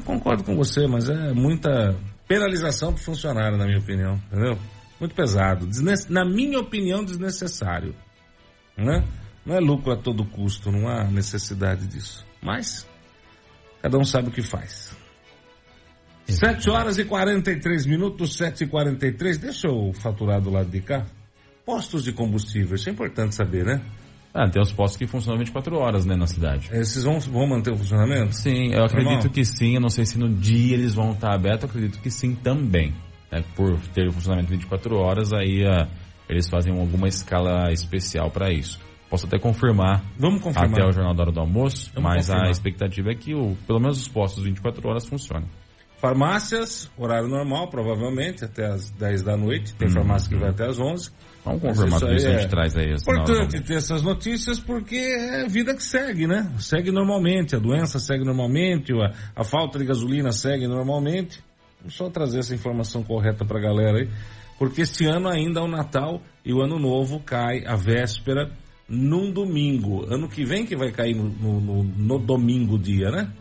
Concordo 0.04 0.44
com 0.44 0.56
você, 0.56 0.86
mas 0.86 1.08
é 1.08 1.32
muita 1.32 1.96
penalização 2.26 2.92
pro 2.92 3.02
funcionário, 3.02 3.56
na 3.56 3.64
minha 3.64 3.78
opinião, 3.78 4.20
entendeu? 4.30 4.58
Muito 4.98 5.14
pesado. 5.14 5.68
Na 6.08 6.24
minha 6.24 6.58
opinião, 6.58 7.04
desnecessário. 7.04 7.94
Né? 8.76 9.04
Não 9.44 9.56
é 9.56 9.58
lucro 9.58 9.92
a 9.92 9.96
todo 9.96 10.24
custo, 10.24 10.70
não 10.70 10.88
há 10.88 11.04
necessidade 11.04 11.86
disso. 11.86 12.26
Mas, 12.42 12.86
cada 13.82 13.98
um 13.98 14.04
sabe 14.04 14.28
o 14.28 14.30
que 14.32 14.42
faz. 14.42 14.96
7 16.26 16.70
horas 16.70 16.98
e 16.98 17.04
43 17.04 17.86
minutos, 17.86 18.36
7 18.36 18.64
e 18.64 18.66
43 18.68 19.38
Deixa 19.38 19.66
eu 19.66 19.92
faturar 19.92 20.40
do 20.40 20.50
lado 20.50 20.70
de 20.70 20.80
cá. 20.80 21.04
Postos 21.64 22.04
de 22.04 22.12
combustível, 22.12 22.76
isso 22.76 22.88
é 22.88 22.92
importante 22.92 23.34
saber, 23.34 23.64
né? 23.64 23.82
Ah, 24.32 24.48
tem 24.48 24.62
os 24.62 24.72
postos 24.72 24.96
que 24.96 25.06
funcionam 25.06 25.38
24 25.38 25.76
horas, 25.76 26.06
né, 26.06 26.14
na 26.14 26.26
cidade. 26.26 26.68
Esses 26.72 27.02
vão, 27.04 27.18
vão 27.18 27.48
manter 27.48 27.72
o 27.72 27.76
funcionamento? 27.76 28.32
Sim, 28.34 28.72
eu 28.72 28.84
acredito 28.84 29.12
Normal? 29.14 29.30
que 29.32 29.44
sim. 29.44 29.74
Eu 29.74 29.80
não 29.80 29.88
sei 29.88 30.06
se 30.06 30.18
no 30.18 30.28
dia 30.28 30.74
eles 30.74 30.94
vão 30.94 31.10
estar 31.12 31.34
abertos, 31.34 31.64
eu 31.64 31.68
acredito 31.70 32.00
que 32.00 32.10
sim 32.10 32.34
também. 32.36 32.94
né? 33.30 33.42
Por 33.56 33.76
ter 33.94 34.06
o 34.08 34.12
funcionamento 34.12 34.50
24 34.50 34.96
horas, 34.96 35.32
aí 35.32 35.64
ah, 35.66 35.88
eles 36.28 36.48
fazem 36.48 36.72
alguma 36.72 37.08
escala 37.08 37.72
especial 37.72 38.30
para 38.30 38.52
isso. 38.52 38.78
Posso 39.08 39.26
até 39.26 39.36
confirmar, 39.40 40.04
Vamos 40.16 40.40
confirmar. 40.40 40.70
até 40.70 40.86
o 40.88 40.92
Jornal 40.92 41.14
da 41.14 41.22
Hora 41.24 41.32
do 41.32 41.40
Almoço, 41.40 41.90
Vamos 41.92 42.08
mas 42.10 42.26
confirmar. 42.28 42.46
a 42.46 42.50
expectativa 42.52 43.10
é 43.10 43.14
que 43.16 43.34
o, 43.34 43.56
pelo 43.66 43.80
menos 43.80 44.00
os 44.00 44.06
postos 44.06 44.44
24 44.44 44.88
horas 44.88 45.04
funcionem. 45.08 45.48
Farmácias, 45.98 46.90
horário 46.96 47.28
normal, 47.28 47.68
provavelmente, 47.68 48.44
até 48.44 48.64
as 48.66 48.90
10 48.90 49.22
da 49.22 49.36
noite. 49.36 49.74
Tem 49.74 49.90
farmácia 49.90 50.28
que 50.30 50.36
vai 50.36 50.50
até 50.50 50.66
as 50.66 50.78
11. 50.78 51.10
Vamos 51.44 51.62
confirmar 51.62 51.98
tudo 52.00 52.12
isso, 52.14 52.28
a 52.28 52.32
gente 52.32 52.44
é 52.44 52.48
traz 52.48 52.76
aí. 52.76 52.86
do 52.94 53.00
Importante 53.22 53.60
ter 53.62 53.74
essas 53.76 54.02
notícias 54.02 54.60
porque 54.60 54.96
é 54.96 55.42
a 55.44 55.48
vida 55.48 55.74
que 55.74 55.82
segue, 55.82 56.26
né? 56.26 56.52
Segue 56.58 56.90
normalmente, 56.90 57.56
a 57.56 57.58
doença 57.58 57.98
segue 57.98 58.24
normalmente, 58.24 58.92
a, 58.92 59.12
a 59.34 59.42
falta 59.44 59.78
de 59.78 59.86
gasolina 59.86 60.32
segue 60.32 60.66
normalmente. 60.68 61.42
Vamos 61.80 61.94
só 61.94 62.10
trazer 62.10 62.40
essa 62.40 62.54
informação 62.54 63.02
correta 63.02 63.44
pra 63.44 63.58
galera 63.58 63.98
aí. 63.98 64.08
Porque 64.58 64.82
este 64.82 65.06
ano 65.06 65.28
ainda 65.28 65.60
é 65.60 65.62
o 65.62 65.68
Natal 65.68 66.20
e 66.44 66.52
o 66.52 66.60
Ano 66.60 66.78
Novo 66.78 67.20
cai 67.20 67.64
a 67.66 67.74
véspera 67.74 68.50
num 68.86 69.32
domingo. 69.32 70.04
Ano 70.12 70.28
que 70.28 70.44
vem 70.44 70.66
que 70.66 70.76
vai 70.76 70.90
cair 70.92 71.14
no, 71.16 71.30
no, 71.30 71.60
no- 71.60 71.84
no 71.84 72.18
domingo 72.18 72.78
dia, 72.78 73.10
né? 73.10 73.32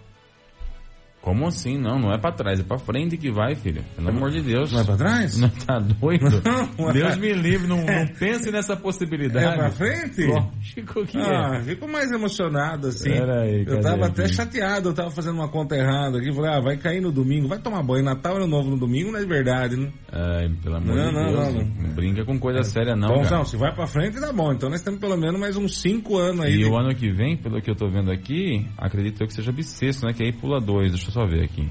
Como 1.30 1.47
assim? 1.47 1.77
Não, 1.77 1.99
não 1.99 2.11
é 2.11 2.17
pra 2.17 2.32
trás, 2.32 2.59
é 2.59 2.63
pra 2.63 2.77
frente 2.80 3.15
que 3.17 3.32
vai, 3.32 3.53
filho. 3.55 3.84
Pelo 3.95 4.09
amor 4.09 4.32
de 4.32 4.41
Deus. 4.41 4.71
Não 4.71 4.82
é 4.82 4.84
pra 4.84 4.97
trás? 4.97 5.38
Não 5.39 5.49
tá 5.49 5.77
doido? 5.80 6.41
Não, 6.43 6.91
Deus 6.91 7.13
é. 7.13 7.15
me 7.17 7.34
livre, 7.34 7.67
não, 7.67 7.77
não 7.77 8.07
pense 8.17 8.51
nessa 8.51 8.75
possibilidade. 8.75 9.45
É 9.45 9.55
pra 9.55 9.69
frente? 9.69 10.25
Lógico 10.25 11.05
que 11.05 11.17
Ah, 11.19 11.57
é. 11.59 11.63
fico 11.63 11.88
mais 11.88 12.11
emocionado 12.11 12.88
assim. 12.88 13.11
Aí, 13.11 13.63
eu 13.67 13.80
tava 13.82 14.05
aqui? 14.07 14.21
até 14.21 14.27
chateado, 14.30 14.89
eu 14.89 14.93
tava 14.93 15.11
fazendo 15.11 15.36
uma 15.36 15.47
conta 15.49 15.75
errada 15.75 16.17
aqui. 16.17 16.34
Falei, 16.34 16.51
ah, 16.51 16.59
vai 16.61 16.77
cair 16.77 17.01
no 17.01 17.11
domingo, 17.11 17.47
vai 17.47 17.59
tomar 17.59 17.84
banho. 17.84 18.03
Natal 18.03 18.38
Ano 18.38 18.47
novo 18.47 18.69
no 18.69 18.77
domingo, 18.80 19.11
não 19.11 19.19
é 19.19 19.25
verdade, 19.25 19.75
né? 19.75 19.91
Ai, 20.11 20.49
pelo 20.63 20.77
amor 20.77 20.95
Não, 20.95 21.09
de 21.09 21.13
não, 21.15 21.25
Deus. 21.25 21.53
não, 21.53 21.63
Não, 21.88 21.95
brinca 21.95 22.23
com 22.25 22.39
coisa 22.39 22.63
séria, 22.63 22.95
não. 22.95 23.09
então, 23.09 23.23
cara. 23.23 23.38
não, 23.38 23.45
se 23.45 23.57
vai 23.57 23.73
pra 23.75 23.86
frente, 23.86 24.19
dá 24.19 24.32
bom. 24.34 24.51
Então 24.53 24.69
nós 24.69 24.82
temos 24.82 24.99
pelo 24.99 25.17
menos 25.17 25.39
mais 25.39 25.55
uns 25.57 25.77
5 25.80 26.17
anos 26.17 26.45
aí. 26.45 26.53
E 26.55 26.57
de- 26.59 26.65
o 26.65 26.77
ano 26.77 26.95
que 26.95 27.11
vem, 27.11 27.36
pelo 27.38 27.61
que 27.61 27.69
eu 27.69 27.75
tô 27.75 27.88
vendo 27.89 28.11
aqui, 28.11 28.65
acredito 28.77 29.21
eu 29.21 29.27
que 29.27 29.34
seja 29.34 29.51
bissexto, 29.51 30.05
né? 30.05 30.13
Que 30.13 30.23
aí 30.23 30.32
pula 30.34 30.59
dois. 30.59 30.91
Deixa 30.91 31.07
eu 31.07 31.11
só 31.11 31.18
ver 31.26 31.43
aqui. 31.43 31.70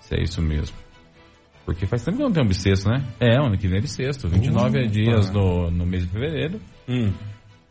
Se 0.00 0.14
é 0.14 0.22
isso 0.22 0.40
mesmo. 0.42 0.76
Porque 1.64 1.86
faz 1.86 2.04
tempo 2.04 2.16
que 2.16 2.22
não 2.24 2.32
tem 2.32 2.42
um 2.42 2.48
bissexto, 2.48 2.88
né? 2.88 3.04
É, 3.20 3.40
o 3.40 3.46
ano 3.46 3.56
que 3.56 3.68
vem 3.68 3.78
é 3.78 3.80
bissexto. 3.80 4.28
29 4.28 4.78
Opa. 4.78 4.88
dias 4.88 5.30
no, 5.30 5.70
no 5.70 5.86
mês 5.86 6.04
de 6.04 6.10
fevereiro. 6.10 6.60
Hum. 6.88 7.12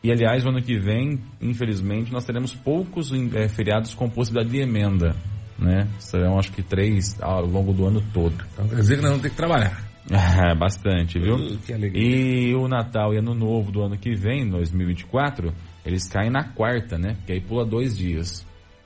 E 0.04 0.12
aliás, 0.12 0.43
o 0.45 0.49
ano 0.49 0.62
que 0.62 0.80
vem, 0.80 1.20
infelizmente, 1.39 2.12
nós 2.12 2.26
teremos 2.26 2.56
poucos 2.56 3.12
eh, 3.12 3.47
feriados 3.47 3.93
com 3.93 4.10
possibilidade 4.10 4.56
de 4.56 4.64
emenda. 4.64 5.16
Né? 5.60 5.88
Serão 5.99 6.39
acho 6.39 6.52
que 6.52 6.64
três 6.64 7.22
ao 7.22 7.45
longo 7.45 7.72
do 7.72 7.86
ano 7.86 8.02
todo. 8.12 8.34
Então 8.54 8.68
quer 8.68 8.78
dizer 8.78 8.95
que 8.95 9.02
nós 9.02 9.12
vamos 9.12 9.22
ter 9.22 9.30
que 9.30 9.36
trabalhar. 9.36 9.91
É, 10.10 10.56
bastante, 10.58 11.20
viu? 11.20 11.36
Uh. 11.36 11.60
E 11.95 12.56
o 12.56 12.68
Natal 12.68 13.14
e 13.14 13.18
Ano 13.18 13.36
Novo 13.36 13.72
do 13.72 13.84
ano 13.84 13.95
que 13.95 14.16
vem, 14.16 14.49
2024, 14.49 15.54
eles 15.86 16.08
caem 16.08 16.32
na 16.32 16.45
quarta, 16.45 16.97
né? 16.97 17.18
Que 17.28 17.34
aí 17.34 17.41
pula 17.41 17.64
dois 17.64 17.95
dias. 17.95 18.43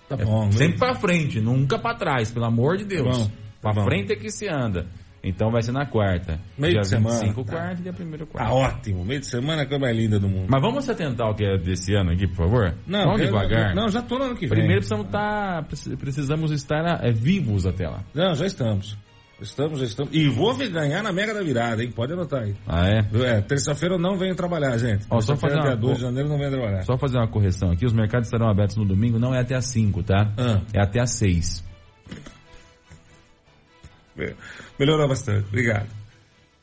Tá 0.08 0.16
É 0.20 0.24
bom. 0.26 0.52
sempre 0.52 0.78
pra 0.78 0.94
frente, 0.96 1.40
nunca 1.42 1.80
pra 1.80 1.96
trás, 1.96 2.32
pelo 2.32 2.46
amor 2.46 2.78
de 2.78 2.86
Deus. 2.86 3.18
bom, 3.18 3.32
pra 3.62 3.74
tá 3.74 3.84
frente 3.84 4.14
é 4.14 4.16
que 4.16 4.30
se 4.30 4.48
anda. 4.48 4.86
Então 5.28 5.50
vai 5.50 5.64
ser 5.64 5.72
na 5.72 5.88
quarta. 5.88 6.40
Meio 6.56 6.74
dia 6.74 6.82
de 6.82 6.88
semana, 6.88 7.16
25, 7.20 7.44
tá. 7.46 7.52
quarta 7.54 7.80
e 7.80 7.84
dia 7.84 7.92
1 7.92 8.26
quarta. 8.28 8.48
Tá 8.48 8.54
ótimo. 8.54 9.04
Meio 9.04 9.20
de 9.22 9.26
semana 9.26 9.64
é 9.64 9.66
a 9.66 9.68
coisa 9.68 9.82
mais 9.82 9.98
linda 9.98 10.20
do 10.20 10.30
mundo. 10.30 10.46
Mas 10.48 10.62
vamos 10.62 10.86
se 10.86 10.92
atentar 10.92 11.26
ao 11.26 11.34
que 11.34 11.44
é 11.44 11.58
desse 11.58 11.96
ano 11.96 12.12
aqui, 12.12 12.28
por 12.28 12.36
favor? 12.36 12.76
Não, 12.86 13.06
vamos 13.06 13.22
eu- 13.22 13.26
devagar. 13.26 13.74
Não, 13.74 13.90
já 13.90 14.04
tô 14.04 14.20
no 14.20 14.26
ano 14.26 14.36
que 14.36 14.42
vem. 14.42 14.50
Primeiro 14.60 14.82
precisamos, 14.82 15.08
tá, 15.10 15.64
precis- 15.68 15.96
precisamos 15.96 16.52
estar 16.52 17.04
eh, 17.04 17.12
vivos 17.12 17.66
até 17.66 17.88
lá. 17.90 18.04
Não, 18.14 18.36
já 18.36 18.46
estamos. 18.46 18.96
Estamos, 19.42 19.80
já 19.80 19.86
estamos. 19.86 20.14
E 20.16 20.30
vou 20.30 20.54
ver 20.54 20.70
ganhar 20.70 21.04
na 21.04 21.12
Mega 21.12 21.34
da 21.34 21.44
Virada, 21.44 21.84
hein? 21.84 21.92
Pode 21.92 22.14
anotar 22.14 22.44
aí. 22.44 22.56
Ah, 22.66 22.88
é? 22.88 23.00
É, 23.26 23.42
terça-feira 23.42 23.96
eu 23.96 24.00
não 24.00 24.18
venho 24.18 24.34
trabalhar, 24.34 24.78
gente. 24.78 25.06
Ó, 25.10 25.20
só 25.20 25.36
fazer 25.36 25.56
uma 25.56 25.64
dia 25.64 25.76
2 25.76 25.98
de 25.98 26.04
janeiro, 26.04 26.30
não 26.30 26.38
venho 26.38 26.52
trabalhar. 26.52 26.84
Só 26.84 26.98
fazer 26.98 27.18
uma 27.18 27.28
correção 27.28 27.72
aqui, 27.72 27.86
os 27.86 27.94
mercados 27.94 28.28
estarão 28.28 28.50
abertos 28.50 28.78
no 28.78 28.86
domingo, 28.86 29.20
não 29.20 29.36
é 29.36 29.42
até 29.42 29.56
às 29.56 29.66
5, 29.66 30.04
tá? 30.04 30.34
Ah. 30.38 30.62
É 30.74 30.82
até 30.82 31.02
às 31.02 31.12
6. 31.12 31.64
Melhorou 34.80 35.08
bastante, 35.08 35.46
obrigado. 35.50 35.90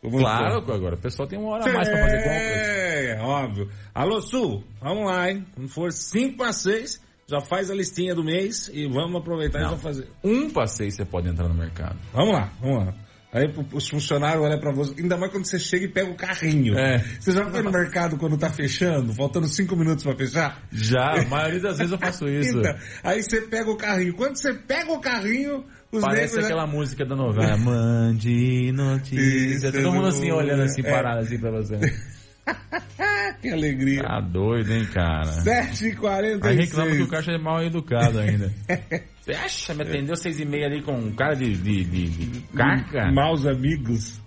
Vamos 0.02 0.20
Claro, 0.20 0.72
agora 0.72 0.94
o 0.94 0.98
pessoal 0.98 1.28
tem 1.28 1.38
uma 1.38 1.50
hora 1.50 1.70
a 1.70 1.72
mais 1.72 1.88
pra 1.88 1.98
fazer 2.00 2.16
compras. 2.16 2.32
É, 2.32 3.20
óbvio. 3.20 3.68
Alô, 3.94 4.20
Sul, 4.20 4.64
vamos 4.80 5.06
lá, 5.06 5.30
hein? 5.30 5.46
Quando 5.54 5.68
for 5.68 5.92
5 5.92 6.36
para 6.38 6.52
6, 6.52 7.00
já 7.26 7.40
faz 7.40 7.70
a 7.70 7.74
listinha 7.74 8.14
do 8.14 8.22
mês 8.24 8.70
e 8.72 8.86
vamos 8.86 9.16
aproveitar 9.20 9.60
e 9.60 9.62
Não. 9.62 9.70
já 9.70 9.76
fazer. 9.78 10.08
Um 10.22 10.48
6 10.66 10.94
você 10.94 11.04
pode 11.04 11.28
entrar 11.28 11.48
no 11.48 11.54
mercado. 11.54 11.98
Vamos 12.12 12.32
lá, 12.32 12.52
vamos 12.60 12.86
lá. 12.86 12.94
Aí 13.34 13.46
os 13.72 13.88
funcionários 13.88 14.44
olham 14.44 14.60
pra 14.60 14.70
você, 14.74 14.92
ainda 15.00 15.16
mais 15.16 15.32
quando 15.32 15.46
você 15.46 15.58
chega 15.58 15.86
e 15.86 15.88
pega 15.88 16.10
o 16.10 16.14
carrinho. 16.14 16.76
É. 16.78 16.98
Você 17.18 17.32
já 17.32 17.46
foi 17.48 17.62
no 17.62 17.70
mercado 17.72 18.18
quando 18.18 18.36
tá 18.36 18.50
fechando, 18.50 19.14
faltando 19.14 19.48
5 19.48 19.74
minutos 19.74 20.04
pra 20.04 20.14
fechar? 20.14 20.62
Já, 20.70 21.22
a 21.22 21.24
maioria 21.24 21.58
das 21.60 21.78
vezes 21.78 21.92
eu 21.92 21.98
faço 21.98 22.28
isso. 22.28 22.58
Então, 22.58 22.74
aí 23.02 23.22
você 23.22 23.40
pega 23.40 23.70
o 23.70 23.76
carrinho. 23.76 24.12
Quando 24.14 24.36
você 24.36 24.52
pega 24.52 24.92
o 24.92 25.00
carrinho, 25.00 25.64
os 25.90 26.02
Parece 26.02 26.34
negros 26.34 26.44
aquela 26.44 26.66
música 26.66 27.06
da 27.06 27.16
novela. 27.16 27.56
Mande 27.56 28.70
notícia. 28.72 29.72
Todo 29.72 29.92
mundo 29.92 30.08
assim, 30.08 30.30
olhando 30.30 30.64
assim, 30.64 30.82
É. 30.84 30.90
parado 30.90 31.20
assim 31.20 31.38
pra 31.38 31.50
você. 31.52 31.76
que 33.40 33.48
alegria. 33.48 34.02
Tá 34.02 34.20
doido, 34.20 34.72
hein, 34.72 34.86
cara? 34.92 35.24
7h46. 35.42 36.44
Aí 36.44 36.56
reclama 36.56 36.90
que 36.92 37.02
o 37.02 37.08
caixa 37.08 37.32
é 37.32 37.38
mal 37.38 37.62
educado 37.62 38.18
ainda. 38.18 38.52
Acha? 39.44 39.72
Me 39.74 39.82
atendeu 39.82 40.16
seis 40.16 40.40
e 40.40 40.44
meia 40.44 40.66
ali 40.66 40.82
com 40.82 40.92
um 40.94 41.12
cara 41.12 41.34
de, 41.34 41.54
de, 41.56 41.84
de, 41.84 42.08
de 42.08 42.40
caca? 42.56 43.12
Maus 43.12 43.46
amigos. 43.46 44.20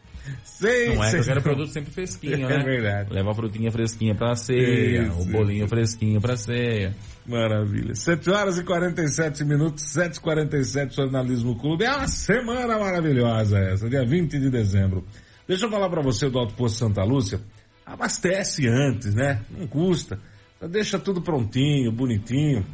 Seis, 0.44 0.96
Não 0.96 1.04
é 1.04 1.12
que 1.12 1.18
eu 1.18 1.24
quero 1.24 1.42
produto 1.42 1.68
sempre 1.68 1.92
fresquinho, 1.92 2.48
É 2.50 2.58
né? 2.58 2.64
verdade. 2.64 3.14
Leva 3.14 3.30
a 3.32 3.34
frutinha 3.36 3.72
fresquinha 3.72 4.16
pra 4.16 4.36
ceia, 4.36 5.04
Isso, 5.04 5.22
o 5.22 5.26
bolinho 5.26 5.68
fresquinho 5.68 6.20
pra 6.22 6.36
ceia. 6.38 6.96
Maravilha. 7.28 7.94
7 7.94 8.30
horas 8.32 8.58
e 8.58 8.64
47 8.64 9.44
minutos, 9.44 9.84
7h47, 9.96 10.96
Jornalismo 10.96 11.56
Clube. 11.60 11.84
É 11.84 11.92
uma 11.92 12.08
semana 12.08 12.80
maravilhosa 12.80 13.60
essa, 13.60 13.88
dia 13.90 14.04
20 14.06 14.40
de 14.40 14.50
dezembro. 14.50 15.04
Deixa 15.48 15.66
eu 15.66 15.70
falar 15.70 15.90
pra 15.90 16.02
você 16.02 16.28
do 16.30 16.40
Alto 16.40 16.56
Posto 16.56 16.78
Santa 16.80 17.04
Lúcia. 17.04 17.40
Abastece 17.86 18.68
antes, 18.68 19.14
né? 19.14 19.42
Não 19.50 19.68
custa. 19.68 20.20
Já 20.60 20.68
deixa 20.68 21.00
tudo 21.00 21.22
prontinho, 21.22 21.92
bonitinho. 21.92 22.66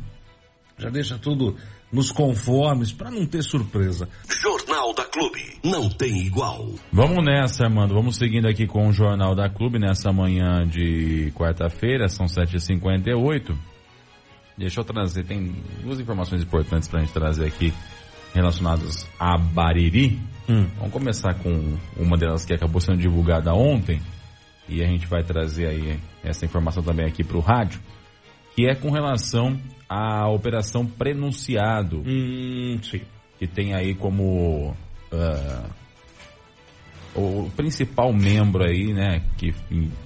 Já 0.77 0.89
deixa 0.89 1.17
tudo 1.17 1.57
nos 1.91 2.11
conformes 2.11 2.93
pra 2.93 3.11
não 3.11 3.25
ter 3.25 3.43
surpresa. 3.43 4.07
Jornal 4.41 4.93
da 4.93 5.03
Clube. 5.03 5.59
Não 5.63 5.89
tem 5.89 6.17
igual. 6.19 6.73
Vamos 6.91 7.23
nessa, 7.25 7.65
Armando. 7.65 7.93
Vamos 7.93 8.15
seguindo 8.15 8.47
aqui 8.47 8.65
com 8.65 8.87
o 8.87 8.93
Jornal 8.93 9.35
da 9.35 9.49
Clube 9.49 9.77
nessa 9.77 10.11
manhã 10.11 10.65
de 10.65 11.31
quarta-feira, 11.35 12.07
são 12.07 12.25
7h58. 12.25 13.55
Deixa 14.57 14.79
eu 14.79 14.83
trazer, 14.83 15.25
tem 15.25 15.55
duas 15.83 15.99
informações 15.99 16.43
importantes 16.43 16.87
pra 16.87 17.01
gente 17.01 17.13
trazer 17.13 17.45
aqui 17.45 17.73
relacionadas 18.33 19.07
a 19.19 19.37
Bariri. 19.37 20.19
Vamos 20.77 20.91
começar 20.91 21.33
com 21.35 21.77
uma 21.97 22.17
delas 22.17 22.45
que 22.45 22.53
acabou 22.53 22.79
sendo 22.79 22.99
divulgada 22.99 23.53
ontem 23.53 24.01
e 24.71 24.81
a 24.81 24.87
gente 24.87 25.05
vai 25.05 25.21
trazer 25.21 25.67
aí 25.67 25.99
essa 26.23 26.45
informação 26.45 26.81
também 26.81 27.05
aqui 27.05 27.23
pro 27.25 27.41
rádio, 27.41 27.81
que 28.55 28.65
é 28.65 28.73
com 28.73 28.89
relação 28.89 29.59
à 29.89 30.29
operação 30.29 30.85
Prenunciado. 30.85 32.01
Que 33.37 33.47
tem 33.47 33.73
aí 33.73 33.93
como 33.93 34.73
ah, 35.11 35.69
o 37.13 37.49
principal 37.55 38.13
membro 38.13 38.63
aí, 38.63 38.93
né, 38.93 39.21
que, 39.37 39.51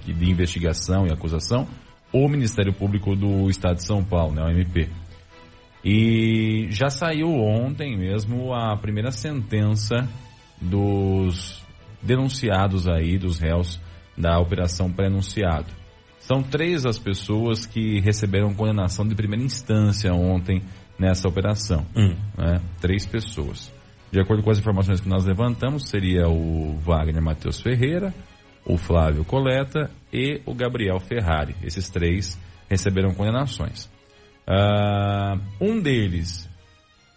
que 0.04 0.12
de 0.12 0.30
investigação 0.30 1.06
e 1.06 1.12
acusação, 1.12 1.68
o 2.12 2.28
Ministério 2.28 2.72
Público 2.72 3.14
do 3.14 3.48
Estado 3.48 3.76
de 3.76 3.84
São 3.84 4.02
Paulo, 4.02 4.34
né, 4.34 4.42
o 4.42 4.50
MP. 4.50 4.88
E 5.84 6.66
já 6.70 6.88
saiu 6.88 7.28
ontem 7.28 7.96
mesmo 7.96 8.52
a 8.52 8.76
primeira 8.76 9.12
sentença 9.12 10.08
dos 10.60 11.62
denunciados 12.02 12.88
aí, 12.88 13.16
dos 13.16 13.38
réus 13.38 13.80
da 14.16 14.38
Operação 14.38 14.90
Prenunciado. 14.90 15.66
São 16.18 16.42
três 16.42 16.84
as 16.84 16.98
pessoas 16.98 17.66
que 17.66 18.00
receberam 18.00 18.54
condenação 18.54 19.06
de 19.06 19.14
primeira 19.14 19.44
instância 19.44 20.12
ontem 20.12 20.62
nessa 20.98 21.28
operação. 21.28 21.86
né? 22.36 22.60
Três 22.80 23.06
pessoas. 23.06 23.72
De 24.10 24.20
acordo 24.20 24.42
com 24.42 24.50
as 24.50 24.58
informações 24.58 25.00
que 25.00 25.08
nós 25.08 25.24
levantamos, 25.24 25.88
seria 25.88 26.28
o 26.28 26.76
Wagner 26.78 27.22
Matheus 27.22 27.60
Ferreira, 27.60 28.14
o 28.64 28.76
Flávio 28.76 29.24
Coleta 29.24 29.90
e 30.12 30.40
o 30.46 30.54
Gabriel 30.54 30.98
Ferrari. 30.98 31.54
Esses 31.62 31.88
três 31.88 32.40
receberam 32.68 33.14
condenações. 33.14 33.90
Ah, 34.48 35.38
um 35.60 35.80
deles 35.80 36.48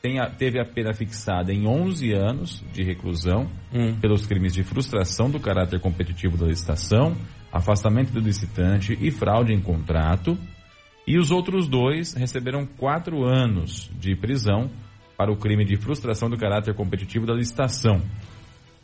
tem 0.01 0.19
a- 0.19 0.29
teve 0.29 0.59
a 0.59 0.65
pena 0.65 0.93
fixada 0.93 1.51
em 1.53 1.67
11 1.67 2.13
anos 2.13 2.63
de 2.73 2.83
reclusão 2.83 3.49
pelos 3.99 4.25
crimes 4.25 4.53
de 4.53 4.63
frustração 4.63 5.29
do 5.29 5.39
caráter 5.39 5.79
competitivo 5.79 6.37
da 6.37 6.45
licitação, 6.47 7.15
afastamento 7.51 8.11
do 8.11 8.19
licitante 8.19 8.97
e 8.99 9.11
fraude 9.11 9.53
em 9.53 9.59
contrato. 9.59 10.37
E 11.07 11.17
os 11.17 11.31
outros 11.31 11.67
dois 11.67 12.13
receberam 12.13 12.65
quatro 12.65 13.25
anos 13.25 13.89
de 13.99 14.15
prisão 14.15 14.69
para 15.17 15.31
o 15.31 15.35
crime 15.37 15.65
de 15.65 15.75
frustração 15.75 16.29
do 16.29 16.37
caráter 16.37 16.73
competitivo 16.75 17.25
da 17.25 17.33
licitação. 17.33 18.01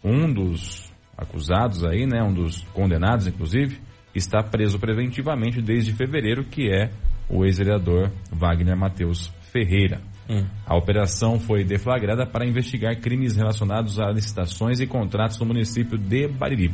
Um 0.04 0.32
dos 0.34 0.92
acusados 1.18 1.86
aí, 1.86 2.06
né, 2.06 2.22
um 2.22 2.34
dos 2.34 2.62
condenados, 2.74 3.26
inclusive, 3.28 3.80
está 4.14 4.44
preso 4.44 4.78
preventivamente 4.80 5.62
desde 5.62 5.94
fevereiro, 5.94 6.44
que 6.44 6.70
é 6.70 6.90
o 7.30 7.46
ex-vereador 7.46 8.12
Wagner 8.32 8.76
Matheus 8.78 9.28
Ferreira. 9.52 10.02
A 10.66 10.76
operação 10.76 11.40
foi 11.40 11.64
deflagrada 11.64 12.26
para 12.26 12.46
investigar 12.48 13.00
crimes 13.00 13.36
relacionados 13.36 14.00
a 14.00 14.10
licitações 14.12 14.80
e 14.80 14.88
contratos 14.88 15.40
no 15.40 15.46
município 15.46 15.98
de 15.98 16.28
Bariri. 16.28 16.72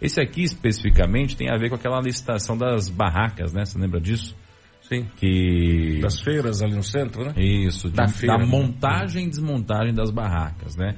Esse 0.00 0.20
aqui 0.20 0.42
especificamente 0.42 1.36
tem 1.36 1.50
a 1.50 1.56
ver 1.56 1.68
com 1.68 1.74
aquela 1.76 2.00
licitação 2.00 2.56
das 2.56 2.88
barracas, 2.88 3.52
né? 3.52 3.64
Você 3.64 3.78
lembra 3.78 4.00
disso? 4.00 4.34
Sim. 4.82 5.06
Que 5.16 5.98
Das 6.02 6.20
feiras 6.20 6.62
ali 6.62 6.74
no 6.74 6.82
centro, 6.82 7.24
né? 7.24 7.32
isso, 7.36 7.88
de- 7.88 7.94
Da 7.96 8.04
da, 8.04 8.08
feira. 8.08 8.44
montagem 8.46 9.26
e 9.26 9.28
desmontagem 9.30 9.94
das 9.94 10.10
barracas, 10.10 10.74
né? 10.76 10.96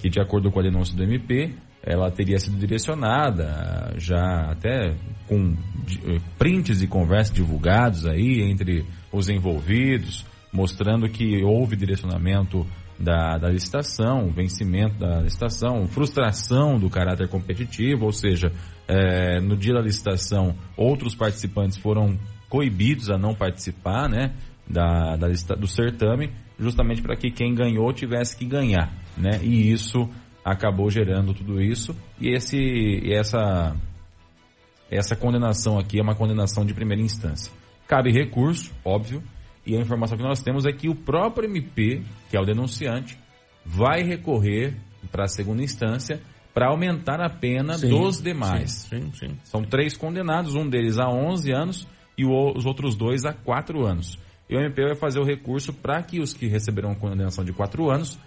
Que 0.00 0.08
de 0.10 0.20
acordo 0.20 0.50
com 0.50 0.60
a 0.60 0.62
denúncia 0.62 0.94
do 0.96 1.02
MP, 1.02 1.54
ela 1.82 2.10
teria 2.10 2.38
sido 2.38 2.58
direcionada 2.58 3.94
já 3.96 4.50
até 4.50 4.94
com 5.26 5.54
de- 5.86 6.00
eh, 6.06 6.18
prints 6.38 6.80
de 6.80 6.86
conversa 6.86 7.32
divulgados 7.32 8.04
aí 8.06 8.42
entre 8.42 8.84
os 9.12 9.28
envolvidos, 9.28 10.26
mostrando 10.52 11.08
que 11.08 11.42
houve 11.44 11.76
direcionamento 11.76 12.66
da, 13.00 13.38
da 13.38 13.48
licitação, 13.48 14.30
vencimento 14.30 14.98
da 14.98 15.20
licitação, 15.20 15.86
frustração 15.86 16.78
do 16.78 16.90
caráter 16.90 17.28
competitivo, 17.28 18.04
ou 18.04 18.12
seja, 18.12 18.52
eh, 18.86 19.40
no 19.40 19.56
dia 19.56 19.72
da 19.72 19.80
licitação, 19.80 20.54
outros 20.76 21.14
participantes 21.14 21.78
foram 21.78 22.18
coibidos 22.48 23.08
a 23.10 23.16
não 23.16 23.34
participar, 23.34 24.08
né, 24.08 24.34
da, 24.68 25.16
da 25.16 25.28
lista, 25.28 25.56
do 25.56 25.66
certame, 25.66 26.30
justamente 26.58 27.00
para 27.00 27.16
que 27.16 27.30
quem 27.30 27.54
ganhou 27.54 27.90
tivesse 27.92 28.36
que 28.36 28.44
ganhar, 28.44 28.92
né, 29.16 29.40
e 29.42 29.72
isso 29.72 30.06
acabou 30.44 30.90
gerando 30.90 31.32
tudo 31.32 31.60
isso, 31.60 31.96
e 32.20 32.34
esse, 32.34 33.00
essa, 33.10 33.74
essa 34.90 35.16
condenação 35.16 35.78
aqui 35.78 35.98
é 35.98 36.02
uma 36.02 36.14
condenação 36.14 36.66
de 36.66 36.74
primeira 36.74 37.02
instância. 37.02 37.50
Cabe 37.86 38.12
recurso, 38.12 38.72
óbvio, 38.84 39.22
e 39.66 39.76
a 39.76 39.80
informação 39.80 40.16
que 40.16 40.24
nós 40.24 40.42
temos 40.42 40.66
é 40.66 40.72
que 40.72 40.88
o 40.88 40.94
próprio 40.94 41.48
MP, 41.48 42.02
que 42.28 42.36
é 42.36 42.40
o 42.40 42.44
denunciante, 42.44 43.18
vai 43.64 44.02
recorrer 44.02 44.76
para 45.10 45.24
a 45.24 45.28
segunda 45.28 45.62
instância 45.62 46.20
para 46.52 46.68
aumentar 46.68 47.20
a 47.20 47.28
pena 47.28 47.78
Sim, 47.78 47.88
dos 47.88 48.20
demais. 48.20 48.86
Sim, 48.88 49.12
sim. 49.12 49.38
São 49.44 49.62
três 49.62 49.96
condenados, 49.96 50.54
um 50.56 50.68
deles 50.68 50.98
a 50.98 51.08
11 51.08 51.52
anos 51.52 51.88
e 52.18 52.24
os 52.24 52.66
outros 52.66 52.96
dois 52.96 53.24
a 53.24 53.32
4 53.32 53.86
anos. 53.86 54.18
E 54.48 54.56
o 54.56 54.60
MP 54.60 54.82
vai 54.82 54.96
fazer 54.96 55.20
o 55.20 55.24
recurso 55.24 55.72
para 55.72 56.02
que 56.02 56.20
os 56.20 56.34
que 56.34 56.48
receberão 56.48 56.94
condenação 56.94 57.44
de 57.44 57.52
4 57.52 57.90
anos 57.90 58.18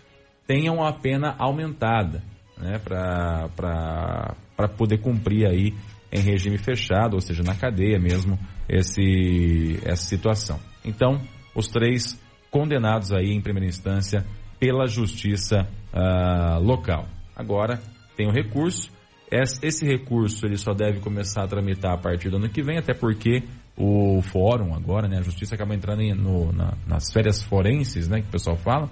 tenham 0.48 0.84
a 0.84 0.94
pena 0.94 1.36
aumentada, 1.38 2.24
né, 2.58 2.80
para 2.80 4.68
poder 4.78 5.00
cumprir 5.00 5.46
aí 5.46 5.74
em 6.12 6.20
regime 6.20 6.58
fechado, 6.58 7.16
ou 7.16 7.22
seja, 7.22 7.44
na 7.44 7.56
cadeia 7.56 8.00
mesmo, 8.00 8.40
esse, 8.70 9.80
essa 9.84 10.06
situação. 10.06 10.60
Então, 10.86 11.22
os 11.56 11.68
três 11.68 12.20
condenados 12.52 13.12
aí 13.12 13.32
em 13.32 13.42
primeira 13.42 13.68
instância 13.68 14.26
pela 14.60 14.86
justiça 14.88 15.68
ah, 15.92 16.58
local. 16.62 17.08
Agora, 17.36 17.80
tem 18.16 18.28
o 18.28 18.32
recurso. 18.32 18.92
Es- 19.32 19.60
Esse 19.64 19.86
recurso 19.86 20.46
ele 20.46 20.58
só 20.58 20.74
deve 20.74 21.00
começar 21.00 21.44
a 21.44 21.48
tramitar 21.48 21.94
a 21.94 21.98
partir 21.98 22.30
do 22.30 22.38
ano 22.38 22.50
que 22.50 22.62
vem, 22.62 22.78
até 22.78 22.94
porque 22.94 23.44
o 23.76 24.22
fórum 24.22 24.76
agora, 24.76 25.08
né, 25.08 25.18
a 25.18 25.22
justiça 25.24 25.56
acaba 25.56 25.74
entrando 25.74 26.04
no- 26.16 26.52
na- 26.54 26.76
nas 26.86 27.12
férias 27.12 27.42
forenses, 27.42 28.08
né, 28.08 28.22
que 28.22 28.28
o 28.28 28.32
pessoal 28.32 28.56
fala, 28.56 28.90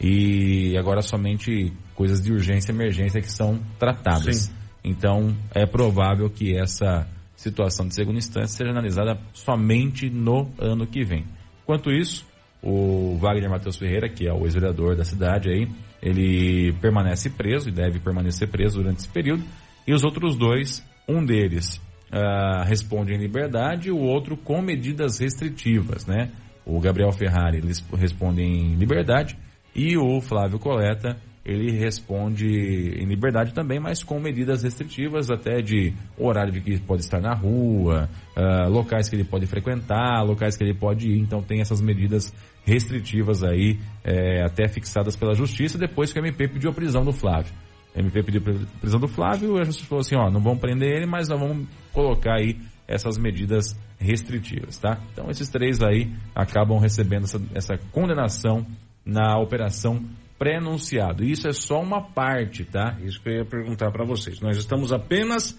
e 0.00 0.76
agora 0.76 1.00
somente 1.00 1.72
coisas 1.94 2.20
de 2.20 2.32
urgência 2.32 2.72
e 2.72 2.74
emergência 2.74 3.20
que 3.20 3.30
são 3.30 3.60
tratadas. 3.78 4.36
Sim. 4.46 4.52
Então, 4.84 5.36
é 5.54 5.64
provável 5.66 6.28
que 6.28 6.56
essa 6.56 7.06
situação 7.36 7.86
de 7.86 7.94
segunda 7.94 8.18
instância 8.18 8.56
seja 8.56 8.70
analisada 8.70 9.18
somente 9.32 10.10
no 10.10 10.50
ano 10.58 10.86
que 10.86 11.04
vem. 11.04 11.24
Enquanto 11.62 11.90
isso, 11.90 12.26
o 12.62 13.16
Wagner 13.18 13.50
Matheus 13.50 13.76
Ferreira, 13.76 14.08
que 14.08 14.26
é 14.26 14.32
o 14.32 14.44
ex-vereador 14.44 14.96
da 14.96 15.04
cidade 15.04 15.50
aí, 15.50 15.68
ele 16.02 16.72
permanece 16.80 17.30
preso 17.30 17.68
e 17.68 17.72
deve 17.72 18.00
permanecer 18.00 18.48
preso 18.48 18.78
durante 18.78 19.00
esse 19.00 19.08
período. 19.08 19.44
E 19.86 19.92
os 19.92 20.02
outros 20.02 20.36
dois, 20.36 20.84
um 21.08 21.24
deles 21.24 21.80
ah, 22.10 22.64
responde 22.64 23.12
em 23.12 23.18
liberdade 23.18 23.90
o 23.90 23.98
outro 23.98 24.36
com 24.36 24.60
medidas 24.62 25.18
restritivas, 25.18 26.06
né? 26.06 26.30
O 26.64 26.80
Gabriel 26.80 27.12
Ferrari 27.12 27.62
responde 27.96 28.42
em 28.42 28.74
liberdade 28.74 29.38
e 29.74 29.96
o 29.96 30.20
Flávio 30.20 30.58
Coleta 30.58 31.16
ele 31.46 31.70
responde 31.70 32.44
em 32.44 33.06
liberdade 33.06 33.54
também, 33.54 33.78
mas 33.78 34.02
com 34.02 34.18
medidas 34.18 34.64
restritivas 34.64 35.30
até 35.30 35.62
de 35.62 35.94
horário 36.18 36.52
de 36.52 36.60
que 36.60 36.80
pode 36.80 37.02
estar 37.02 37.20
na 37.20 37.34
rua, 37.34 38.10
ah, 38.34 38.66
locais 38.66 39.08
que 39.08 39.14
ele 39.14 39.22
pode 39.22 39.46
frequentar, 39.46 40.24
locais 40.24 40.56
que 40.56 40.64
ele 40.64 40.74
pode 40.74 41.08
ir. 41.08 41.20
Então 41.20 41.40
tem 41.40 41.60
essas 41.60 41.80
medidas 41.80 42.34
restritivas 42.64 43.44
aí, 43.44 43.78
eh, 44.02 44.42
até 44.44 44.66
fixadas 44.66 45.14
pela 45.14 45.34
justiça, 45.34 45.78
depois 45.78 46.12
que 46.12 46.18
o 46.18 46.26
MP 46.26 46.48
pediu 46.48 46.70
a 46.70 46.74
prisão 46.74 47.04
do 47.04 47.12
Flávio. 47.12 47.52
O 47.94 48.00
MP 48.00 48.24
pediu 48.24 48.40
a 48.40 48.80
prisão 48.80 48.98
do 48.98 49.06
Flávio, 49.06 49.56
a 49.56 49.62
justiça 49.62 49.88
falou 49.88 50.00
assim, 50.00 50.16
ó, 50.16 50.28
não 50.28 50.40
vamos 50.40 50.58
prender 50.58 50.96
ele, 50.96 51.06
mas 51.06 51.28
nós 51.28 51.38
vamos 51.38 51.68
colocar 51.92 52.34
aí 52.40 52.58
essas 52.88 53.16
medidas 53.16 53.78
restritivas, 54.00 54.78
tá? 54.78 55.00
Então 55.12 55.30
esses 55.30 55.48
três 55.48 55.80
aí 55.80 56.12
acabam 56.34 56.78
recebendo 56.78 57.22
essa, 57.22 57.40
essa 57.54 57.78
condenação 57.92 58.66
na 59.04 59.38
operação 59.38 60.04
pré-anunciado. 60.38 61.24
Isso 61.24 61.48
é 61.48 61.52
só 61.52 61.80
uma 61.80 62.00
parte, 62.02 62.64
tá? 62.64 62.96
Isso 63.02 63.20
que 63.20 63.28
eu 63.28 63.34
ia 63.36 63.44
perguntar 63.44 63.90
para 63.90 64.04
vocês. 64.04 64.40
Nós 64.40 64.56
estamos 64.56 64.92
apenas 64.92 65.58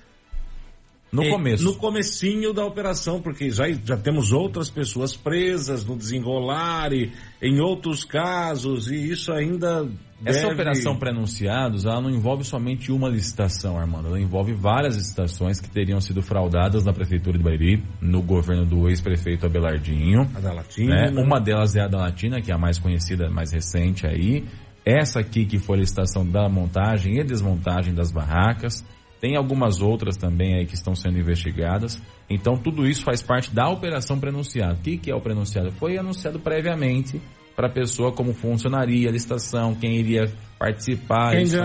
no 1.11 1.23
eh, 1.23 1.29
começo. 1.29 1.63
No 1.63 1.75
comecinho 1.77 2.51
da 2.53 2.65
operação, 2.65 3.21
porque 3.21 3.49
já, 3.49 3.63
já 3.71 3.95
temos 3.97 4.33
outras 4.33 4.69
pessoas 4.69 5.15
presas 5.15 5.85
no 5.85 5.95
desenrolar 5.95 6.91
e 6.91 7.11
em 7.41 7.61
outros 7.61 8.03
casos, 8.03 8.91
e 8.91 9.09
isso 9.11 9.31
ainda 9.31 9.89
Essa 10.25 10.41
deve- 10.41 10.53
operação 10.55 10.97
pré-anunciados, 10.97 11.85
ela 11.85 12.01
não 12.01 12.09
envolve 12.09 12.43
somente 12.43 12.91
uma 12.91 13.07
licitação, 13.07 13.79
Armando. 13.79 14.09
Ela 14.09 14.19
envolve 14.19 14.51
várias 14.53 14.97
licitações 14.97 15.61
que 15.61 15.69
teriam 15.69 16.01
sido 16.01 16.21
fraudadas 16.21 16.83
na 16.83 16.91
Prefeitura 16.91 17.37
de 17.37 17.43
Bariri, 17.43 17.81
no 18.01 18.21
governo 18.21 18.65
do 18.65 18.89
ex-prefeito 18.89 19.45
Abelardinho. 19.45 20.29
A 20.35 20.39
da 20.41 20.51
Latina. 20.51 21.09
né? 21.09 21.23
Uma 21.23 21.39
delas 21.39 21.73
é 21.77 21.81
a 21.83 21.87
da 21.87 21.99
Latina, 21.99 22.41
que 22.41 22.51
é 22.51 22.53
a 22.53 22.57
mais 22.57 22.77
conhecida, 22.77 23.29
mais 23.29 23.53
recente 23.53 24.05
aí. 24.05 24.43
Essa 24.87 25.19
aqui 25.19 25.45
que 25.45 25.59
foi 25.59 25.75
a 25.75 25.79
licitação 25.81 26.25
da 26.25 26.47
montagem 26.47 27.19
e 27.19 27.23
desmontagem 27.23 27.93
das 27.93 28.09
barracas. 28.09 28.85
Tem 29.19 29.35
algumas 29.35 29.81
outras 29.81 30.15
também 30.15 30.55
aí 30.55 30.65
que 30.65 30.75
estão 30.75 30.95
sendo 30.95 31.19
investigadas. 31.19 32.01
Então 32.29 32.55
tudo 32.55 32.87
isso 32.87 33.03
faz 33.03 33.21
parte 33.21 33.53
da 33.53 33.67
operação 33.67 34.17
pré-anunciado. 34.17 34.75
O 34.75 34.81
que, 34.81 34.97
que 34.97 35.11
é 35.11 35.15
o 35.15 35.19
pré-anunciado? 35.19 35.73
Foi 35.73 35.97
anunciado 35.97 36.39
previamente 36.39 37.21
para 37.53 37.67
a 37.67 37.69
pessoa 37.69 38.13
como 38.13 38.33
funcionaria 38.33 39.09
a 39.09 39.11
licitação, 39.11 39.75
quem 39.75 39.97
iria 39.97 40.31
participar. 40.57 41.31
Quem 41.31 41.41
isso. 41.41 41.57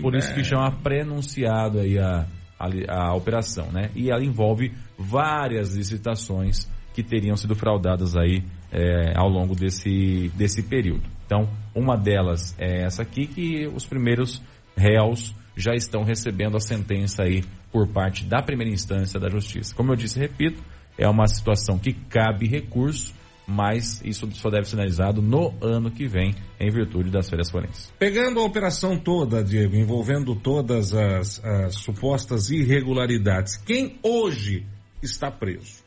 Por 0.00 0.14
isso 0.14 0.32
que 0.32 0.44
chama 0.44 0.70
pré-anunciado 0.70 1.80
aí 1.80 1.98
a, 1.98 2.26
a, 2.60 3.08
a 3.08 3.14
operação, 3.16 3.72
né? 3.72 3.90
E 3.96 4.08
ela 4.08 4.24
envolve 4.24 4.70
várias 4.96 5.74
licitações 5.74 6.70
que 6.94 7.02
teriam 7.02 7.34
sido 7.34 7.56
fraudadas 7.56 8.16
aí 8.16 8.44
é, 8.70 9.18
ao 9.18 9.28
longo 9.28 9.56
desse, 9.56 10.30
desse 10.36 10.62
período. 10.62 11.02
Então, 11.26 11.48
uma 11.74 11.96
delas 11.96 12.54
é 12.58 12.82
essa 12.82 13.02
aqui, 13.02 13.26
que 13.26 13.66
os 13.66 13.84
primeiros 13.84 14.42
réus 14.76 15.34
já 15.56 15.74
estão 15.74 16.02
recebendo 16.02 16.56
a 16.56 16.60
sentença 16.60 17.22
aí 17.22 17.44
por 17.70 17.88
parte 17.88 18.24
da 18.24 18.42
primeira 18.42 18.72
instância 18.72 19.18
da 19.18 19.28
justiça. 19.28 19.74
Como 19.74 19.92
eu 19.92 19.96
disse, 19.96 20.18
repito, 20.18 20.62
é 20.96 21.08
uma 21.08 21.26
situação 21.26 21.78
que 21.78 21.92
cabe 21.92 22.46
recurso, 22.46 23.14
mas 23.46 24.00
isso 24.04 24.30
só 24.32 24.50
deve 24.50 24.68
ser 24.68 24.76
analisado 24.76 25.20
no 25.20 25.54
ano 25.60 25.90
que 25.90 26.06
vem, 26.06 26.34
em 26.60 26.70
virtude 26.70 27.10
das 27.10 27.28
férias 27.28 27.50
forenses. 27.50 27.92
Pegando 27.98 28.40
a 28.40 28.44
operação 28.44 28.96
toda, 28.96 29.42
Diego, 29.42 29.74
envolvendo 29.74 30.34
todas 30.34 30.94
as, 30.94 31.42
as 31.44 31.74
supostas 31.76 32.50
irregularidades, 32.50 33.56
quem 33.56 33.98
hoje 34.02 34.66
está 35.02 35.30
preso. 35.30 35.81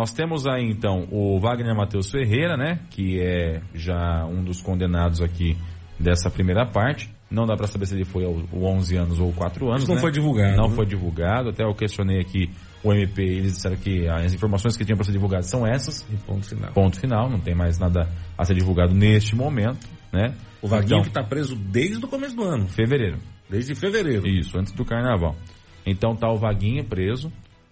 Nós 0.00 0.14
temos 0.14 0.46
aí 0.46 0.64
então 0.64 1.06
o 1.10 1.38
Wagner 1.38 1.76
Matheus 1.76 2.10
Ferreira, 2.10 2.56
né? 2.56 2.78
Que 2.88 3.20
é 3.20 3.60
já 3.74 4.24
um 4.24 4.42
dos 4.42 4.62
condenados 4.62 5.20
aqui 5.20 5.58
dessa 5.98 6.30
primeira 6.30 6.64
parte. 6.64 7.10
Não 7.30 7.44
dá 7.44 7.54
para 7.54 7.66
saber 7.66 7.84
se 7.84 7.94
ele 7.94 8.06
foi 8.06 8.24
ao, 8.24 8.32
ao 8.32 8.64
11 8.76 8.96
anos 8.96 9.20
ou 9.20 9.30
4 9.34 9.68
anos. 9.68 9.82
Isso 9.82 9.88
não 9.90 9.96
né? 9.96 10.00
foi 10.00 10.10
divulgado, 10.10 10.56
Não 10.56 10.70
né? 10.70 10.74
foi 10.74 10.86
divulgado. 10.86 11.50
Até 11.50 11.64
eu 11.64 11.74
questionei 11.74 12.18
aqui 12.18 12.50
o 12.82 12.94
MP, 12.94 13.22
eles 13.22 13.52
disseram 13.56 13.76
que 13.76 14.08
as 14.08 14.32
informações 14.32 14.74
que 14.74 14.86
tinham 14.86 14.96
para 14.96 15.04
ser 15.04 15.12
divulgadas 15.12 15.50
são 15.50 15.66
essas. 15.66 16.00
E 16.10 16.16
ponto 16.16 16.48
final. 16.48 16.72
Ponto 16.72 16.98
final, 16.98 17.28
não 17.28 17.38
tem 17.38 17.54
mais 17.54 17.78
nada 17.78 18.08
a 18.38 18.44
ser 18.46 18.54
divulgado 18.54 18.94
neste 18.94 19.36
momento, 19.36 19.86
né? 20.10 20.34
O 20.62 20.66
Vaguinho 20.66 21.00
Então, 21.00 21.02
que 21.02 21.08
está 21.08 21.22
preso 21.22 21.54
desde 21.54 22.02
o 22.02 22.08
começo 22.08 22.34
do 22.34 22.42
ano. 22.42 22.66
fevereiro. 22.68 23.18
Desde 23.50 23.74
fevereiro. 23.74 24.26
Isso, 24.26 24.58
antes 24.58 24.72
do 24.72 24.82
carnaval. 24.82 25.36
Então 25.84 26.16
tá 26.16 26.26
o 26.32 26.38
Vaguinho 26.38 26.82
preso. 26.84 27.30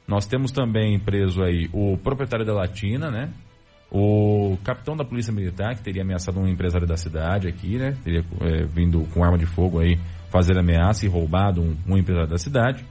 Nós 0.09 0.25
temos 0.25 0.51
também 0.51 0.99
preso 0.99 1.43
aí 1.43 1.69
o 1.71 1.99
proprietário 1.99 2.47
da 2.47 2.55
Latina, 2.55 3.11
né? 3.11 3.31
O 3.93 4.57
capitão 4.65 4.97
da 4.97 5.05
Polícia 5.05 5.33
Militar, 5.33 5.75
que 5.77 5.83
teria 5.83 6.03
ameaçado 6.03 6.41
um 6.41 6.49
empresário 6.49 6.87
da 6.87 6.97
cidade 6.97 7.47
aqui, 7.47 7.77
né? 7.77 7.95
Teria 8.03 8.25
é, 8.41 8.65
vindo 8.65 9.07
com 9.13 9.23
arma 9.23 9.37
de 9.37 9.45
fogo 9.45 9.79
aí 9.79 9.99
fazer 10.31 10.59
ameaça 10.59 11.05
e 11.05 11.09
roubado 11.09 11.61
um, 11.61 11.77
um 11.87 11.99
empresário 11.99 12.31
da 12.31 12.39
cidade. 12.39 12.83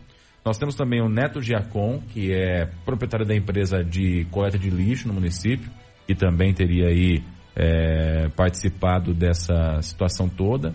Nós 0.45 0.59
temos 0.59 0.75
também 0.75 1.01
o 1.01 1.09
Neto 1.09 1.41
Giacom, 1.41 1.99
que 2.09 2.31
é 2.31 2.67
proprietário 2.85 3.25
da 3.25 3.35
empresa 3.35 3.83
de 3.83 4.25
coleta 4.25 4.57
de 4.57 4.69
lixo 4.69 5.07
no 5.07 5.13
município, 5.15 5.69
que 6.05 6.13
também 6.13 6.53
teria 6.53 6.87
aí 6.87 7.23
é, 7.55 8.29
participado 8.29 9.11
dessa 9.13 9.81
situação 9.81 10.29
toda. 10.29 10.73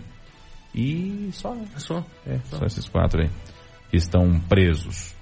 E 0.75 1.29
só, 1.31 1.55
só, 1.77 2.05
é, 2.27 2.37
só 2.45 2.65
esses 2.65 2.87
quatro 2.89 3.21
aí 3.21 3.29
que 3.89 3.97
estão 3.97 4.39
presos 4.41 5.15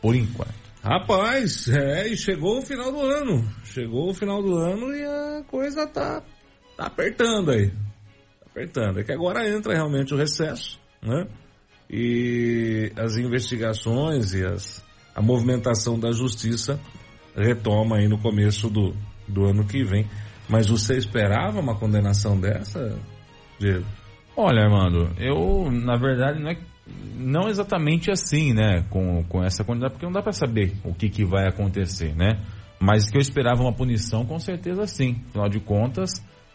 por 0.00 0.14
enquanto. 0.14 0.60
Rapaz, 0.82 1.68
é, 1.68 2.08
e 2.08 2.16
chegou 2.16 2.58
o 2.58 2.62
final 2.62 2.90
do 2.90 3.00
ano. 3.00 3.46
Chegou 3.64 4.10
o 4.10 4.14
final 4.14 4.42
do 4.42 4.56
ano 4.56 4.94
e 4.94 5.04
a 5.04 5.42
coisa 5.46 5.86
tá, 5.86 6.22
tá 6.76 6.86
apertando 6.86 7.50
aí. 7.50 7.68
Tá 7.70 8.46
apertando. 8.46 9.00
É 9.00 9.04
que 9.04 9.12
agora 9.12 9.46
entra 9.46 9.74
realmente 9.74 10.14
o 10.14 10.16
recesso, 10.16 10.80
né? 11.02 11.26
E 11.90 12.92
as 12.96 13.16
investigações 13.16 14.32
e 14.32 14.44
as, 14.44 14.82
a 15.14 15.20
movimentação 15.20 15.98
da 15.98 16.12
justiça 16.12 16.80
retoma 17.36 17.96
aí 17.96 18.08
no 18.08 18.18
começo 18.18 18.70
do, 18.70 18.94
do 19.28 19.44
ano 19.44 19.66
que 19.66 19.84
vem. 19.84 20.08
Mas 20.48 20.68
você 20.68 20.96
esperava 20.96 21.60
uma 21.60 21.78
condenação 21.78 22.40
dessa, 22.40 22.98
Diego? 23.58 23.86
Olha, 24.36 24.62
Armando, 24.62 25.10
eu, 25.18 25.70
na 25.70 25.96
verdade, 25.96 26.40
não 26.40 26.50
é 26.50 26.58
não 27.14 27.48
exatamente 27.48 28.10
assim, 28.10 28.52
né, 28.52 28.84
com, 28.88 29.22
com 29.24 29.44
essa 29.44 29.62
quantidade, 29.64 29.92
porque 29.92 30.06
não 30.06 30.12
dá 30.12 30.22
para 30.22 30.32
saber 30.32 30.72
o 30.84 30.94
que, 30.94 31.08
que 31.08 31.24
vai 31.24 31.46
acontecer, 31.46 32.14
né? 32.14 32.40
Mas 32.80 33.10
que 33.10 33.16
eu 33.16 33.20
esperava 33.20 33.60
uma 33.62 33.74
punição, 33.74 34.24
com 34.24 34.38
certeza 34.38 34.86
sim. 34.86 35.16
Afinal 35.28 35.48
de 35.50 35.60
contas, 35.60 36.10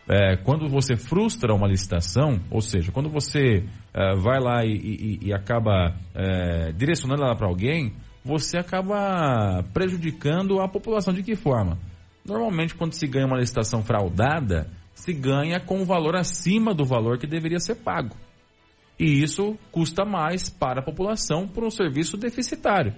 é, 0.09 0.37
quando 0.37 0.67
você 0.67 0.95
frustra 0.95 1.53
uma 1.53 1.67
licitação, 1.67 2.39
ou 2.49 2.61
seja, 2.61 2.91
quando 2.91 3.09
você 3.09 3.63
é, 3.93 4.15
vai 4.15 4.39
lá 4.39 4.65
e, 4.65 4.73
e- 4.73 5.19
e 5.27 5.33
acaba 5.33 5.95
é, 6.15 6.71
direcionando 6.71 7.23
ela 7.23 7.35
para 7.35 7.47
alguém, 7.47 7.93
você 8.23 8.57
acaba 8.57 9.63
prejudicando 9.71 10.59
a 10.59 10.67
população 10.67 11.13
de 11.13 11.21
que 11.21 11.35
forma? 11.35 11.77
Normalmente, 12.25 12.73
quando 12.73 12.93
se 12.93 13.05
ganha 13.05 13.27
uma 13.27 13.37
licitação 13.37 13.83
fraudada, 13.83 14.67
se 14.95 15.13
ganha 15.13 15.59
com 15.59 15.79
um 15.79 15.85
valor 15.85 16.15
acima 16.15 16.73
do 16.73 16.83
valor 16.83 17.19
que 17.19 17.27
deveria 17.27 17.59
ser 17.59 17.75
pago. 17.75 18.15
E 18.99 19.21
isso 19.21 19.57
custa 19.71 20.05
mais 20.05 20.49
para 20.49 20.79
a 20.79 20.83
população 20.83 21.47
por 21.47 21.63
um 21.63 21.69
serviço 21.69 22.17
deficitário. 22.17 22.93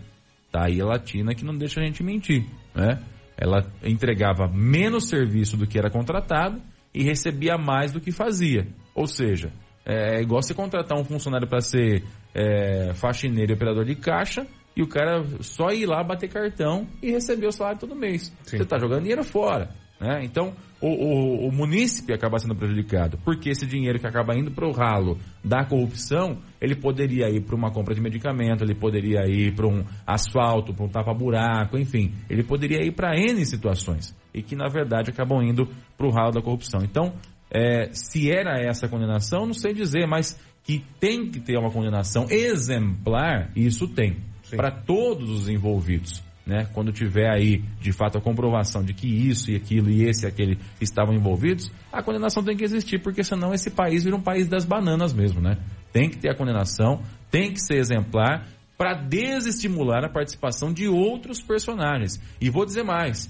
Tá 0.51 0.65
aí 0.65 0.79
a 0.79 0.85
Latina 0.85 1.33
que 1.33 1.43
não 1.43 1.55
deixa 1.55 1.81
a 1.81 1.83
gente 1.83 2.03
mentir, 2.03 2.45
né? 2.73 3.03
Ela 3.37 3.71
entregava 3.83 4.47
menos 4.47 5.09
serviço 5.09 5.57
do 5.57 5.67
que 5.67 5.77
era 5.77 5.89
contratado 5.89 6.61
e 6.93 7.03
recebia 7.03 7.57
mais 7.57 7.91
do 7.91 8.01
que 8.01 8.11
fazia. 8.11 8.67
Ou 8.95 9.05
seja, 9.05 9.51
é 9.85 10.21
igual 10.21 10.41
você 10.41 10.53
contratar 10.53 10.97
um 10.97 11.03
funcionário 11.03 11.47
para 11.47 11.61
ser 11.61 12.03
é, 12.33 12.93
faxineiro 12.93 13.51
e 13.51 13.55
operador 13.55 13.85
de 13.85 13.95
caixa 13.95 14.47
e 14.75 14.81
o 14.81 14.87
cara 14.87 15.23
só 15.41 15.69
ir 15.69 15.85
lá 15.85 16.03
bater 16.03 16.29
cartão 16.29 16.87
e 17.01 17.11
receber 17.11 17.47
o 17.47 17.51
salário 17.51 17.79
todo 17.79 17.95
mês. 17.95 18.33
Você 18.43 18.57
está 18.57 18.77
jogando 18.77 19.01
dinheiro 19.01 19.23
fora. 19.23 19.69
Né? 19.99 20.21
Então, 20.23 20.53
o, 20.79 20.87
o, 20.87 21.47
o 21.47 21.51
munícipe 21.51 22.13
acaba 22.13 22.37
sendo 22.37 22.55
prejudicado, 22.55 23.17
porque 23.23 23.49
esse 23.49 23.65
dinheiro 23.65 23.99
que 23.99 24.07
acaba 24.07 24.37
indo 24.37 24.51
para 24.51 24.67
o 24.67 24.71
ralo 24.71 25.17
da 25.43 25.65
corrupção, 25.65 26.37
ele 26.61 26.75
poderia 26.75 27.29
ir 27.29 27.41
para 27.41 27.55
uma 27.55 27.71
compra 27.71 27.95
de 27.95 28.01
medicamento, 28.01 28.63
ele 28.63 28.75
poderia 28.75 29.27
ir 29.27 29.55
para 29.55 29.67
um 29.67 29.83
asfalto, 30.05 30.73
para 30.73 30.85
um 30.85 30.89
tapa-buraco, 30.89 31.77
enfim, 31.77 32.13
ele 32.29 32.43
poderia 32.43 32.83
ir 32.85 32.91
para 32.91 33.17
N 33.17 33.43
situações, 33.45 34.15
e 34.33 34.41
que 34.41 34.55
na 34.55 34.67
verdade 34.67 35.09
acabam 35.09 35.41
indo 35.41 35.67
para 35.97 36.07
o 36.07 36.11
ralo 36.11 36.31
da 36.31 36.41
corrupção. 36.41 36.81
Então, 36.83 37.13
é, 37.49 37.89
se 37.91 38.29
era 38.29 38.59
essa 38.59 38.85
a 38.85 38.89
condenação, 38.89 39.45
não 39.45 39.53
sei 39.53 39.73
dizer, 39.73 40.05
mas 40.07 40.39
que 40.63 40.83
tem 40.99 41.31
que 41.31 41.39
ter 41.39 41.57
uma 41.57 41.71
condenação 41.71 42.27
exemplar, 42.29 43.49
isso 43.55 43.87
tem, 43.87 44.17
para 44.55 44.69
todos 44.69 45.29
os 45.29 45.49
envolvidos 45.49 46.26
né? 46.47 46.65
Quando 46.73 46.91
tiver 46.91 47.29
aí, 47.29 47.61
de 47.81 47.91
fato, 47.91 48.17
a 48.17 48.21
comprovação 48.21 48.83
de 48.83 48.93
que 48.93 49.07
isso 49.07 49.51
e 49.51 49.55
aquilo 49.55 49.89
e 49.89 50.03
esse 50.03 50.25
e 50.25 50.27
aquele 50.27 50.57
estavam 50.79 51.13
envolvidos, 51.13 51.71
a 51.91 52.01
condenação 52.01 52.43
tem 52.43 52.55
que 52.55 52.63
existir, 52.63 53.01
porque 53.01 53.23
senão 53.23 53.53
esse 53.53 53.69
país 53.69 54.05
vira 54.05 54.15
um 54.15 54.21
país 54.21 54.47
das 54.47 54.63
bananas 54.63 55.13
mesmo, 55.13 55.41
né? 55.41 55.57
Tem 55.91 56.09
que 56.09 56.17
ter 56.17 56.29
a 56.29 56.35
condenação, 56.35 57.01
tem 57.29 57.51
que 57.51 57.59
ser 57.59 57.77
exemplar 57.77 58.47
para 58.77 58.93
desestimular 58.93 60.05
a 60.05 60.09
participação 60.09 60.71
de 60.71 60.87
outros 60.87 61.41
personagens. 61.41 62.21
E 62.39 62.49
vou 62.49 62.65
dizer 62.65 62.83
mais, 62.83 63.29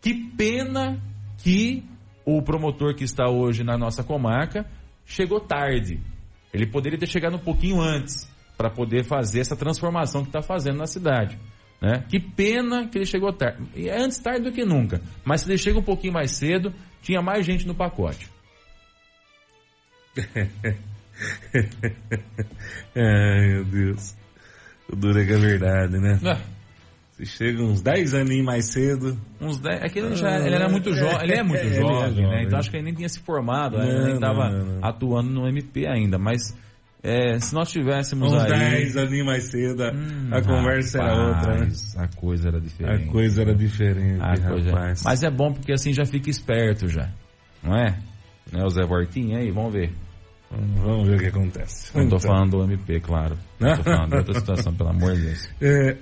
que 0.00 0.14
pena 0.36 1.00
que 1.38 1.84
o 2.24 2.42
promotor 2.42 2.94
que 2.94 3.04
está 3.04 3.28
hoje 3.30 3.62
na 3.62 3.78
nossa 3.78 4.02
comarca 4.02 4.66
chegou 5.06 5.40
tarde. 5.40 6.00
Ele 6.52 6.66
poderia 6.66 6.98
ter 6.98 7.06
chegado 7.06 7.36
um 7.36 7.40
pouquinho 7.40 7.80
antes 7.80 8.28
para 8.56 8.70
poder 8.70 9.04
fazer 9.04 9.40
essa 9.40 9.56
transformação 9.56 10.22
que 10.22 10.28
está 10.28 10.42
fazendo 10.42 10.78
na 10.78 10.86
cidade. 10.86 11.38
Né? 11.80 12.04
Que 12.08 12.20
pena 12.20 12.88
que 12.88 12.98
ele 12.98 13.06
chegou 13.06 13.32
tarde. 13.32 13.62
É 13.74 13.98
antes 14.02 14.18
tarde 14.18 14.42
do 14.42 14.52
que 14.52 14.64
nunca. 14.64 15.00
Mas 15.24 15.40
se 15.40 15.50
ele 15.50 15.56
chega 15.56 15.78
um 15.78 15.82
pouquinho 15.82 16.12
mais 16.12 16.32
cedo, 16.32 16.74
tinha 17.02 17.22
mais 17.22 17.46
gente 17.46 17.66
no 17.66 17.74
pacote. 17.74 18.28
Ai, 22.94 23.48
meu 23.48 23.64
Deus. 23.64 24.14
O 24.92 24.96
duro 24.96 25.20
é 25.20 25.24
que 25.24 25.32
é 25.32 25.38
verdade, 25.38 25.98
né? 25.98 26.18
Você 27.12 27.24
chega 27.24 27.62
uns 27.62 27.80
10 27.80 28.14
aninhos 28.14 28.44
mais 28.44 28.66
cedo. 28.66 29.18
Uns 29.40 29.58
10. 29.58 29.82
É 29.82 29.88
que 29.88 29.98
ele, 29.98 30.16
já, 30.16 30.38
ele 30.38 30.54
era 30.54 30.68
muito 30.68 30.92
jovem. 30.92 31.22
Ele 31.22 31.34
é 31.34 31.42
muito 31.42 31.62
é 31.64 31.72
jovem, 31.74 32.26
né? 32.26 32.42
Então 32.44 32.58
acho 32.58 32.70
que 32.70 32.76
ele 32.76 32.84
nem 32.84 32.94
tinha 32.94 33.08
se 33.08 33.20
formado, 33.20 33.78
né? 33.78 33.84
Não, 33.84 33.92
ele 33.92 34.04
nem 34.04 34.14
estava 34.14 34.50
atuando 34.82 35.30
no 35.30 35.48
MP 35.48 35.86
ainda. 35.86 36.18
Mas 36.18 36.54
é, 37.02 37.38
se 37.40 37.54
nós 37.54 37.70
tivéssemos 37.70 38.32
Uns 38.32 38.40
aí. 38.42 38.50
10 38.50 38.96
aninhos 38.96 39.26
mais 39.26 39.44
cedo, 39.44 39.82
a- 39.84 39.92
Hum, 39.92 40.28
a 40.32 40.42
conversa 40.42 40.98
era 40.98 41.12
outra, 41.28 41.52
né? 41.54 41.58
rapaz, 41.60 41.96
A 41.96 42.08
coisa 42.08 42.48
era 42.48 42.60
diferente. 42.60 43.08
A 43.08 43.12
coisa 43.12 43.42
era 43.42 43.54
diferente, 43.54 44.20
A 44.22 44.48
coisa- 44.48 44.70
rapaz. 44.70 45.02
Mas 45.04 45.22
é 45.22 45.30
bom 45.30 45.52
porque 45.52 45.72
assim 45.72 45.92
já 45.92 46.04
fica 46.04 46.28
esperto 46.30 46.88
já. 46.88 47.10
Não 47.62 47.74
é? 47.76 47.98
Né, 48.52 48.64
o 48.64 48.68
Zé 48.70 48.84
Vortinho 48.84 49.36
aí, 49.38 49.50
vamos 49.50 49.72
ver. 49.72 49.92
Vamos 50.50 51.06
ver 51.06 51.16
o 51.16 51.18
que 51.20 51.26
acontece. 51.26 51.96
Não 51.96 52.08
tô 52.08 52.16
Então. 52.16 52.30
falando 52.30 52.50
do 52.58 52.64
MP, 52.64 52.98
claro. 53.00 53.38
Não 53.60 53.76
tô 53.76 53.82
falando 53.84 54.10
de 54.10 54.16
outra 54.16 54.34
situação, 54.40 54.74
pelo 54.74 54.90
amor 54.90 55.14
de 55.14 55.22
Deus. 55.22 55.48
É, 55.60 55.96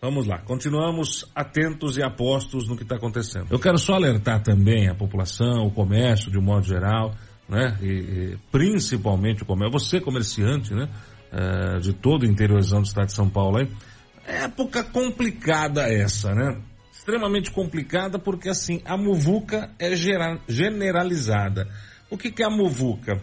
vamos 0.00 0.26
lá, 0.26 0.38
continuamos 0.38 1.30
atentos 1.34 1.96
e 1.98 2.02
apostos 2.02 2.66
no 2.68 2.76
que 2.76 2.82
está 2.84 2.96
acontecendo. 2.96 3.46
Eu 3.50 3.58
quero 3.58 3.76
só 3.78 3.94
alertar 3.94 4.42
também 4.42 4.88
a 4.88 4.94
população, 4.94 5.66
o 5.66 5.70
comércio 5.70 6.30
de 6.30 6.38
um 6.38 6.42
modo 6.42 6.66
geral, 6.66 7.14
né? 7.48 7.78
E, 7.80 7.86
e 7.86 8.38
principalmente 8.50 9.42
o 9.42 9.46
comércio, 9.46 9.78
você 9.78 10.00
comerciante, 10.00 10.74
né? 10.74 10.88
É, 11.32 11.78
de 11.80 11.92
todo 11.92 12.22
o 12.22 12.26
interiorzão 12.26 12.80
do 12.80 12.86
estado 12.86 13.06
de 13.06 13.12
São 13.12 13.28
Paulo 13.28 13.58
aí. 13.58 13.68
Época 14.26 14.84
complicada 14.84 15.82
essa, 15.92 16.32
né? 16.32 16.60
Extremamente 16.92 17.50
complicada 17.50 18.18
porque 18.18 18.48
assim, 18.48 18.80
a 18.84 18.96
muvuca 18.96 19.70
é 19.78 19.94
gera- 19.96 20.38
generalizada. 20.48 21.68
O 22.08 22.16
que, 22.16 22.30
que 22.30 22.42
é 22.42 22.46
a 22.46 22.50
muvuca? 22.50 23.20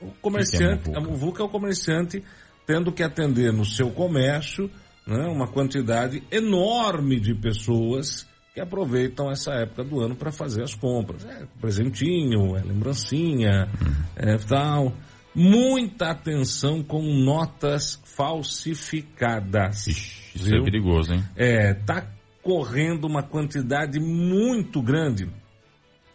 O 0.00 0.10
comerciante, 0.20 0.88
muvuca? 0.88 0.98
a 0.98 1.02
muvuca 1.02 1.42
é 1.42 1.46
o 1.46 1.48
comerciante 1.48 2.22
tendo 2.66 2.92
que 2.92 3.02
atender 3.02 3.52
no 3.52 3.64
seu 3.64 3.90
comércio 3.90 4.70
né, 5.06 5.26
uma 5.26 5.46
quantidade 5.48 6.22
enorme 6.30 7.18
de 7.18 7.34
pessoas 7.34 8.26
que 8.54 8.60
aproveitam 8.60 9.30
essa 9.30 9.52
época 9.54 9.84
do 9.84 10.00
ano 10.00 10.16
para 10.16 10.32
fazer 10.32 10.62
as 10.62 10.74
compras. 10.74 11.24
É 11.24 11.46
presentinho, 11.60 12.56
é 12.56 12.62
lembrancinha, 12.62 13.68
é 14.16 14.36
tal. 14.38 14.92
Muita 15.34 16.10
atenção 16.10 16.82
com 16.82 17.02
notas 17.02 18.00
falsificadas. 18.04 19.86
Isso 19.86 20.44
viu? 20.44 20.60
é 20.60 20.64
perigoso, 20.64 21.14
hein? 21.14 21.24
É, 21.36 21.74
tá 21.74 22.06
correndo 22.42 23.04
uma 23.06 23.22
quantidade 23.22 24.00
muito 24.00 24.82
grande 24.82 25.30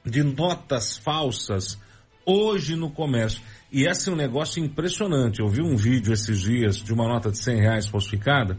de 0.03 0.21
notas 0.21 0.97
falsas 0.97 1.79
hoje 2.25 2.75
no 2.75 2.91
comércio. 2.91 3.41
E 3.71 3.87
esse 3.87 4.09
é 4.09 4.11
um 4.11 4.15
negócio 4.15 4.63
impressionante. 4.63 5.39
Eu 5.39 5.47
vi 5.47 5.61
um 5.61 5.75
vídeo 5.75 6.13
esses 6.13 6.41
dias 6.41 6.77
de 6.77 6.93
uma 6.93 7.07
nota 7.07 7.31
de 7.31 7.37
100 7.37 7.57
reais 7.57 7.87
falsificada. 7.87 8.57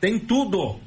Tem 0.00 0.18
tudo. 0.18 0.80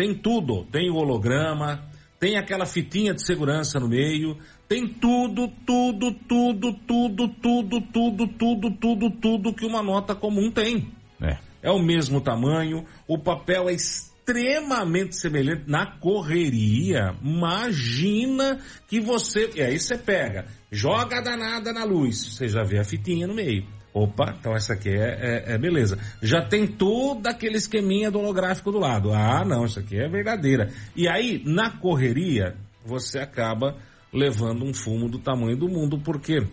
Tem 0.00 0.14
tudo. 0.14 0.64
Tem 0.72 0.88
o 0.88 0.94
holograma, 0.94 1.84
tem 2.18 2.38
aquela 2.38 2.64
fitinha 2.64 3.12
de 3.12 3.22
segurança 3.22 3.78
no 3.78 3.86
meio, 3.86 4.34
tem 4.66 4.88
tudo, 4.88 5.46
tudo, 5.66 6.14
tudo, 6.26 6.72
tudo, 6.88 7.28
tudo, 7.42 7.80
tudo, 7.92 8.26
tudo, 8.26 8.70
tudo, 8.80 9.10
tudo 9.10 9.52
que 9.52 9.66
uma 9.66 9.82
nota 9.82 10.14
comum 10.14 10.50
tem. 10.50 10.90
É. 11.20 11.36
É 11.62 11.70
o 11.70 11.78
mesmo 11.78 12.18
tamanho, 12.18 12.86
o 13.06 13.18
papel 13.18 13.68
é 13.68 13.74
extremamente 13.74 15.16
semelhante 15.16 15.64
na 15.66 15.84
correria. 15.84 17.14
Imagina 17.22 18.58
que 18.88 19.00
você. 19.00 19.50
E 19.54 19.60
aí 19.60 19.78
você 19.78 19.98
pega, 19.98 20.46
joga 20.72 21.18
a 21.18 21.20
danada 21.20 21.74
na 21.74 21.84
luz, 21.84 22.36
você 22.36 22.48
já 22.48 22.62
vê 22.62 22.78
a 22.78 22.84
fitinha 22.84 23.26
no 23.26 23.34
meio. 23.34 23.66
Opa, 23.92 24.36
então 24.38 24.54
essa 24.54 24.74
aqui 24.74 24.88
é, 24.88 25.44
é- 25.48 25.54
é 25.54 25.58
beleza. 25.58 25.98
Já 26.22 26.42
tem 26.46 26.66
todo 26.66 27.26
aquele 27.26 27.56
esqueminha 27.56 28.10
do 28.10 28.20
holográfico 28.20 28.70
do 28.70 28.78
lado. 28.78 29.12
Ah, 29.12 29.44
não, 29.44 29.64
isso 29.64 29.80
aqui 29.80 29.96
é 29.96 30.08
verdadeira. 30.08 30.70
E 30.94 31.08
aí, 31.08 31.42
na 31.44 31.70
correria, 31.70 32.56
você 32.84 33.18
acaba 33.18 33.76
levando 34.12 34.64
um 34.64 34.72
fumo 34.72 35.08
do 35.08 35.18
tamanho 35.18 35.56
do 35.56 35.68
mundo, 35.68 35.98
porque 35.98 36.46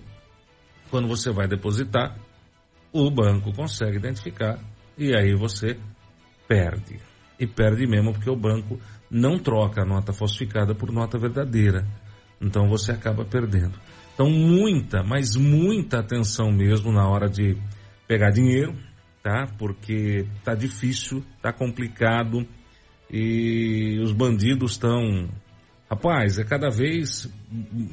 quando 0.89 1.07
você 1.07 1.31
vai 1.31 1.47
depositar, 1.47 2.17
o 2.91 3.09
banco 3.11 3.53
consegue 3.53 3.97
identificar 3.97 4.59
e 4.97 5.15
aí 5.15 5.35
você 5.35 5.77
perde. 6.47 6.99
E 7.39 7.45
perde 7.45 7.85
mesmo 7.85 8.13
porque 8.13 8.29
o 8.29 8.35
banco 8.35 8.79
não 9.11 9.37
troca 9.37 9.83
a 9.83 9.85
nota 9.85 10.11
falsificada 10.11 10.73
por 10.73 10.91
nota 10.91 11.19
verdadeira. 11.19 11.85
Então 12.41 12.67
você 12.67 12.91
acaba 12.91 13.23
perdendo. 13.23 13.79
Então 14.17 14.31
muita, 14.31 15.03
mas 15.03 15.35
muita 15.35 15.99
atenção 15.99 16.51
mesmo 16.51 16.91
na 16.91 17.07
hora 17.07 17.29
de 17.29 17.55
pegar 18.07 18.31
dinheiro, 18.31 18.73
tá? 19.21 19.45
Porque 19.59 20.25
tá 20.43 20.55
difícil, 20.55 21.23
tá 21.39 21.53
complicado 21.53 22.43
e 23.11 23.99
os 24.01 24.11
bandidos 24.11 24.71
estão, 24.71 25.29
rapaz, 25.87 26.39
é 26.39 26.43
cada 26.43 26.67
vez 26.67 27.31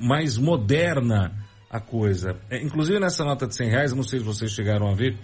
mais 0.01 0.39
moderna 0.39 1.31
a 1.69 1.79
coisa. 1.79 2.41
É, 2.49 2.65
inclusive 2.65 2.99
nessa 2.99 3.23
nota 3.23 3.47
de 3.47 3.55
100 3.55 3.69
reais, 3.69 3.93
não 3.93 4.03
sei 4.03 4.21
se 4.21 4.25
vocês 4.25 4.51
chegaram 4.51 4.89
a 4.89 4.95
ver, 4.95 5.19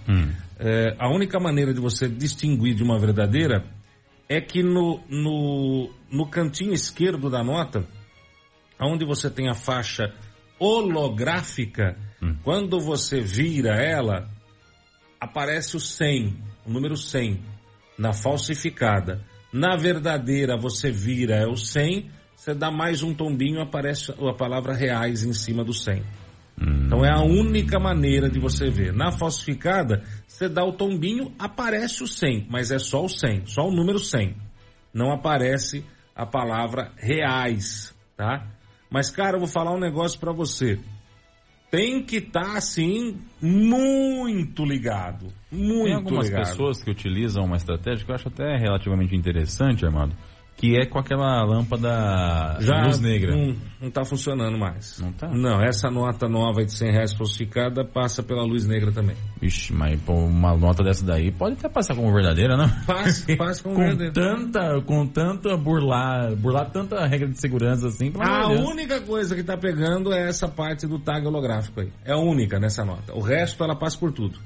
é, 0.59 0.95
a 0.99 1.09
única 1.09 1.41
maneira 1.41 1.73
de 1.73 1.81
você 1.81 2.11
distinguir 2.11 2.75
de 2.75 2.83
uma 2.83 2.99
verdadeira 2.99 3.65
é 4.29 4.39
que 4.39 4.63
no, 4.63 5.01
no, 5.09 5.91
no 6.13 6.29
cantinho 6.29 6.75
esquerdo 6.75 7.31
da 7.31 7.43
nota, 7.43 7.87
onde 8.79 9.07
você 9.07 9.31
tem 9.31 9.49
a 9.49 9.55
faixa 9.55 10.13
holográfica, 10.61 11.97
quando 12.45 12.79
você 12.79 13.21
vira 13.21 13.75
ela, 13.83 14.29
aparece 15.19 15.77
o 15.77 15.81
100, 15.81 16.37
o 16.67 16.71
número 16.71 16.97
100, 16.97 17.41
na 17.99 18.13
falsificada. 18.13 19.25
Na 19.53 19.77
verdadeira, 19.77 20.57
você 20.57 20.93
vira 20.93 21.35
é 21.35 21.47
o 21.47 21.57
100, 21.57 22.11
você 22.37 22.55
dá 22.55 22.71
mais 22.71 23.03
um 23.03 23.15
tombinho, 23.15 23.61
aparece 23.61 24.13
a 24.13 24.35
palavra 24.35 24.75
reais 24.75 25.25
em 25.25 25.33
cima 25.33 25.65
do 25.65 25.73
100. 25.73 26.05
Então 26.61 27.03
é 27.05 27.11
a 27.11 27.23
única 27.23 27.81
maneira 27.81 28.29
de 28.29 28.39
você 28.39 28.69
ver. 28.69 28.93
Na 28.93 29.11
falsificada, 29.11 30.05
você 30.27 30.47
dá 30.49 30.63
o 30.63 30.73
tombinho, 30.73 31.33
aparece 31.39 32.03
o 32.03 32.07
100, 32.07 32.49
mas 32.51 32.71
é 32.71 32.79
só 32.79 33.05
o 33.05 33.09
100, 33.09 33.47
só 33.47 33.63
o 33.63 33.75
número 33.75 33.99
100. 33.99 34.37
Não 34.93 35.11
aparece 35.11 35.85
a 36.15 36.27
palavra 36.27 36.93
reais, 36.99 37.95
tá? 38.17 38.47
Mas 38.91 39.11
cara, 39.11 39.37
eu 39.37 39.41
vou 39.41 39.49
falar 39.49 39.73
um 39.73 39.79
negócio 39.79 40.19
pra 40.19 40.33
você. 40.33 40.79
Tem 41.71 42.03
que 42.03 42.17
estar 42.17 42.57
assim 42.57 43.17
muito 43.41 44.65
ligado, 44.65 45.29
muito 45.53 45.85
Tem 45.85 45.95
algumas 45.95 46.27
ligado. 46.27 46.49
pessoas 46.49 46.83
que 46.83 46.91
utilizam 46.91 47.45
uma 47.45 47.57
estratégia 47.57 48.05
que 48.05 48.11
eu 48.11 48.15
acho 48.17 48.27
até 48.27 48.57
relativamente 48.57 49.15
interessante, 49.15 49.87
Armando, 49.87 50.17
que 50.61 50.77
é 50.77 50.85
com 50.85 50.99
aquela 50.99 51.43
lâmpada 51.43 52.59
Já 52.61 52.85
luz 52.85 53.01
negra. 53.01 53.35
Não, 53.35 53.57
não 53.81 53.91
tá 53.91 54.05
funcionando 54.05 54.59
mais. 54.59 55.01
Não 55.01 55.11
tá? 55.11 55.27
Não, 55.27 55.59
essa 55.63 55.91
nota 55.91 56.29
nova 56.29 56.63
de 56.63 56.71
100 56.71 56.93
reais 56.93 57.15
falsificada 57.15 57.83
passa 57.83 58.23
pela 58.23 58.45
luz 58.45 58.67
negra 58.67 58.93
também. 58.93 59.17
Ixi, 59.41 59.73
mas 59.73 59.99
pô, 60.03 60.13
uma 60.13 60.55
nota 60.55 60.85
dessa 60.85 61.03
daí 61.03 61.33
pode 61.33 61.55
até 61.55 61.67
passar 61.67 61.95
como 61.97 62.13
verdadeira, 62.13 62.59
não? 62.59 62.69
Passa, 62.85 63.25
passa 63.39 63.63
como 63.63 63.75
com 63.75 63.81
verdadeira. 63.81 64.13
tanta, 64.13 64.83
com 64.83 65.07
tanta 65.07 65.57
burlar, 65.57 66.37
burlar 66.37 66.71
tanta 66.71 67.07
regra 67.07 67.29
de 67.29 67.41
segurança 67.41 67.89
assim, 67.89 68.13
A 68.21 68.49
única 68.49 69.01
coisa 69.01 69.35
que 69.35 69.43
tá 69.43 69.57
pegando 69.57 70.13
é 70.13 70.29
essa 70.29 70.47
parte 70.47 70.87
do 70.87 70.99
tag 70.99 71.27
holográfico 71.27 71.81
aí. 71.81 71.91
É 72.05 72.13
a 72.13 72.19
única 72.19 72.61
nessa 72.61 72.85
nota. 72.85 73.15
O 73.15 73.21
resto 73.21 73.65
ela 73.65 73.75
passa 73.75 73.97
por 73.97 74.13
tudo. 74.13 74.39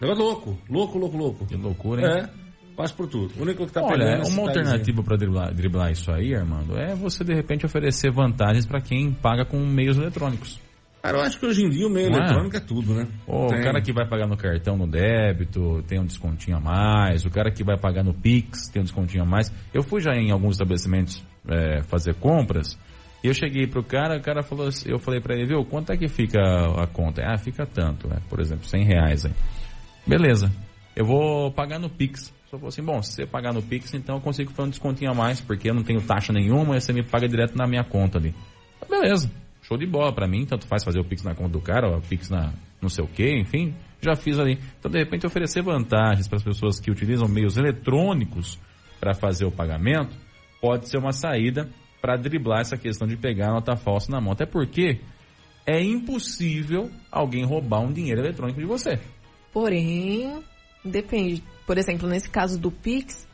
Negócio 0.00 0.24
louco, 0.24 0.58
louco, 0.68 0.98
louco, 0.98 1.16
louco. 1.16 1.46
Que 1.46 1.54
loucura, 1.54 2.02
hein? 2.02 2.24
É, 2.24 2.47
passa 2.78 2.94
por 2.94 3.08
tudo. 3.08 3.34
O 3.36 3.42
único 3.42 3.66
que 3.66 3.72
tá 3.72 3.82
Olha, 3.82 3.98
pegando 3.98 4.28
é 4.28 4.32
uma 4.32 4.42
alternativa 4.42 5.02
para 5.02 5.16
driblar, 5.16 5.52
driblar 5.52 5.90
isso 5.90 6.12
aí, 6.12 6.32
Armando, 6.32 6.78
é 6.78 6.94
você 6.94 7.24
de 7.24 7.34
repente 7.34 7.66
oferecer 7.66 8.12
vantagens 8.12 8.64
para 8.64 8.80
quem 8.80 9.12
paga 9.12 9.44
com 9.44 9.58
meios 9.58 9.96
eletrônicos. 9.96 10.60
Cara, 11.02 11.18
eu 11.18 11.22
acho 11.22 11.40
que 11.40 11.46
hoje 11.46 11.64
em 11.64 11.68
dia 11.68 11.86
o 11.86 11.90
meio 11.90 12.06
é? 12.06 12.10
eletrônico 12.10 12.56
é 12.56 12.60
tudo, 12.60 12.94
né? 12.94 13.08
Ô, 13.26 13.46
o 13.46 13.48
cara 13.48 13.80
que 13.80 13.92
vai 13.92 14.06
pagar 14.06 14.28
no 14.28 14.36
cartão 14.36 14.76
no 14.76 14.86
débito 14.86 15.82
tem 15.88 15.98
um 15.98 16.04
descontinho 16.04 16.56
a 16.56 16.60
mais. 16.60 17.24
O 17.24 17.30
cara 17.30 17.50
que 17.50 17.64
vai 17.64 17.76
pagar 17.76 18.04
no 18.04 18.14
Pix 18.14 18.68
tem 18.68 18.80
um 18.80 18.84
descontinho 18.84 19.24
a 19.24 19.26
mais. 19.26 19.52
Eu 19.74 19.82
fui 19.82 20.00
já 20.00 20.12
em 20.14 20.30
alguns 20.30 20.52
estabelecimentos 20.52 21.24
é, 21.48 21.82
fazer 21.82 22.14
compras 22.14 22.78
e 23.24 23.26
eu 23.26 23.34
cheguei 23.34 23.66
pro 23.66 23.82
cara, 23.82 24.16
o 24.16 24.22
cara 24.22 24.44
falou 24.44 24.68
assim, 24.68 24.88
eu 24.88 24.98
falei 25.00 25.20
pra 25.20 25.34
ele, 25.34 25.46
viu, 25.46 25.64
quanto 25.64 25.90
é 25.90 25.96
que 25.96 26.06
fica 26.06 26.40
a 26.80 26.86
conta? 26.86 27.22
Ah, 27.24 27.36
fica 27.36 27.66
tanto, 27.66 28.06
né? 28.08 28.18
por 28.28 28.38
exemplo, 28.38 28.64
100 28.64 28.84
reais 28.84 29.26
aí. 29.26 29.32
Beleza, 30.06 30.52
eu 30.94 31.04
vou 31.04 31.50
pagar 31.50 31.80
no 31.80 31.90
Pix. 31.90 32.32
Só 32.50 32.56
falou 32.56 32.68
assim, 32.68 32.82
bom, 32.82 33.02
se 33.02 33.12
você 33.12 33.26
pagar 33.26 33.52
no 33.52 33.62
Pix, 33.62 33.92
então 33.92 34.16
eu 34.16 34.20
consigo 34.22 34.50
fazer 34.52 34.68
um 34.68 34.70
descontinho 34.70 35.10
a 35.10 35.14
mais, 35.14 35.40
porque 35.40 35.68
eu 35.68 35.74
não 35.74 35.82
tenho 35.82 36.00
taxa 36.00 36.32
nenhuma 36.32 36.76
e 36.76 36.80
você 36.80 36.92
me 36.92 37.02
paga 37.02 37.28
direto 37.28 37.56
na 37.56 37.66
minha 37.66 37.84
conta 37.84 38.18
ali. 38.18 38.34
Beleza, 38.88 39.30
show 39.62 39.76
de 39.76 39.86
bola 39.86 40.12
pra 40.14 40.26
mim, 40.26 40.46
tanto 40.46 40.66
faz 40.66 40.82
fazer 40.82 40.98
o 40.98 41.04
Pix 41.04 41.22
na 41.22 41.34
conta 41.34 41.50
do 41.50 41.60
cara, 41.60 41.88
ou 41.88 41.98
o 41.98 42.02
Pix 42.02 42.30
na 42.30 42.54
não 42.80 42.88
sei 42.88 43.04
o 43.04 43.08
que, 43.08 43.38
enfim, 43.38 43.74
já 44.00 44.14
fiz 44.14 44.38
ali. 44.38 44.58
Então, 44.78 44.90
de 44.90 44.98
repente, 44.98 45.26
oferecer 45.26 45.62
vantagens 45.62 46.28
para 46.28 46.36
as 46.36 46.44
pessoas 46.44 46.80
que 46.80 46.90
utilizam 46.90 47.28
meios 47.28 47.56
eletrônicos 47.56 48.58
para 49.00 49.14
fazer 49.14 49.44
o 49.44 49.50
pagamento, 49.50 50.16
pode 50.60 50.88
ser 50.88 50.98
uma 50.98 51.12
saída 51.12 51.68
para 52.00 52.16
driblar 52.16 52.60
essa 52.60 52.76
questão 52.76 53.06
de 53.06 53.16
pegar 53.16 53.48
a 53.48 53.54
nota 53.54 53.76
falsa 53.76 54.10
na 54.10 54.20
mão. 54.20 54.32
Até 54.32 54.46
porque 54.46 55.00
é 55.66 55.82
impossível 55.82 56.90
alguém 57.10 57.44
roubar 57.44 57.80
um 57.80 57.92
dinheiro 57.92 58.20
eletrônico 58.20 58.60
de 58.60 58.66
você. 58.66 58.98
Porém, 59.52 60.40
depende. 60.84 61.42
Por 61.68 61.76
exemplo, 61.76 62.08
nesse 62.08 62.30
caso 62.30 62.58
do 62.58 62.70
Pix, 62.70 63.28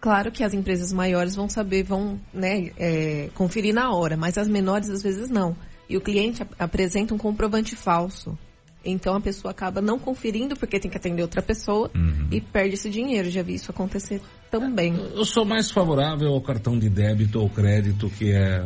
claro 0.00 0.32
que 0.32 0.42
as 0.42 0.54
empresas 0.54 0.90
maiores 0.90 1.36
vão 1.36 1.50
saber, 1.50 1.82
vão 1.82 2.18
né, 2.32 2.70
é, 2.78 3.28
conferir 3.34 3.74
na 3.74 3.92
hora, 3.92 4.16
mas 4.16 4.38
as 4.38 4.48
menores 4.48 4.88
às 4.88 5.02
vezes 5.02 5.28
não. 5.28 5.54
E 5.86 5.94
o 5.94 6.00
cliente 6.00 6.40
ap- 6.42 6.54
apresenta 6.58 7.12
um 7.14 7.18
comprovante 7.18 7.76
falso. 7.76 8.38
Então 8.82 9.14
a 9.14 9.20
pessoa 9.20 9.50
acaba 9.50 9.82
não 9.82 9.98
conferindo 9.98 10.56
porque 10.56 10.80
tem 10.80 10.90
que 10.90 10.96
atender 10.96 11.20
outra 11.20 11.42
pessoa 11.42 11.90
Uhum. 11.94 12.26
e 12.30 12.40
perde 12.40 12.72
esse 12.74 12.88
dinheiro. 12.88 13.28
Já 13.28 13.42
vi 13.42 13.54
isso 13.54 13.70
acontecer 13.70 14.18
também. 14.50 14.94
Eu 15.14 15.24
sou 15.26 15.44
mais 15.44 15.70
favorável 15.70 16.28
ao 16.32 16.40
cartão 16.40 16.78
de 16.78 16.88
débito 16.88 17.38
ou 17.38 17.50
crédito, 17.50 18.08
que 18.08 18.32
é. 18.32 18.64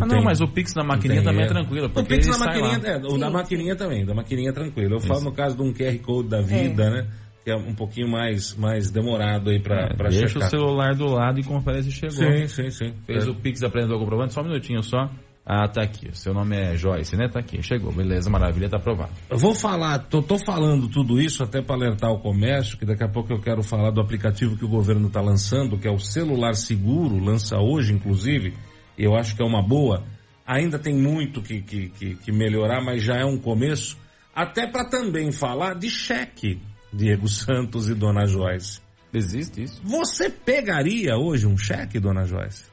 Ah, 0.00 0.06
não, 0.06 0.22
mas 0.22 0.40
o 0.40 0.48
Pix 0.48 0.74
na 0.74 0.82
maquininha 0.82 1.22
também 1.22 1.44
é 1.44 1.46
tranquilo, 1.46 1.90
O 1.94 2.04
Pix 2.04 2.26
na 2.26 2.38
maquininha, 2.38 2.80
é, 2.84 2.96
o 2.96 3.18
da 3.18 3.26
Sim, 3.28 3.32
maquininha 3.34 3.76
também, 3.76 4.04
da 4.04 4.14
maquininha 4.14 4.48
é 4.48 4.52
tranquilo. 4.52 4.94
Eu 4.96 5.00
falo 5.00 5.20
Isso. 5.20 5.24
no 5.26 5.32
caso 5.32 5.56
de 5.56 5.62
um 5.62 5.72
QR 5.74 5.98
Code 6.00 6.28
da 6.30 6.40
vida, 6.40 6.88
né? 6.90 7.06
Que 7.46 7.52
é 7.52 7.56
um 7.56 7.76
pouquinho 7.76 8.08
mais, 8.10 8.56
mais 8.56 8.90
demorado 8.90 9.50
aí 9.50 9.60
pra, 9.60 9.82
É, 9.82 9.94
pra 9.94 10.08
deixa 10.08 10.26
checar. 10.26 10.48
o 10.48 10.50
celular 10.50 10.96
do 10.96 11.06
lado 11.06 11.38
e 11.38 11.44
confere 11.44 11.80
se 11.80 11.92
chegou. 11.92 12.10
Sim, 12.10 12.48
sim, 12.48 12.70
sim. 12.70 12.92
Fez 13.06 13.24
É. 13.24 13.30
o 13.30 13.36
Pix, 13.36 13.62
apresentou 13.62 13.98
o 13.98 14.00
comprovante, 14.00 14.34
só 14.34 14.40
um 14.40 14.46
minutinho 14.48 14.82
só. 14.82 15.08
Ah, 15.46 15.68
tá 15.68 15.80
aqui. 15.82 16.08
Seu 16.12 16.34
nome 16.34 16.56
é 16.56 16.74
Joyce, 16.76 17.16
né? 17.16 17.28
Tá 17.28 17.38
aqui. 17.38 17.62
Chegou. 17.62 17.92
Beleza, 17.92 18.28
maravilha, 18.28 18.68
tá 18.68 18.78
aprovado. 18.78 19.12
Eu 19.30 19.38
vou 19.38 19.54
falar, 19.54 20.00
tô, 20.00 20.20
tô 20.20 20.36
falando 20.44 20.88
tudo 20.88 21.20
isso 21.20 21.44
até 21.44 21.62
para 21.62 21.76
alertar 21.76 22.10
o 22.10 22.18
comércio, 22.18 22.76
que 22.76 22.84
daqui 22.84 23.04
a 23.04 23.08
pouco 23.08 23.32
eu 23.32 23.40
quero 23.40 23.62
falar 23.62 23.92
do 23.92 24.00
aplicativo 24.00 24.56
que 24.56 24.64
o 24.64 24.68
governo 24.68 25.06
está 25.06 25.20
lançando, 25.20 25.78
que 25.78 25.86
é 25.86 25.92
o 25.92 26.00
Celular 26.00 26.54
Seguro, 26.56 27.16
lança 27.24 27.58
hoje, 27.60 27.92
inclusive, 27.94 28.54
e 28.98 29.04
eu 29.04 29.14
acho 29.14 29.36
que 29.36 29.42
é 29.42 29.46
uma 29.46 29.62
boa. 29.62 30.02
Ainda 30.44 30.80
tem 30.80 30.96
muito 30.96 31.40
que, 31.40 31.62
que, 31.62 31.90
que, 31.90 32.16
que 32.16 32.32
melhorar, 32.32 32.82
mas 32.82 33.04
já 33.04 33.14
é 33.14 33.24
um 33.24 33.38
começo. 33.38 33.96
Até 34.34 34.66
para 34.66 34.84
também 34.88 35.30
falar 35.30 35.74
de 35.74 35.88
cheque, 35.88 36.58
Diego 36.96 37.28
Santos 37.28 37.88
e 37.88 37.94
Dona 37.94 38.26
Joyce. 38.26 38.80
Existe 39.12 39.62
isso? 39.62 39.80
Você 39.84 40.28
pegaria 40.30 41.16
hoje 41.16 41.46
um 41.46 41.56
cheque, 41.56 42.00
Dona 42.00 42.24
Joyce? 42.24 42.64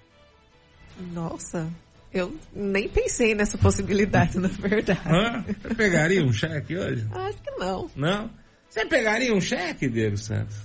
Nossa, 1.13 1.69
eu 2.13 2.35
nem 2.55 2.87
pensei 2.87 3.33
nessa 3.35 3.57
possibilidade, 3.57 4.37
na 4.39 4.47
verdade. 4.47 4.99
Hã? 5.05 5.43
Você 5.61 5.75
pegaria 5.75 6.23
um 6.23 6.31
cheque 6.33 6.75
hoje? 6.77 7.05
Acho 7.11 7.37
que 7.41 7.51
não. 7.51 7.89
Não? 7.95 8.29
Você 8.69 8.85
pegaria 8.85 9.33
um 9.33 9.41
cheque, 9.41 9.87
Diego 9.89 10.17
Santos? 10.17 10.55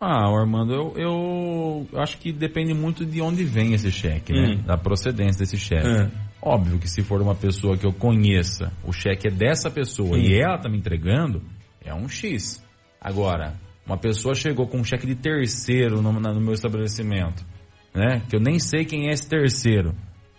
Ah, 0.00 0.24
Armando, 0.30 0.72
eu, 0.72 1.86
eu 1.92 2.00
acho 2.00 2.16
que 2.18 2.32
depende 2.32 2.72
muito 2.72 3.04
de 3.04 3.20
onde 3.20 3.44
vem 3.44 3.74
esse 3.74 3.90
cheque, 3.90 4.32
né? 4.32 4.54
Hum. 4.54 4.62
Da 4.62 4.78
procedência 4.78 5.40
desse 5.40 5.58
cheque. 5.58 5.86
Hum. 5.86 6.10
Óbvio 6.40 6.78
que 6.78 6.88
se 6.88 7.02
for 7.02 7.20
uma 7.20 7.34
pessoa 7.34 7.76
que 7.76 7.84
eu 7.84 7.92
conheça, 7.92 8.72
o 8.82 8.92
cheque 8.92 9.28
é 9.28 9.30
dessa 9.30 9.70
pessoa 9.70 10.16
Hum. 10.16 10.20
e 10.20 10.40
ela 10.40 10.56
tá 10.56 10.70
me 10.70 10.78
entregando, 10.78 11.42
é 11.84 11.92
um 11.94 12.08
X. 12.08 12.62
Agora, 13.00 13.54
uma 13.86 13.96
pessoa 13.96 14.34
chegou 14.34 14.66
com 14.66 14.78
um 14.78 14.84
cheque 14.84 15.06
de 15.06 15.14
terceiro 15.14 16.02
no, 16.02 16.12
no 16.12 16.40
meu 16.40 16.52
estabelecimento, 16.52 17.44
né? 17.94 18.22
Que 18.28 18.36
eu 18.36 18.40
nem 18.40 18.58
sei 18.58 18.84
quem 18.84 19.08
é 19.08 19.12
esse 19.12 19.28
terceiro. 19.28 19.94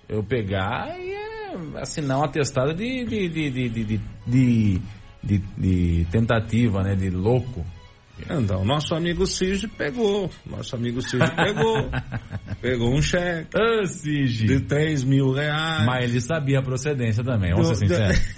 Eu 0.07 0.23
pegar 0.23 0.95
e 0.99 1.11
é, 1.13 1.79
assinar 1.81 2.19
um 2.19 2.23
atestado 2.23 2.73
de, 2.73 3.03
de, 3.05 3.29
de, 3.29 3.49
de, 3.49 3.69
de, 3.69 3.99
de- 4.27 4.81
de- 5.23 5.37
de 5.57 6.05
tentativa, 6.11 6.81
né? 6.83 6.95
De 6.95 7.09
louco. 7.09 7.65
Então, 8.29 8.63
nosso 8.65 8.93
amigo 8.95 9.25
Cid 9.25 9.67
pegou. 9.69 10.29
Nosso 10.45 10.75
amigo 10.75 11.01
Cid 11.01 11.23
pegou. 11.35 11.89
pegou 12.61 12.93
um 12.93 13.01
cheque. 13.01 13.49
Ô, 13.57 13.85
Cid. 13.85 14.45
De 14.45 14.59
3 14.61 15.03
mil 15.03 15.31
reais. 15.31 15.85
Mas 15.85 16.05
ele 16.05 16.21
sabia 16.21 16.59
a 16.59 16.63
procedência 16.63 17.23
também, 17.23 17.51
vamos 17.51 17.77
ser 17.77 17.87
Do- 17.87 17.87
do- 17.87 17.95
sinceros. 17.95 18.35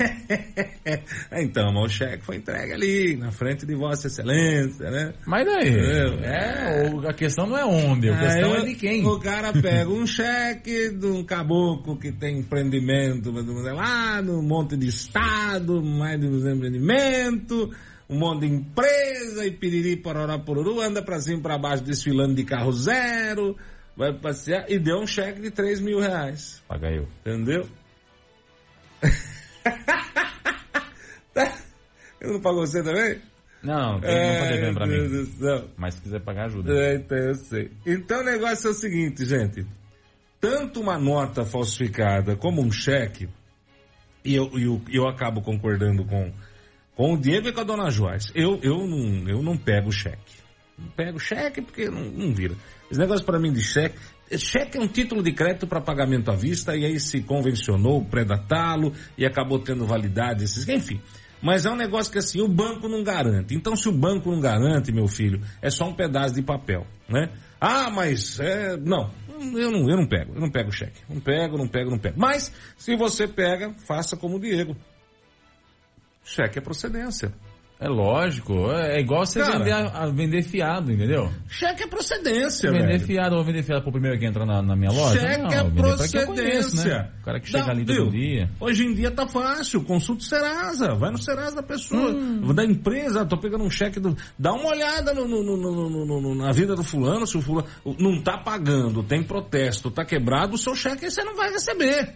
então, 1.33 1.71
mas 1.73 1.83
o 1.85 1.89
cheque 1.89 2.25
foi 2.25 2.37
entregue 2.37 2.73
ali, 2.73 3.15
na 3.17 3.31
frente 3.31 3.65
de 3.65 3.75
Vossa 3.75 4.07
Excelência, 4.07 4.89
né? 4.89 5.13
Mas 5.25 5.45
daí? 5.45 5.75
É, 6.23 6.91
o- 6.93 7.07
a 7.07 7.13
questão 7.13 7.45
não 7.47 7.57
é 7.57 7.65
onde, 7.65 8.09
a 8.09 8.17
questão 8.17 8.53
Aí 8.53 8.61
é 8.61 8.65
de 8.65 8.75
quem. 8.75 9.05
O 9.05 9.19
cara 9.19 9.51
pega 9.53 9.89
um 9.89 10.05
cheque 10.05 10.89
de 10.91 11.05
um 11.07 11.23
caboclo 11.23 11.97
que 11.97 12.11
tem 12.11 12.39
empreendimento 12.39 13.31
lá 13.31 14.21
no 14.21 14.41
monte 14.41 14.75
de 14.77 14.87
estado, 14.87 15.81
mais 15.83 16.19
de 16.19 16.27
um 16.27 16.49
empreendimento, 16.51 17.69
um 18.09 18.17
monte 18.17 18.47
de 18.47 18.53
empresa 18.53 19.45
e 19.45 19.51
piriri, 19.51 19.95
pororó, 19.97 20.37
poruru, 20.39 20.81
anda 20.81 21.01
pra 21.01 21.19
cima 21.19 21.39
e 21.39 21.41
pra 21.41 21.57
baixo 21.57 21.83
desfilando 21.83 22.35
de 22.35 22.43
carro 22.43 22.71
zero, 22.71 23.57
vai 23.95 24.13
passear 24.13 24.69
e 24.69 24.77
deu 24.77 24.99
um 24.99 25.07
cheque 25.07 25.41
de 25.41 25.51
3 25.51 25.79
mil 25.81 25.99
reais. 25.99 26.61
Paga 26.67 26.91
eu. 26.91 27.07
Entendeu? 27.21 27.67
Ele 32.21 32.33
não 32.33 32.41
pagou 32.41 32.65
você 32.65 32.81
também? 32.81 33.19
Não, 33.61 33.99
tem, 33.99 34.11
não 34.11 34.39
tá 34.39 34.47
devendo 34.51 34.73
pra 34.75 34.85
Ai, 34.85 34.91
mim. 34.91 35.09
Deus. 35.39 35.65
Mas 35.77 35.95
se 35.95 36.01
quiser 36.01 36.19
pagar, 36.21 36.45
ajuda. 36.45 36.73
É, 36.73 36.95
então 36.95 37.17
eu 37.17 37.35
sei. 37.35 37.71
Então 37.85 38.19
o 38.19 38.23
negócio 38.23 38.67
é 38.67 38.71
o 38.71 38.73
seguinte, 38.73 39.25
gente. 39.25 39.65
Tanto 40.39 40.81
uma 40.81 40.97
nota 40.97 41.45
falsificada 41.45 42.35
como 42.35 42.61
um 42.61 42.71
cheque, 42.71 43.29
e 44.25 44.35
eu, 44.35 44.49
eu, 44.57 44.81
eu 44.91 45.07
acabo 45.07 45.41
concordando 45.41 46.05
com, 46.05 46.31
com 46.95 47.13
o 47.13 47.17
Diego 47.17 47.47
e 47.47 47.53
com 47.53 47.61
a 47.61 47.63
dona 47.63 47.89
Joyce. 47.89 48.31
Eu, 48.35 48.59
eu, 48.61 48.87
não, 48.87 49.29
eu 49.29 49.41
não 49.41 49.57
pego 49.57 49.91
cheque. 49.91 50.43
Não 50.77 50.89
pego 50.89 51.19
cheque 51.19 51.61
porque 51.61 51.89
não, 51.89 52.03
não 52.03 52.33
vira. 52.33 52.55
Esse 52.89 52.99
negócio 52.99 53.25
para 53.25 53.39
mim 53.39 53.51
de 53.51 53.61
cheque. 53.61 53.97
Cheque 54.37 54.77
é 54.77 54.81
um 54.81 54.87
título 54.87 55.21
de 55.21 55.31
crédito 55.31 55.67
para 55.67 55.81
pagamento 55.81 56.31
à 56.31 56.35
vista 56.35 56.75
e 56.75 56.85
aí 56.85 56.99
se 56.99 57.21
convencionou 57.21 58.03
predatá-lo 58.03 58.93
e 59.17 59.25
acabou 59.25 59.59
tendo 59.59 59.85
validade, 59.85 60.43
esses, 60.43 60.67
enfim. 60.67 60.99
Mas 61.41 61.65
é 61.65 61.69
um 61.69 61.75
negócio 61.75 62.11
que 62.11 62.17
assim, 62.17 62.41
o 62.41 62.47
banco 62.47 62.87
não 62.87 63.03
garante. 63.03 63.53
Então 63.53 63.75
se 63.75 63.89
o 63.89 63.91
banco 63.91 64.31
não 64.31 64.39
garante, 64.39 64.91
meu 64.91 65.07
filho, 65.07 65.41
é 65.61 65.69
só 65.69 65.85
um 65.89 65.93
pedaço 65.93 66.33
de 66.33 66.41
papel, 66.41 66.87
né? 67.07 67.29
Ah, 67.59 67.89
mas 67.91 68.39
é, 68.39 68.77
não, 68.77 69.11
eu 69.53 69.71
não, 69.71 69.89
eu 69.89 69.97
não 69.97 70.07
pego, 70.07 70.33
eu 70.33 70.39
não 70.39 70.49
pego 70.49 70.71
cheque. 70.71 71.01
Não 71.09 71.19
pego, 71.19 71.57
não 71.57 71.67
pego, 71.67 71.91
não 71.91 71.99
pego. 71.99 72.17
Mas 72.17 72.51
se 72.77 72.95
você 72.95 73.27
pega, 73.27 73.73
faça 73.85 74.15
como 74.15 74.37
o 74.37 74.39
Diego. 74.39 74.75
Cheque 76.23 76.59
é 76.59 76.61
procedência. 76.61 77.33
É 77.79 77.87
lógico, 77.89 78.71
é 78.71 79.01
igual 79.01 79.25
você 79.25 79.41
Cara. 79.41 79.57
vender, 79.57 79.71
a- 79.73 79.87
a- 80.03 80.07
vender 80.07 80.41
fiado, 80.43 80.89
entendeu? 80.89 81.29
Cheque 81.49 81.83
é 81.83 81.87
procedência, 81.87 82.71
vender 82.71 82.85
velho. 82.93 82.99
fiado 83.01 83.35
ou 83.35 83.43
vender 83.43 83.61
fiado 83.61 83.81
pro 83.81 83.91
primeiro 83.91 84.17
que 84.17 84.25
entra 84.25 84.45
na, 84.45 84.61
na 84.61 84.73
minha 84.73 84.89
loja? 84.91 85.19
Cheque 85.19 85.41
não, 85.41 85.49
é 85.51 85.63
vender 85.63 86.09
quem 86.09 86.21
eu 86.21 86.27
conheço, 86.27 86.69
procedência. 86.71 86.97
né? 86.97 87.09
O 87.19 87.25
cara 87.25 87.39
que 87.41 87.47
chega 87.49 87.65
Dá- 87.65 87.71
ali 87.71 87.83
viu? 87.83 87.95
todo 88.05 88.11
dia. 88.11 88.49
Hoje 88.61 88.85
em 88.85 88.93
dia 88.93 89.11
tá 89.11 89.27
fácil, 89.27 89.83
consulta 89.83 90.21
o 90.21 90.23
Serasa, 90.23 90.93
vai 90.95 91.11
no 91.11 91.17
Serasa 91.17 91.57
da 91.57 91.63
pessoa, 91.63 92.11
Hum. 92.11 92.53
da 92.53 92.63
empresa, 92.63 93.25
tô 93.25 93.37
pegando 93.37 93.65
um 93.65 93.69
cheque 93.69 93.99
do. 93.99 94.15
Dá 94.39 94.53
uma 94.53 94.69
olhada 94.69 95.13
no, 95.13 95.27
no- 95.27 95.45
no- 96.21 96.35
na 96.35 96.51
vida 96.53 96.75
do 96.75 96.83
fulano, 96.85 97.27
se 97.27 97.37
o 97.37 97.41
fulano 97.41 97.67
não 97.99 98.21
tá 98.21 98.37
pagando, 98.37 99.03
tem 99.03 99.21
protesto, 99.23 99.91
tá 99.91 100.05
quebrado, 100.05 100.53
o 100.53 100.57
seu 100.57 100.73
cheque 100.73 101.09
você 101.11 101.21
não 101.23 101.35
vai 101.35 101.49
receber. 101.51 102.13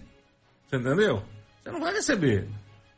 Você 0.70 0.78
entendeu? 0.78 1.24
Você 1.62 1.72
não 1.72 1.82
vai 1.82 1.91
receber. 1.93 2.47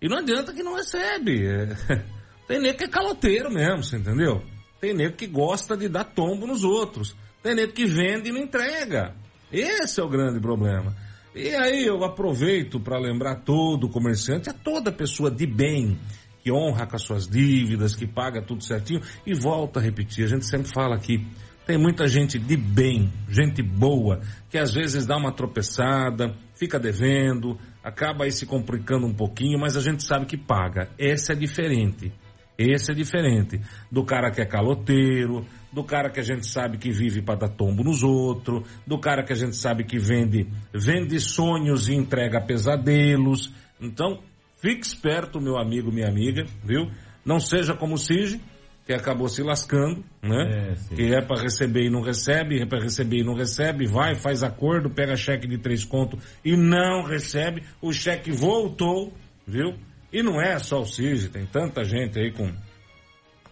E 0.02 0.08
não 0.08 0.18
adianta 0.18 0.54
que 0.54 0.64
não 0.64 0.76
recebe. 0.76 1.46
É- 1.46 1.76
Tem 2.48 2.60
nego 2.60 2.80
que 2.80 2.86
é 2.86 2.88
caloteiro 2.88 3.52
mesmo, 3.52 3.84
você 3.84 3.98
entendeu? 3.98 4.42
Tem 4.82 4.94
nego 4.94 5.16
que 5.16 5.28
gosta 5.28 5.78
de 5.78 5.88
dar 5.88 6.04
tombo 6.04 6.48
nos 6.48 6.64
outros. 6.64 7.16
Tem 7.44 7.54
nego 7.54 7.74
que 7.74 7.86
vende 7.86 8.30
e 8.30 8.32
não 8.32 8.40
entrega. 8.40 9.14
Esse 9.52 10.00
é 10.00 10.04
o 10.04 10.10
grande 10.10 10.40
problema. 10.40 10.96
E 11.36 11.50
aí 11.56 11.86
eu 11.86 12.04
aproveito 12.04 12.80
para 12.80 13.00
lembrar 13.00 13.42
todo 13.42 13.88
comerciante, 13.90 14.50
a 14.50 14.54
toda 14.54 14.92
pessoa 14.92 15.30
de 15.30 15.46
bem, 15.46 15.98
que 16.44 16.52
honra 16.52 16.88
com 16.88 16.96
as 16.96 17.04
suas 17.04 17.28
dívidas, 17.28 17.96
que 17.96 18.08
paga 18.08 18.42
tudo 18.42 18.64
certinho, 18.64 19.02
e 19.26 19.34
volta 19.34 19.80
a 19.80 19.84
repetir, 19.84 20.26
a 20.26 20.28
gente 20.28 20.46
sempre 20.46 20.72
fala 20.74 20.96
aqui, 20.96 21.26
tem 21.68 21.78
muita 21.78 22.08
gente 22.08 22.40
de 22.40 22.58
bem, 22.58 23.14
gente 23.28 23.62
boa, 23.62 24.22
que 24.50 24.58
às 24.58 24.74
vezes 24.74 25.06
dá 25.06 25.16
uma 25.16 25.32
tropeçada, 25.32 26.36
fica 26.56 26.80
devendo, 26.80 27.60
acaba 27.90 28.24
aí 28.24 28.32
se 28.32 28.46
complicando 28.46 29.06
um 29.06 29.14
pouquinho, 29.14 29.60
mas 29.60 29.76
a 29.76 29.82
gente 29.82 30.04
sabe 30.04 30.26
que 30.26 30.38
paga. 30.38 30.90
Essa 30.98 31.34
é 31.34 31.36
diferente. 31.36 32.12
Esse 32.58 32.92
é 32.92 32.94
diferente 32.96 33.60
do 33.90 34.04
cara 34.04 34.30
que 34.32 34.42
é 34.42 34.46
caloteiro, 34.46 35.46
do 35.72 35.84
cara 35.84 36.10
que 36.10 36.20
a 36.20 36.24
gente 36.24 36.46
sabe 36.46 36.78
que 36.78 36.92
vive 36.92 37.22
para 37.22 37.40
dar 37.40 37.50
tombo 37.50 37.84
nos 37.84 38.04
outros, 38.04 38.68
do 38.86 39.00
cara 39.00 39.24
que 39.24 39.32
a 39.32 39.36
gente 39.36 39.56
sabe 39.56 39.86
que 39.86 39.98
vende, 39.98 40.46
vende 40.74 41.20
sonhos 41.20 41.88
e 41.88 41.94
entrega 41.94 42.42
pesadelos. 42.42 43.54
Então, 43.80 44.20
fique 44.62 44.86
esperto, 44.86 45.40
meu 45.40 45.58
amigo, 45.58 45.92
minha 45.92 46.10
amiga, 46.10 46.46
viu? 46.62 46.92
Não 47.26 47.40
seja 47.40 47.74
como 47.74 47.96
o 47.96 47.98
Sige, 47.98 48.42
que 48.90 48.94
acabou 48.96 49.30
se 49.30 49.44
lascando, 49.44 50.04
né? 50.20 50.74
É, 50.90 50.96
que 50.96 51.14
é 51.14 51.22
para 51.22 51.40
receber 51.40 51.86
e 51.86 51.92
não 51.92 52.02
recebe, 52.02 52.60
é 52.60 52.66
para 52.66 52.82
receber 52.82 53.20
e 53.20 53.24
não 53.24 53.36
recebe, 53.36 53.86
vai, 53.86 54.16
faz 54.16 54.42
acordo, 54.42 54.90
pega 54.90 55.16
cheque 55.16 55.48
de 55.48 55.60
três 55.60 55.84
contos 55.86 56.20
e 56.44 56.58
não 56.58 57.04
recebe, 57.04 57.62
o 57.80 57.94
cheque 57.94 58.32
voltou, 58.32 59.14
viu? 59.46 59.76
E 60.12 60.24
não 60.24 60.42
é 60.42 60.58
só 60.58 60.82
o 60.82 60.88
CIG, 60.88 61.30
tem 61.30 61.46
tanta 61.46 61.84
gente 61.84 62.20
aí 62.20 62.32
com, 62.32 62.52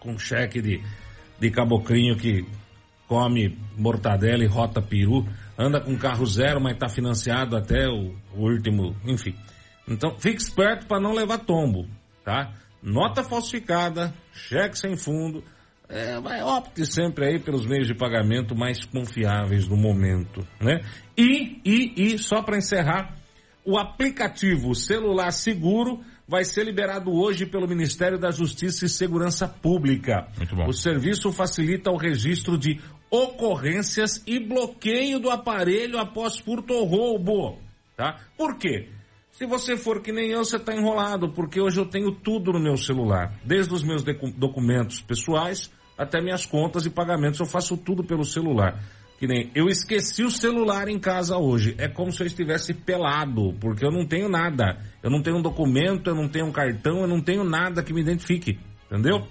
com 0.00 0.18
cheque 0.18 0.60
de, 0.60 0.82
de 1.38 1.50
caboclinho 1.52 2.16
que 2.16 2.44
come 3.06 3.56
mortadela 3.76 4.42
e 4.42 4.48
rota 4.48 4.82
peru, 4.82 5.24
anda 5.56 5.80
com 5.80 5.96
carro 5.96 6.26
zero, 6.26 6.60
mas 6.60 6.76
tá 6.76 6.88
financiado 6.88 7.56
até 7.56 7.86
o, 7.86 8.12
o 8.34 8.40
último, 8.40 8.96
enfim. 9.04 9.36
Então, 9.86 10.18
fique 10.18 10.42
esperto 10.42 10.84
para 10.88 11.00
não 11.00 11.12
levar 11.12 11.38
tombo, 11.38 11.86
tá? 12.24 12.52
Nota 12.82 13.24
falsificada, 13.24 14.14
cheque 14.32 14.78
sem 14.78 14.96
fundo, 14.96 15.42
é, 15.88 16.20
vai, 16.20 16.42
opte 16.42 16.84
sempre 16.84 17.26
aí 17.26 17.38
pelos 17.38 17.64
meios 17.64 17.86
de 17.86 17.94
pagamento 17.94 18.54
mais 18.54 18.84
confiáveis 18.84 19.66
do 19.66 19.76
momento, 19.76 20.46
né? 20.60 20.80
E, 21.16 21.60
e, 21.64 22.12
e, 22.12 22.18
só 22.18 22.42
para 22.42 22.58
encerrar, 22.58 23.16
o 23.64 23.78
aplicativo 23.78 24.74
Celular 24.74 25.30
Seguro 25.30 26.00
vai 26.26 26.44
ser 26.44 26.64
liberado 26.64 27.10
hoje 27.10 27.46
pelo 27.46 27.66
Ministério 27.66 28.18
da 28.18 28.30
Justiça 28.30 28.84
e 28.84 28.88
Segurança 28.88 29.48
Pública. 29.48 30.28
Muito 30.36 30.54
bom. 30.54 30.66
O 30.66 30.74
serviço 30.74 31.32
facilita 31.32 31.90
o 31.90 31.96
registro 31.96 32.58
de 32.58 32.78
ocorrências 33.10 34.22
e 34.26 34.38
bloqueio 34.38 35.18
do 35.18 35.30
aparelho 35.30 35.98
após 35.98 36.38
furto 36.38 36.74
ou 36.74 36.84
roubo, 36.84 37.58
tá? 37.96 38.18
Por 38.36 38.58
quê? 38.58 38.90
Se 39.38 39.46
você 39.46 39.76
for 39.76 40.02
que 40.02 40.10
nem 40.10 40.30
eu, 40.30 40.44
você 40.44 40.56
está 40.56 40.74
enrolado, 40.74 41.28
porque 41.28 41.60
hoje 41.60 41.78
eu 41.78 41.86
tenho 41.86 42.10
tudo 42.10 42.52
no 42.52 42.58
meu 42.58 42.76
celular. 42.76 43.38
Desde 43.44 43.72
os 43.72 43.84
meus 43.84 44.02
documentos 44.36 45.00
pessoais 45.00 45.70
até 45.96 46.20
minhas 46.20 46.44
contas 46.44 46.84
e 46.86 46.90
pagamentos, 46.90 47.38
eu 47.38 47.46
faço 47.46 47.76
tudo 47.76 48.02
pelo 48.02 48.24
celular. 48.24 48.82
Que 49.16 49.28
nem 49.28 49.48
eu 49.54 49.68
esqueci 49.68 50.24
o 50.24 50.30
celular 50.30 50.88
em 50.88 50.98
casa 50.98 51.36
hoje. 51.36 51.76
É 51.78 51.86
como 51.86 52.10
se 52.10 52.20
eu 52.20 52.26
estivesse 52.26 52.74
pelado, 52.74 53.54
porque 53.60 53.86
eu 53.86 53.92
não 53.92 54.04
tenho 54.04 54.28
nada. 54.28 54.80
Eu 55.04 55.08
não 55.08 55.22
tenho 55.22 55.36
um 55.36 55.42
documento, 55.42 56.10
eu 56.10 56.16
não 56.16 56.28
tenho 56.28 56.46
um 56.46 56.52
cartão, 56.52 57.02
eu 57.02 57.06
não 57.06 57.20
tenho 57.20 57.44
nada 57.44 57.80
que 57.80 57.92
me 57.92 58.00
identifique. 58.00 58.58
Entendeu? 58.90 59.24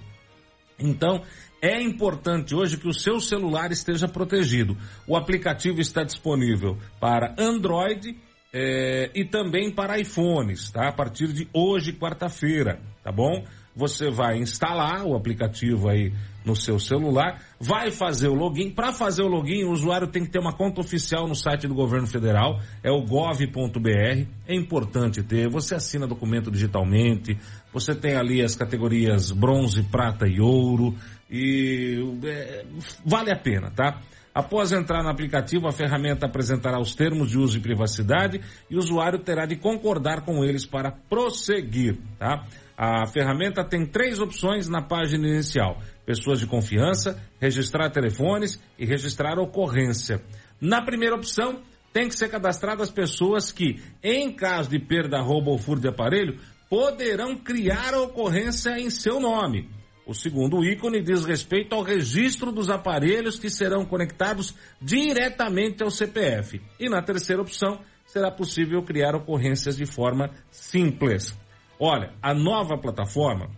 Então, 0.78 1.20
é 1.60 1.82
importante 1.82 2.54
hoje 2.54 2.78
que 2.78 2.88
o 2.88 2.94
seu 2.94 3.20
celular 3.20 3.72
esteja 3.72 4.08
protegido. 4.08 4.74
O 5.06 5.18
aplicativo 5.18 5.82
está 5.82 6.02
disponível 6.02 6.78
para 6.98 7.34
Android 7.38 8.16
eh, 8.52 9.10
e 9.14 9.24
também 9.24 9.70
para 9.70 9.98
iPhones, 9.98 10.70
tá? 10.70 10.88
A 10.88 10.92
partir 10.92 11.32
de 11.32 11.48
hoje, 11.52 11.92
quarta-feira, 11.92 12.80
tá 13.02 13.12
bom? 13.12 13.44
Você 13.76 14.10
vai 14.10 14.38
instalar 14.38 15.04
o 15.04 15.14
aplicativo 15.14 15.88
aí 15.88 16.12
no 16.44 16.56
seu 16.56 16.80
celular, 16.80 17.40
vai 17.60 17.90
fazer 17.90 18.28
o 18.28 18.34
login. 18.34 18.70
Para 18.70 18.92
fazer 18.92 19.22
o 19.22 19.28
login, 19.28 19.64
o 19.64 19.70
usuário 19.70 20.08
tem 20.08 20.24
que 20.24 20.30
ter 20.30 20.40
uma 20.40 20.52
conta 20.52 20.80
oficial 20.80 21.28
no 21.28 21.34
site 21.34 21.68
do 21.68 21.74
governo 21.74 22.06
federal, 22.06 22.60
é 22.82 22.90
o 22.90 23.02
gov.br. 23.02 24.26
É 24.46 24.54
importante 24.54 25.22
ter. 25.22 25.48
Você 25.48 25.74
assina 25.74 26.06
documento 26.06 26.50
digitalmente, 26.50 27.38
você 27.72 27.94
tem 27.94 28.16
ali 28.16 28.42
as 28.42 28.56
categorias 28.56 29.30
bronze, 29.30 29.82
prata 29.84 30.26
e 30.26 30.40
ouro, 30.40 30.96
e 31.30 32.02
é, 32.24 32.64
vale 33.04 33.30
a 33.30 33.36
pena, 33.36 33.70
tá? 33.70 34.00
Após 34.38 34.70
entrar 34.70 35.02
no 35.02 35.08
aplicativo, 35.08 35.66
a 35.66 35.72
ferramenta 35.72 36.26
apresentará 36.26 36.78
os 36.78 36.94
termos 36.94 37.28
de 37.28 37.36
uso 37.36 37.58
e 37.58 37.60
privacidade 37.60 38.40
e 38.70 38.76
o 38.76 38.78
usuário 38.78 39.18
terá 39.18 39.44
de 39.44 39.56
concordar 39.56 40.20
com 40.20 40.44
eles 40.44 40.64
para 40.64 40.92
prosseguir, 40.92 41.98
tá? 42.20 42.46
A 42.76 43.04
ferramenta 43.08 43.64
tem 43.64 43.84
três 43.84 44.20
opções 44.20 44.68
na 44.68 44.80
página 44.80 45.26
inicial. 45.26 45.82
pessoas 46.06 46.38
de 46.38 46.46
confiança, 46.46 47.20
registrar 47.40 47.90
telefones 47.90 48.62
e 48.78 48.86
registrar 48.86 49.40
ocorrência. 49.40 50.22
Na 50.60 50.80
primeira 50.82 51.16
opção, 51.16 51.60
tem 51.92 52.06
que 52.06 52.14
ser 52.14 52.28
cadastradas 52.28 52.92
pessoas 52.92 53.50
que, 53.50 53.82
em 54.00 54.32
caso 54.32 54.70
de 54.70 54.78
perda, 54.78 55.20
roubo 55.20 55.50
ou 55.50 55.58
furto 55.58 55.82
de 55.82 55.88
aparelho, 55.88 56.38
poderão 56.70 57.34
criar 57.34 57.92
a 57.92 58.02
ocorrência 58.02 58.78
em 58.78 58.88
seu 58.88 59.18
nome. 59.18 59.68
O 60.08 60.14
segundo 60.14 60.64
ícone 60.64 61.02
diz 61.02 61.26
respeito 61.26 61.74
ao 61.74 61.82
registro 61.82 62.50
dos 62.50 62.70
aparelhos 62.70 63.38
que 63.38 63.50
serão 63.50 63.84
conectados 63.84 64.54
diretamente 64.80 65.82
ao 65.82 65.90
CPF. 65.90 66.62
E 66.80 66.88
na 66.88 67.02
terceira 67.02 67.42
opção, 67.42 67.78
será 68.06 68.30
possível 68.30 68.82
criar 68.82 69.14
ocorrências 69.14 69.76
de 69.76 69.84
forma 69.84 70.30
simples. 70.50 71.38
Olha, 71.78 72.14
a 72.22 72.32
nova 72.32 72.78
plataforma 72.78 73.50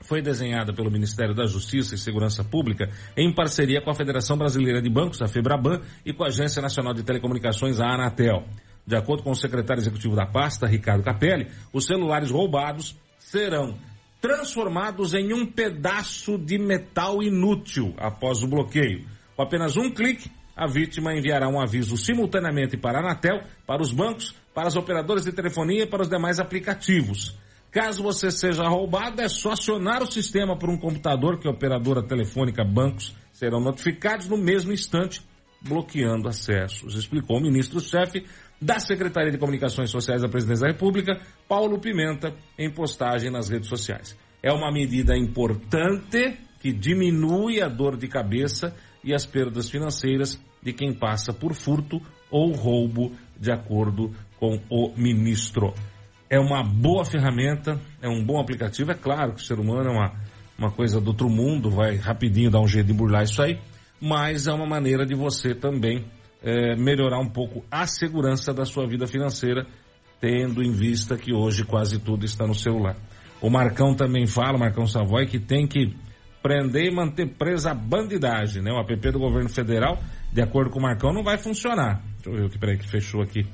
foi 0.00 0.22
desenhada 0.22 0.72
pelo 0.72 0.90
Ministério 0.90 1.34
da 1.34 1.44
Justiça 1.44 1.94
e 1.94 1.98
Segurança 1.98 2.42
Pública 2.42 2.88
em 3.14 3.30
parceria 3.34 3.82
com 3.82 3.90
a 3.90 3.94
Federação 3.94 4.38
Brasileira 4.38 4.80
de 4.80 4.88
Bancos, 4.88 5.20
a 5.20 5.28
FEBRABAN, 5.28 5.82
e 6.02 6.14
com 6.14 6.24
a 6.24 6.28
Agência 6.28 6.62
Nacional 6.62 6.94
de 6.94 7.02
Telecomunicações, 7.02 7.78
a 7.78 7.92
Anatel. 7.92 8.42
De 8.86 8.96
acordo 8.96 9.22
com 9.22 9.32
o 9.32 9.36
secretário 9.36 9.82
executivo 9.82 10.16
da 10.16 10.24
pasta, 10.24 10.66
Ricardo 10.66 11.04
Capelli, 11.04 11.48
os 11.74 11.84
celulares 11.84 12.30
roubados 12.30 12.96
serão 13.18 13.76
transformados 14.20 15.14
em 15.14 15.32
um 15.32 15.46
pedaço 15.46 16.36
de 16.38 16.58
metal 16.58 17.22
inútil 17.22 17.94
após 17.98 18.42
o 18.42 18.48
bloqueio. 18.48 19.06
Com 19.36 19.42
apenas 19.42 19.76
um 19.76 19.90
clique, 19.90 20.30
a 20.56 20.66
vítima 20.66 21.14
enviará 21.14 21.48
um 21.48 21.60
aviso 21.60 21.96
simultaneamente 21.96 22.76
para 22.76 22.98
a 22.98 23.00
Anatel, 23.00 23.42
para 23.64 23.80
os 23.80 23.92
bancos, 23.92 24.34
para 24.52 24.66
as 24.66 24.74
operadoras 24.74 25.24
de 25.24 25.32
telefonia 25.32 25.84
e 25.84 25.86
para 25.86 26.02
os 26.02 26.08
demais 26.08 26.40
aplicativos. 26.40 27.38
Caso 27.70 28.02
você 28.02 28.30
seja 28.30 28.64
roubado, 28.64 29.20
é 29.20 29.28
só 29.28 29.52
acionar 29.52 30.02
o 30.02 30.10
sistema 30.10 30.58
por 30.58 30.68
um 30.68 30.76
computador 30.76 31.38
que 31.38 31.46
a 31.46 31.50
operadora 31.50 32.02
telefônica 32.02 32.64
bancos 32.64 33.14
serão 33.32 33.60
notificados 33.60 34.26
no 34.26 34.36
mesmo 34.36 34.72
instante, 34.72 35.22
bloqueando 35.62 36.28
acessos, 36.28 36.96
explicou 36.96 37.38
o 37.38 37.42
ministro-chefe 37.42 38.24
da 38.60 38.78
Secretaria 38.78 39.30
de 39.30 39.38
Comunicações 39.38 39.90
Sociais 39.90 40.22
da 40.22 40.28
Presidência 40.28 40.66
da 40.66 40.72
República, 40.72 41.20
Paulo 41.48 41.78
Pimenta, 41.78 42.34
em 42.58 42.70
postagem 42.70 43.30
nas 43.30 43.48
redes 43.48 43.68
sociais. 43.68 44.18
É 44.42 44.52
uma 44.52 44.72
medida 44.72 45.16
importante 45.16 46.36
que 46.60 46.72
diminui 46.72 47.62
a 47.62 47.68
dor 47.68 47.96
de 47.96 48.08
cabeça 48.08 48.74
e 49.02 49.14
as 49.14 49.24
perdas 49.24 49.70
financeiras 49.70 50.40
de 50.62 50.72
quem 50.72 50.92
passa 50.92 51.32
por 51.32 51.54
furto 51.54 52.00
ou 52.30 52.52
roubo, 52.52 53.12
de 53.38 53.52
acordo 53.52 54.12
com 54.38 54.60
o 54.68 54.92
ministro. 54.96 55.72
É 56.28 56.38
uma 56.38 56.62
boa 56.62 57.04
ferramenta, 57.04 57.80
é 58.02 58.08
um 58.08 58.22
bom 58.24 58.40
aplicativo. 58.40 58.90
É 58.90 58.94
claro 58.94 59.34
que 59.34 59.40
o 59.40 59.44
ser 59.44 59.58
humano 59.58 59.88
é 59.88 59.92
uma, 59.92 60.12
uma 60.58 60.70
coisa 60.70 61.00
do 61.00 61.08
outro 61.08 61.30
mundo, 61.30 61.70
vai 61.70 61.96
rapidinho 61.96 62.50
dar 62.50 62.60
um 62.60 62.68
jeito 62.68 62.88
de 62.88 62.92
burlar 62.92 63.22
isso 63.22 63.40
aí, 63.40 63.58
mas 64.00 64.46
é 64.46 64.52
uma 64.52 64.66
maneira 64.66 65.06
de 65.06 65.14
você 65.14 65.54
também 65.54 66.04
é, 66.42 66.76
melhorar 66.76 67.18
um 67.18 67.28
pouco 67.28 67.64
a 67.70 67.86
segurança 67.86 68.52
da 68.52 68.64
sua 68.64 68.86
vida 68.86 69.06
financeira, 69.06 69.66
tendo 70.20 70.62
em 70.62 70.72
vista 70.72 71.16
que 71.16 71.32
hoje 71.32 71.64
quase 71.64 71.98
tudo 71.98 72.24
está 72.24 72.46
no 72.46 72.54
celular. 72.54 72.96
O 73.40 73.48
Marcão 73.50 73.94
também 73.94 74.26
fala, 74.26 74.56
o 74.56 74.60
Marcão 74.60 74.86
Savoy, 74.86 75.26
que 75.26 75.38
tem 75.38 75.66
que 75.66 75.94
prender 76.42 76.86
e 76.86 76.94
manter 76.94 77.26
presa 77.26 77.70
a 77.70 77.74
bandidagem, 77.74 78.62
né? 78.62 78.72
O 78.72 78.78
app 78.80 79.10
do 79.12 79.18
governo 79.18 79.48
federal, 79.48 79.98
de 80.32 80.42
acordo 80.42 80.70
com 80.70 80.78
o 80.78 80.82
Marcão, 80.82 81.12
não 81.12 81.22
vai 81.22 81.38
funcionar. 81.38 82.02
Deixa 82.16 82.30
eu 82.30 82.34
ver 82.34 82.44
o 82.46 82.50
que, 82.50 82.58
peraí, 82.58 82.76
que 82.78 82.88
fechou 82.88 83.22
aqui. 83.22 83.46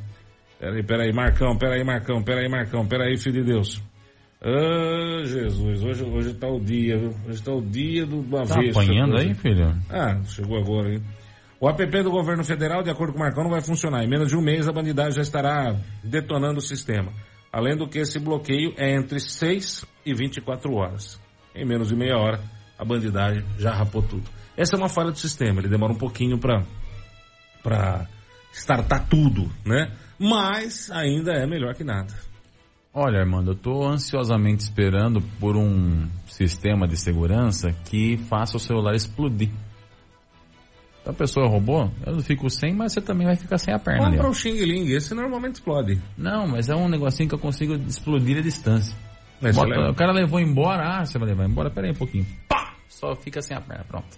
Peraí, 0.59 0.83
peraí, 0.83 1.13
Marcão, 1.13 1.57
peraí, 1.59 1.85
Marcão, 1.85 2.23
peraí, 2.23 2.49
Marcão, 2.49 2.87
peraí, 2.87 3.19
filho 3.19 3.45
de 3.45 3.53
Deus. 3.53 3.83
Ah, 4.41 5.25
Jesus, 5.25 5.83
hoje, 5.83 6.05
hoje 6.05 6.35
tá 6.35 6.47
o 6.49 6.61
dia, 6.61 6.99
viu? 6.99 7.15
Hoje 7.27 7.43
tá 7.43 7.53
o 7.53 7.63
dia 7.63 8.05
do, 8.07 8.23
Tá 8.25 8.43
avesso. 8.43 8.79
apanhando 8.79 9.17
aí, 9.17 9.35
filho? 9.35 9.75
Ah, 9.91 10.21
chegou 10.25 10.59
agora, 10.59 10.93
hein? 10.93 11.03
O 11.65 11.69
app 11.71 12.03
do 12.03 12.11
governo 12.11 12.45
federal, 12.45 12.83
de 12.83 12.91
acordo 12.91 13.15
com 13.15 13.19
o 13.19 13.23
Marcão, 13.23 13.43
não 13.43 13.51
vai 13.51 13.63
funcionar. 13.63 14.05
Em 14.05 14.07
menos 14.07 14.29
de 14.29 14.37
um 14.37 14.43
mês, 14.43 14.69
a 14.69 14.71
bandidagem 14.71 15.13
já 15.13 15.23
estará 15.23 15.75
detonando 16.03 16.59
o 16.59 16.61
sistema. 16.61 17.11
Além 17.51 17.75
do 17.75 17.89
que 17.89 18.01
esse 18.01 18.19
bloqueio 18.19 18.75
é 18.77 18.95
entre 18.95 19.19
6 19.19 19.87
e 20.05 20.13
24 20.13 20.71
horas. 20.75 21.19
Em 21.55 21.65
menos 21.65 21.89
de 21.89 21.97
meia 21.97 22.19
hora, 22.19 22.39
a 22.79 22.85
bandidagem 22.85 23.43
já 23.57 23.73
rapou 23.73 24.03
tudo. 24.03 24.25
Essa 24.55 24.77
é 24.77 24.79
uma 24.79 24.91
falha 24.91 25.11
do 25.11 25.19
sistema, 25.19 25.59
ele 25.59 25.71
demora 25.71 25.95
um 25.95 25.97
pouquinho 25.97 26.39
para 26.39 26.67
para 27.63 28.09
startar 28.53 29.09
tudo, 29.09 29.51
né? 29.65 29.91
Mas 30.19 30.91
ainda 30.91 31.33
é 31.33 31.47
melhor 31.47 31.75
que 31.75 31.83
nada. 31.83 32.13
Olha, 32.93 33.21
Armando, 33.21 33.53
eu 33.53 33.57
tô 33.57 33.87
ansiosamente 33.87 34.65
esperando 34.65 35.23
por 35.41 35.57
um 35.57 36.07
sistema 36.27 36.87
de 36.87 36.99
segurança 36.99 37.73
que 37.73 38.19
faça 38.29 38.59
o 38.59 38.61
celular 38.61 38.95
explodir. 38.95 39.49
Então 41.05 41.13
a 41.13 41.17
pessoa 41.19 41.47
roubou, 41.47 41.91
eu 42.07 42.19
fico 42.21 42.49
sem, 42.49 42.73
mas 42.75 42.95
você 42.95 43.01
também 43.03 43.27
vai 43.27 43.37
ficar 43.37 43.59
sem 43.59 43.75
a 43.75 43.79
perna 43.79 44.07
ali. 44.07 44.13
Compra 44.17 44.29
ó. 44.29 44.31
o 44.31 44.35
Xing 44.35 44.55
Ling, 44.65 44.91
esse 44.91 45.15
normalmente 45.15 45.57
explode. 45.57 46.01
Não, 46.17 46.47
mas 46.47 46.71
é 46.71 46.75
um 46.75 46.89
negocinho 46.89 47.29
que 47.29 47.35
eu 47.35 47.39
consigo 47.39 47.75
explodir 47.75 48.39
a 48.39 48.41
distância. 48.41 48.97
Bota- 49.39 49.91
o 49.91 49.95
cara 49.95 50.13
levou 50.13 50.41
embora, 50.41 50.83
ah, 51.01 51.05
você 51.05 51.19
vai 51.19 51.29
levar 51.29 51.45
embora, 51.45 51.69
pera 51.71 51.89
aí 51.89 51.93
um 51.93 51.97
pouquinho. 51.97 52.27
Pá! 52.49 52.73
Só 52.89 53.15
fica 53.17 53.43
sem 53.43 53.55
a 53.55 53.61
perna, 53.61 53.85
pronto. 53.87 54.17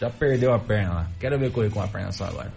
Já 0.00 0.10
perdeu 0.10 0.54
a 0.54 0.60
perna 0.60 0.94
lá. 0.94 1.08
Quero 1.18 1.36
ver 1.40 1.50
correr 1.50 1.70
com 1.70 1.82
a 1.82 1.88
perna 1.88 2.12
só 2.12 2.26
agora. 2.26 2.52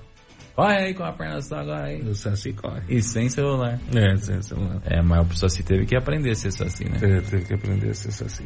Corre 0.56 0.78
aí 0.78 0.94
com 0.94 1.04
a 1.04 1.12
perna 1.12 1.42
só 1.42 1.56
agora 1.58 1.86
aí. 1.88 2.02
O 2.02 2.14
Saci 2.14 2.54
corre. 2.54 2.82
E 2.88 3.02
sem 3.02 3.28
celular. 3.30 3.80
É, 3.96 4.16
sem 4.18 4.42
celular. 4.44 4.80
É, 4.86 5.02
mas 5.02 5.28
o 5.32 5.36
Saci 5.36 5.64
teve 5.64 5.88
que 5.88 5.96
aprender 5.98 6.30
a 6.32 6.36
ser 6.36 6.52
Saci, 6.52 6.86
né? 6.88 6.98
Teve, 7.00 7.22
teve 7.22 7.46
que 7.46 7.54
aprender 7.56 7.90
a 7.90 7.94
ser 7.96 8.12
Saci. 8.12 8.46